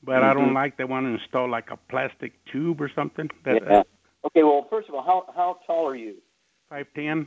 but 0.03 0.23
I 0.23 0.33
don't 0.33 0.51
Mhm. 0.51 0.55
like 0.55 0.77
they 0.79 0.85
want 0.85 1.05
to 1.07 1.11
install 1.23 1.49
like 1.49 1.71
a 1.71 1.77
plastic 1.77 2.33
tube 2.47 2.81
or 2.81 2.89
something. 2.89 3.31
That 3.45 3.63
Yeah. 3.63 3.83
Okay, 4.27 4.43
well, 4.43 4.67
first 4.71 4.89
of 4.89 4.95
all, 4.95 5.03
how, 5.03 5.27
how 5.37 5.59
tall 5.67 5.87
are 5.87 5.95
you? 5.97 6.15
Five 6.69 6.87
ten. 6.95 7.27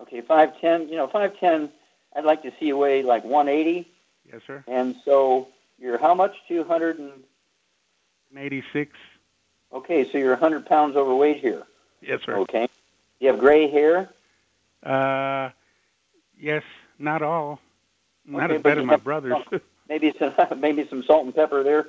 Okay, 0.00 0.22
5'10". 0.22 0.88
You 0.88 0.96
know, 0.96 1.06
5'10", 1.08 1.68
I'd 2.16 2.24
like 2.24 2.42
to 2.44 2.52
see 2.58 2.66
you 2.68 2.78
weigh 2.78 3.02
like 3.02 3.22
180. 3.22 3.86
Yes, 4.32 4.40
sir. 4.46 4.64
And 4.66 4.96
so 5.04 5.48
you're 5.78 5.98
how 5.98 6.14
much? 6.14 6.34
200 6.48 6.98
and... 6.98 7.12
Eighty 8.36 8.62
six. 8.72 8.92
Okay, 9.72 10.10
so 10.10 10.16
you're 10.16 10.30
100 10.30 10.64
pounds 10.64 10.96
overweight 10.96 11.38
here. 11.38 11.64
Yes, 12.00 12.20
sir. 12.24 12.36
Okay. 12.38 12.68
You 13.18 13.28
have 13.28 13.38
gray 13.38 13.68
hair? 13.68 14.08
Uh, 14.82 15.50
yes, 16.38 16.62
not 16.98 17.20
all. 17.22 17.60
Not 18.24 18.44
Okay, 18.44 18.56
as 18.56 18.62
bad 18.62 18.78
as 18.78 18.84
my 18.86 18.96
brothers. 18.96 19.34
some- 19.50 19.60
maybe 19.88 20.14
some 20.18 20.32
maybe 20.60 20.86
some 20.88 21.02
salt 21.02 21.24
and 21.26 21.34
pepper 21.34 21.62
there. 21.62 21.86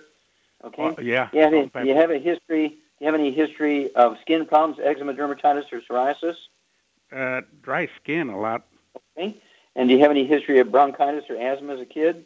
Okay. 0.65 0.81
Well, 0.83 0.95
yeah, 1.01 1.29
You 1.31 1.41
any, 1.41 1.59
and 1.61 1.71
do 1.73 1.85
you 1.85 1.95
have 1.95 2.11
a 2.11 2.17
history? 2.19 2.77
Do 3.01 3.05
you 3.05 3.11
have 3.11 3.19
any 3.19 3.31
history 3.31 3.91
of 3.95 4.17
skin 4.21 4.45
problems, 4.45 4.79
eczema, 4.79 5.15
dermatitis, 5.15 5.65
or 5.73 5.81
psoriasis? 5.81 6.35
uh, 7.11 7.41
dry 7.61 7.89
skin 8.01 8.29
a 8.29 8.39
lot. 8.39 8.63
Okay. 9.17 9.35
And 9.75 9.89
do 9.89 9.95
you 9.95 10.01
have 10.01 10.11
any 10.11 10.25
history 10.25 10.59
of 10.59 10.71
bronchitis 10.71 11.25
or 11.29 11.35
asthma 11.35 11.73
as 11.73 11.79
a 11.79 11.85
kid? 11.85 12.25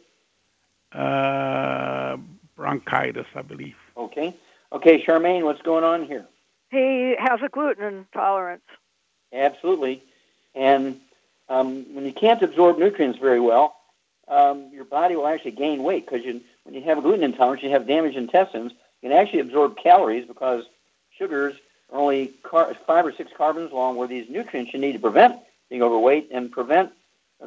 Uh, 0.92 2.16
bronchitis, 2.56 3.26
I 3.34 3.42
believe. 3.42 3.76
Okay. 3.96 4.34
Okay, 4.72 5.04
Charmaine, 5.04 5.44
what's 5.44 5.62
going 5.62 5.84
on 5.84 6.06
here? 6.06 6.26
He 6.70 7.14
has 7.18 7.40
a 7.42 7.48
gluten 7.48 7.84
intolerance. 7.84 8.64
Absolutely. 9.32 10.02
And 10.54 11.00
um, 11.48 11.94
when 11.94 12.04
you 12.04 12.12
can't 12.12 12.42
absorb 12.42 12.78
nutrients 12.78 13.18
very 13.18 13.40
well, 13.40 13.76
um, 14.28 14.70
your 14.72 14.84
body 14.84 15.14
will 15.14 15.28
actually 15.28 15.52
gain 15.52 15.84
weight 15.84 16.04
because 16.04 16.24
you, 16.24 16.40
when 16.64 16.74
you 16.74 16.82
have 16.82 16.98
a 16.98 17.00
gluten 17.00 17.22
intolerance, 17.22 17.62
you 17.62 17.70
have 17.70 17.86
damaged 17.86 18.16
intestines. 18.16 18.72
Can 19.06 19.16
actually 19.16 19.38
absorb 19.38 19.76
calories 19.76 20.26
because 20.26 20.64
sugars 21.16 21.54
are 21.92 22.00
only 22.00 22.26
car- 22.42 22.74
five 22.88 23.06
or 23.06 23.12
six 23.12 23.30
carbons 23.36 23.70
long, 23.70 23.94
where 23.94 24.08
these 24.08 24.28
nutrients 24.28 24.74
you 24.74 24.80
need 24.80 24.94
to 24.94 24.98
prevent 24.98 25.38
being 25.70 25.80
overweight 25.80 26.30
and 26.32 26.50
prevent 26.50 26.90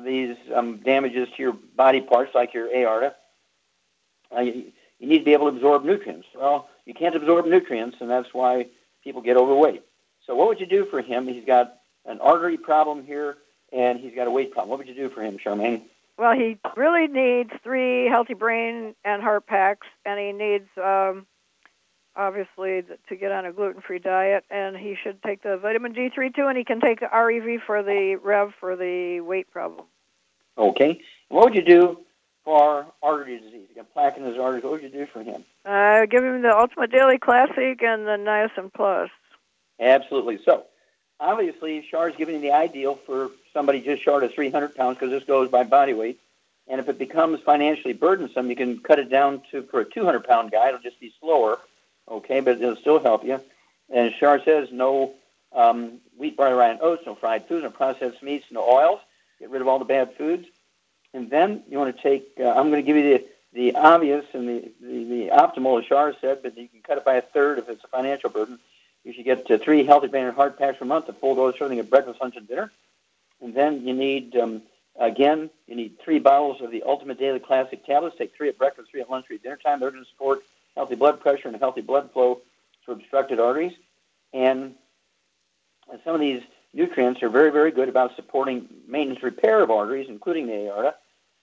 these 0.06 0.38
um, 0.56 0.78
damages 0.78 1.28
to 1.36 1.44
your 1.44 1.52
body 1.52 2.00
parts 2.00 2.34
like 2.34 2.54
your 2.54 2.74
aorta. 2.74 3.14
Uh, 4.34 4.40
you, 4.40 4.72
you 5.00 5.08
need 5.10 5.20
to 5.20 5.26
be 5.26 5.34
able 5.34 5.52
to 5.52 5.58
absorb 5.58 5.84
nutrients. 5.84 6.28
Well, 6.34 6.70
you 6.86 6.94
can't 6.94 7.14
absorb 7.14 7.46
nutrients, 7.46 7.98
and 8.00 8.10
that's 8.10 8.34
why 8.34 8.68
people 9.04 9.22
get 9.22 9.36
overweight. 9.36 9.84
So 10.26 10.36
what 10.36 10.48
would 10.48 10.62
you 10.62 10.66
do 10.66 10.86
for 10.86 11.02
him? 11.02 11.28
He's 11.28 11.44
got 11.44 11.76
an 12.06 12.22
artery 12.22 12.56
problem 12.56 13.04
here, 13.04 13.36
and 13.74 14.00
he's 14.00 14.16
got 14.16 14.28
a 14.28 14.32
weight 14.32 14.54
problem. 14.54 14.70
What 14.70 14.78
would 14.78 14.88
you 14.88 14.96
do 14.96 15.10
for 15.10 15.22
him, 15.22 15.38
Charmaine? 15.38 15.82
Well, 16.18 16.34
he 16.34 16.58
really 16.78 17.08
needs 17.08 17.52
three 17.64 18.08
healthy 18.08 18.34
brain 18.34 18.96
and 19.04 19.22
heart 19.22 19.46
packs, 19.46 19.88
and 20.06 20.18
he 20.18 20.32
needs 20.32 20.70
um, 20.78 21.26
obviously 22.16 22.84
to 23.08 23.16
get 23.16 23.32
on 23.32 23.46
a 23.46 23.54
gluten-free 23.54 24.00
diet, 24.00 24.44
and 24.50 24.76
he 24.76 24.96
should 25.02 25.22
take 25.24 25.44
the 25.44 25.58
vitamin 25.58 25.94
D3 25.94 26.36
too, 26.36 26.48
and 26.48 26.58
he 26.58 26.64
can 26.64 26.80
take 26.80 27.00
the 27.00 27.08
REV 27.08 27.62
for 27.66 27.84
the 27.84 28.18
Rev 28.22 28.54
for 28.60 28.76
the 28.76 29.22
weight 29.22 29.50
problem. 29.52 29.86
Okay. 30.58 31.00
What 31.30 31.46
would 31.46 31.56
you 31.56 31.64
do 31.64 32.00
for 32.44 32.86
artery 33.02 33.40
disease? 33.40 33.68
He's 33.68 33.76
got 33.76 33.94
plaque 33.94 34.18
in 34.18 34.24
his 34.24 34.38
arteries. 34.38 34.64
What 34.64 34.74
would 34.74 34.84
you 34.84 34.90
do 34.90 35.06
for 35.06 35.24
him? 35.24 35.44
I 35.66 36.02
uh, 36.02 36.06
give 36.06 36.24
him 36.24 36.42
the 36.42 36.56
Ultimate 36.56 36.92
Daily 36.92 37.18
Classic 37.18 37.82
and 37.82 38.06
the 38.06 38.18
Niacin 38.18 38.74
Plus. 38.74 39.10
Absolutely. 39.80 40.40
So, 40.44 40.66
obviously, 41.20 41.86
Char's 41.90 42.16
giving 42.18 42.36
you 42.36 42.42
the 42.42 42.52
ideal 42.52 43.00
for 43.06 43.30
somebody 43.54 43.82
just 43.82 44.04
short 44.04 44.24
of 44.24 44.34
300 44.34 44.76
pounds 44.76 44.98
because 44.98 45.12
this 45.12 45.24
goes 45.24 45.50
by 45.50 45.64
body 45.64 45.94
weight. 45.94 46.20
And 46.68 46.80
if 46.80 46.88
it 46.88 47.00
becomes 47.00 47.42
financially 47.42 47.94
burdensome, 47.94 48.50
you 48.50 48.56
can 48.56 48.80
cut 48.80 49.00
it 49.00 49.10
down 49.10 49.42
to 49.52 49.64
for 49.64 49.80
a 49.80 49.86
200 49.86 50.24
pound 50.24 50.52
guy. 50.52 50.68
It'll 50.68 50.80
just 50.80 51.00
be 51.00 51.14
slower, 51.20 51.60
okay, 52.10 52.40
but 52.40 52.62
it'll 52.62 52.76
still 52.76 53.00
help 53.00 53.24
you. 53.24 53.40
And 53.90 54.14
Char 54.20 54.42
says 54.44 54.70
no 54.72 55.14
um, 55.52 56.00
wheat, 56.18 56.38
barley, 56.38 56.56
rye, 56.56 56.70
and 56.70 56.82
oats, 56.82 57.04
no 57.06 57.16
fried 57.16 57.48
foods, 57.48 57.64
no 57.64 57.70
processed 57.70 58.22
meats, 58.22 58.46
no 58.52 58.64
oils. 58.64 59.00
Get 59.40 59.50
rid 59.50 59.62
of 59.62 59.68
all 59.68 59.80
the 59.80 59.86
bad 59.86 60.16
foods. 60.16 60.48
And 61.14 61.30
then 61.30 61.64
you 61.70 61.78
want 61.78 61.96
to 61.96 62.02
take, 62.02 62.28
uh, 62.40 62.50
I'm 62.50 62.70
going 62.70 62.84
to 62.84 62.84
give 62.84 62.98
you 62.98 63.18
the, 63.18 63.26
the 63.54 63.76
obvious 63.76 64.26
and 64.34 64.48
the, 64.48 64.72
the, 64.82 65.04
the 65.06 65.30
optimal, 65.30 65.82
as 65.82 65.88
Char 65.88 66.14
said, 66.22 66.44
but 66.44 66.58
you 66.58 66.68
can 66.68 66.82
cut 66.82 66.98
it 66.98 67.06
by 67.06 67.16
a 67.16 67.22
third 67.22 67.58
if 67.58 67.68
it's 67.68 67.84
a 67.84 67.88
financial 67.88 68.30
burden. 68.30 68.60
You 69.04 69.14
should 69.14 69.26
get 69.26 69.50
uh, 69.50 69.58
three 69.58 69.86
healthy 69.86 70.08
brain 70.08 70.32
heart 70.34 70.60
packs 70.60 70.78
per 70.78 70.86
month, 70.86 71.10
a 71.10 71.14
full 71.14 71.36
dose 71.36 71.58
serving 71.58 71.80
at 71.80 71.90
breakfast, 71.90 72.22
lunch, 72.22 72.36
and 72.36 72.48
dinner. 72.48 72.72
And 73.42 73.56
then 73.56 73.88
you 73.88 73.94
need, 73.94 74.36
um, 74.36 74.62
again, 75.00 75.50
you 75.68 75.76
need 75.76 75.98
three 76.04 76.20
bottles 76.20 76.62
of 76.62 76.70
the 76.70 76.84
Ultimate 76.84 77.18
Daily 77.18 77.40
Classic 77.40 77.84
tablets. 77.86 78.18
Take 78.18 78.36
three 78.36 78.50
at 78.50 78.58
breakfast, 78.58 78.92
three 78.92 79.02
at 79.02 79.10
lunch, 79.10 79.26
three 79.26 79.38
at 79.38 79.44
dinner 79.44 79.58
time. 79.58 79.80
They're 79.80 79.92
going 79.92 80.04
to 80.04 80.10
support 80.10 80.44
healthy 80.76 80.96
blood 80.96 81.20
pressure 81.20 81.48
and 81.48 81.58
healthy 81.58 81.82
blood 81.82 82.12
flow 82.12 82.42
to 82.86 82.92
obstructed 82.92 83.40
arteries. 83.40 83.74
And 84.34 84.76
some 86.04 86.16
of 86.16 86.22
these 86.22 86.42
nutrients 86.74 87.24
are 87.24 87.30
very, 87.30 87.52
very 87.52 87.72
good 87.72 87.90
about 87.90 88.16
supporting 88.16 88.68
maintenance 88.88 89.24
repair 89.24 89.62
of 89.62 89.72
arteries, 89.72 90.08
including 90.10 90.48
the 90.48 90.68
aorta. 90.68 90.96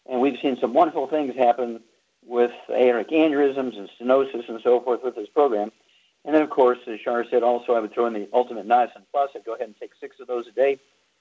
And 0.08 0.20
we've 0.20 0.38
seen 0.40 0.56
some 0.60 0.72
wonderful 0.72 1.08
things 1.08 1.34
happen 1.36 1.80
with 2.24 2.52
aortic 2.70 3.10
aneurysms 3.10 3.76
and 3.76 3.88
stenosis 3.98 4.48
and 4.48 4.60
so 4.62 4.80
forth 4.80 5.02
with 5.02 5.14
this 5.16 5.28
program. 5.28 5.72
And 6.24 6.34
then, 6.34 6.42
of 6.42 6.50
course, 6.50 6.78
as 6.88 6.98
Shar 7.00 7.24
said, 7.30 7.44
also 7.44 7.74
I 7.74 7.80
would 7.80 7.92
throw 7.92 8.06
in 8.06 8.12
the 8.12 8.28
Ultimate 8.32 8.66
Niacin 8.66 9.04
Plus. 9.12 9.30
I'd 9.34 9.44
go 9.44 9.54
ahead 9.54 9.68
and 9.68 9.76
take 9.78 9.92
six 10.00 10.18
of 10.18 10.26
those 10.26 10.48
a 10.48 10.50
day, 10.50 10.80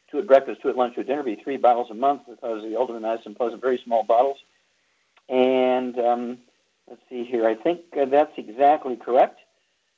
two 0.10 0.18
at 0.18 0.26
breakfast, 0.26 0.62
two 0.62 0.70
at 0.70 0.76
lunch, 0.76 0.96
two 0.96 1.02
at 1.02 1.08
dinner, 1.08 1.22
be 1.22 1.36
three 1.36 1.58
bottles 1.58 1.92
a 1.92 1.94
month 1.94 2.24
because 2.28 2.64
the 2.64 2.76
Ultimate 2.76 3.04
Niacin 3.04 3.38
Plus 3.38 3.54
are 3.54 3.58
very 3.58 3.80
small 3.84 4.04
bottles. 4.04 4.38
And 5.30 5.98
um, 6.00 6.38
let's 6.90 7.02
see 7.10 7.24
here. 7.24 7.48
I 7.48 7.56
think 7.56 7.82
uh, 8.00 8.06
that's 8.06 8.34
exactly 8.38 8.96
correct. 8.96 9.40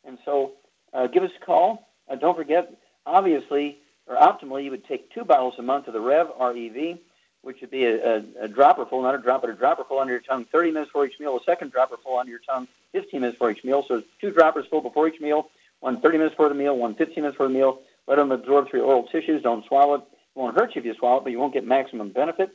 And 0.05 0.17
so 0.25 0.53
uh, 0.93 1.07
give 1.07 1.23
us 1.23 1.31
a 1.41 1.45
call. 1.45 1.87
Uh, 2.09 2.15
don't 2.15 2.35
forget, 2.35 2.73
obviously, 3.05 3.79
or 4.07 4.15
optimally, 4.15 4.63
you 4.63 4.71
would 4.71 4.85
take 4.85 5.11
two 5.11 5.23
bottles 5.25 5.55
a 5.57 5.61
month 5.61 5.87
of 5.87 5.93
the 5.93 5.99
Rev, 5.99 6.29
R-E-V, 6.37 7.01
which 7.41 7.61
would 7.61 7.71
be 7.71 7.85
a, 7.85 8.17
a, 8.17 8.23
a 8.41 8.47
dropper 8.47 8.85
full, 8.85 9.01
not 9.01 9.15
a 9.15 9.17
drop, 9.17 9.41
but 9.41 9.49
a 9.49 9.53
dropper 9.53 9.83
full 9.83 9.99
under 9.99 10.13
your 10.13 10.21
tongue 10.21 10.45
30 10.45 10.71
minutes 10.71 10.91
for 10.91 11.05
each 11.05 11.19
meal, 11.19 11.37
a 11.37 11.43
second 11.43 11.71
dropper 11.71 11.97
full 11.97 12.17
under 12.17 12.31
your 12.31 12.39
tongue 12.39 12.67
15 12.93 13.21
minutes 13.21 13.37
for 13.37 13.51
each 13.51 13.63
meal. 13.63 13.83
So 13.87 14.03
two 14.21 14.31
droppers 14.31 14.65
full 14.67 14.81
before 14.81 15.07
each 15.07 15.19
meal, 15.19 15.49
one 15.81 16.01
30 16.01 16.17
minutes 16.17 16.35
for 16.35 16.49
the 16.49 16.55
meal, 16.55 16.77
one 16.77 16.95
15 16.95 17.21
minutes 17.21 17.37
for 17.37 17.47
the 17.47 17.53
meal. 17.53 17.79
Let 18.07 18.15
them 18.15 18.31
absorb 18.31 18.69
through 18.69 18.79
your 18.79 18.87
oral 18.87 19.03
tissues. 19.03 19.43
Don't 19.43 19.65
swallow 19.65 19.95
it. 19.95 20.01
It 20.01 20.39
won't 20.39 20.57
hurt 20.57 20.75
you 20.75 20.79
if 20.79 20.85
you 20.85 20.93
swallow 20.95 21.17
it, 21.17 21.23
but 21.23 21.31
you 21.31 21.39
won't 21.39 21.53
get 21.53 21.65
maximum 21.65 22.09
benefit. 22.09 22.51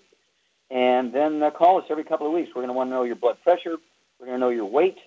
And 0.71 1.13
then 1.13 1.43
uh, 1.43 1.51
call 1.51 1.79
us 1.79 1.85
every 1.91 2.05
couple 2.05 2.27
of 2.27 2.33
weeks. 2.33 2.49
We're 2.55 2.63
going 2.63 2.69
to 2.69 2.73
want 2.73 2.89
to 2.89 2.95
know 2.95 3.03
your 3.03 3.17
blood 3.17 3.37
pressure. 3.43 3.77
We're 4.23 4.29
going 4.29 4.39
to 4.39 4.47
know 4.47 4.51
your 4.51 4.67
weight 4.67 4.99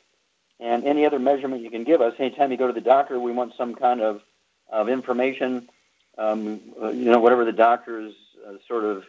and 0.60 0.84
any 0.84 1.06
other 1.06 1.20
measurement 1.20 1.62
you 1.62 1.70
can 1.70 1.86
give 1.86 2.02
us. 2.02 2.16
Anytime 2.20 2.52
you 2.52 2.58
go 2.58 2.68
to 2.68 2.74
the 2.74 2.82
doctor, 2.82 3.18
we 3.18 3.32
want 3.32 3.54
some 3.58 3.74
kind 3.74 4.02
of, 4.02 4.22
of 4.70 4.90
information, 4.90 5.70
um, 6.18 6.60
uh, 6.82 6.90
you 6.90 7.10
know, 7.10 7.22
whatever 7.22 7.46
the 7.46 7.54
doctor's 7.54 8.14
uh, 8.46 8.56
sort 8.68 8.84
of 8.84 9.06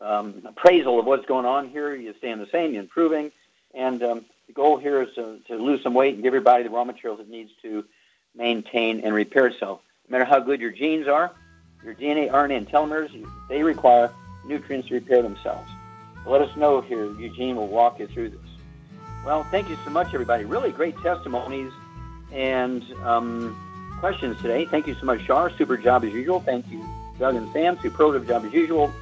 um, 0.00 0.42
appraisal 0.46 0.98
of 0.98 1.06
what's 1.06 1.26
going 1.26 1.46
on 1.46 1.68
here. 1.68 1.94
You 1.94 2.12
staying 2.18 2.40
the 2.40 2.48
same, 2.50 2.72
you're 2.72 2.82
improving. 2.82 3.30
And 3.72 4.02
um, 4.02 4.24
the 4.48 4.52
goal 4.52 4.78
here 4.78 5.00
is 5.00 5.14
to, 5.14 5.38
to 5.46 5.54
lose 5.54 5.80
some 5.84 5.94
weight 5.94 6.14
and 6.14 6.24
give 6.24 6.32
your 6.32 6.42
body 6.42 6.64
the 6.64 6.70
raw 6.70 6.82
materials 6.82 7.20
it 7.20 7.28
needs 7.28 7.52
to 7.62 7.84
maintain 8.34 9.02
and 9.02 9.14
repair 9.14 9.46
itself. 9.46 9.80
No 10.08 10.18
matter 10.18 10.28
how 10.28 10.40
good 10.40 10.60
your 10.60 10.72
genes 10.72 11.06
are, 11.06 11.30
your 11.84 11.94
DNA, 11.94 12.32
RNA, 12.32 12.56
and 12.56 12.68
telomeres, 12.68 13.24
they 13.48 13.62
require 13.62 14.10
nutrients 14.44 14.88
to 14.88 14.94
repair 14.94 15.22
themselves. 15.22 15.70
Let 16.26 16.42
us 16.42 16.56
know 16.56 16.80
here. 16.80 17.12
Eugene 17.12 17.54
will 17.54 17.68
walk 17.68 18.00
you 18.00 18.08
through 18.08 18.30
this. 18.30 18.49
Well, 19.24 19.44
thank 19.44 19.68
you 19.68 19.76
so 19.84 19.90
much, 19.90 20.14
everybody. 20.14 20.44
Really 20.44 20.72
great 20.72 20.96
testimonies 20.98 21.72
and 22.32 22.82
um, 23.04 23.56
questions 24.00 24.40
today. 24.40 24.64
Thank 24.64 24.86
you 24.86 24.94
so 24.94 25.04
much, 25.04 25.22
Shar. 25.22 25.50
Super 25.56 25.76
job 25.76 26.04
as 26.04 26.12
usual. 26.12 26.40
Thank 26.40 26.70
you, 26.70 26.86
Doug 27.18 27.34
and 27.34 27.52
Sam. 27.52 27.78
Superlative 27.82 28.26
job 28.26 28.44
as 28.44 28.52
usual. 28.52 28.92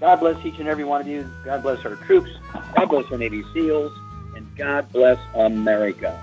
God 0.00 0.16
bless 0.20 0.44
each 0.44 0.58
and 0.58 0.68
every 0.68 0.84
one 0.84 1.00
of 1.00 1.06
you. 1.06 1.30
God 1.44 1.62
bless 1.62 1.84
our 1.86 1.96
troops. 1.96 2.30
God 2.76 2.86
bless 2.86 3.10
our 3.10 3.18
Navy 3.18 3.44
SEALs. 3.54 3.92
And 4.36 4.46
God 4.56 4.90
bless 4.92 5.18
America. 5.34 6.22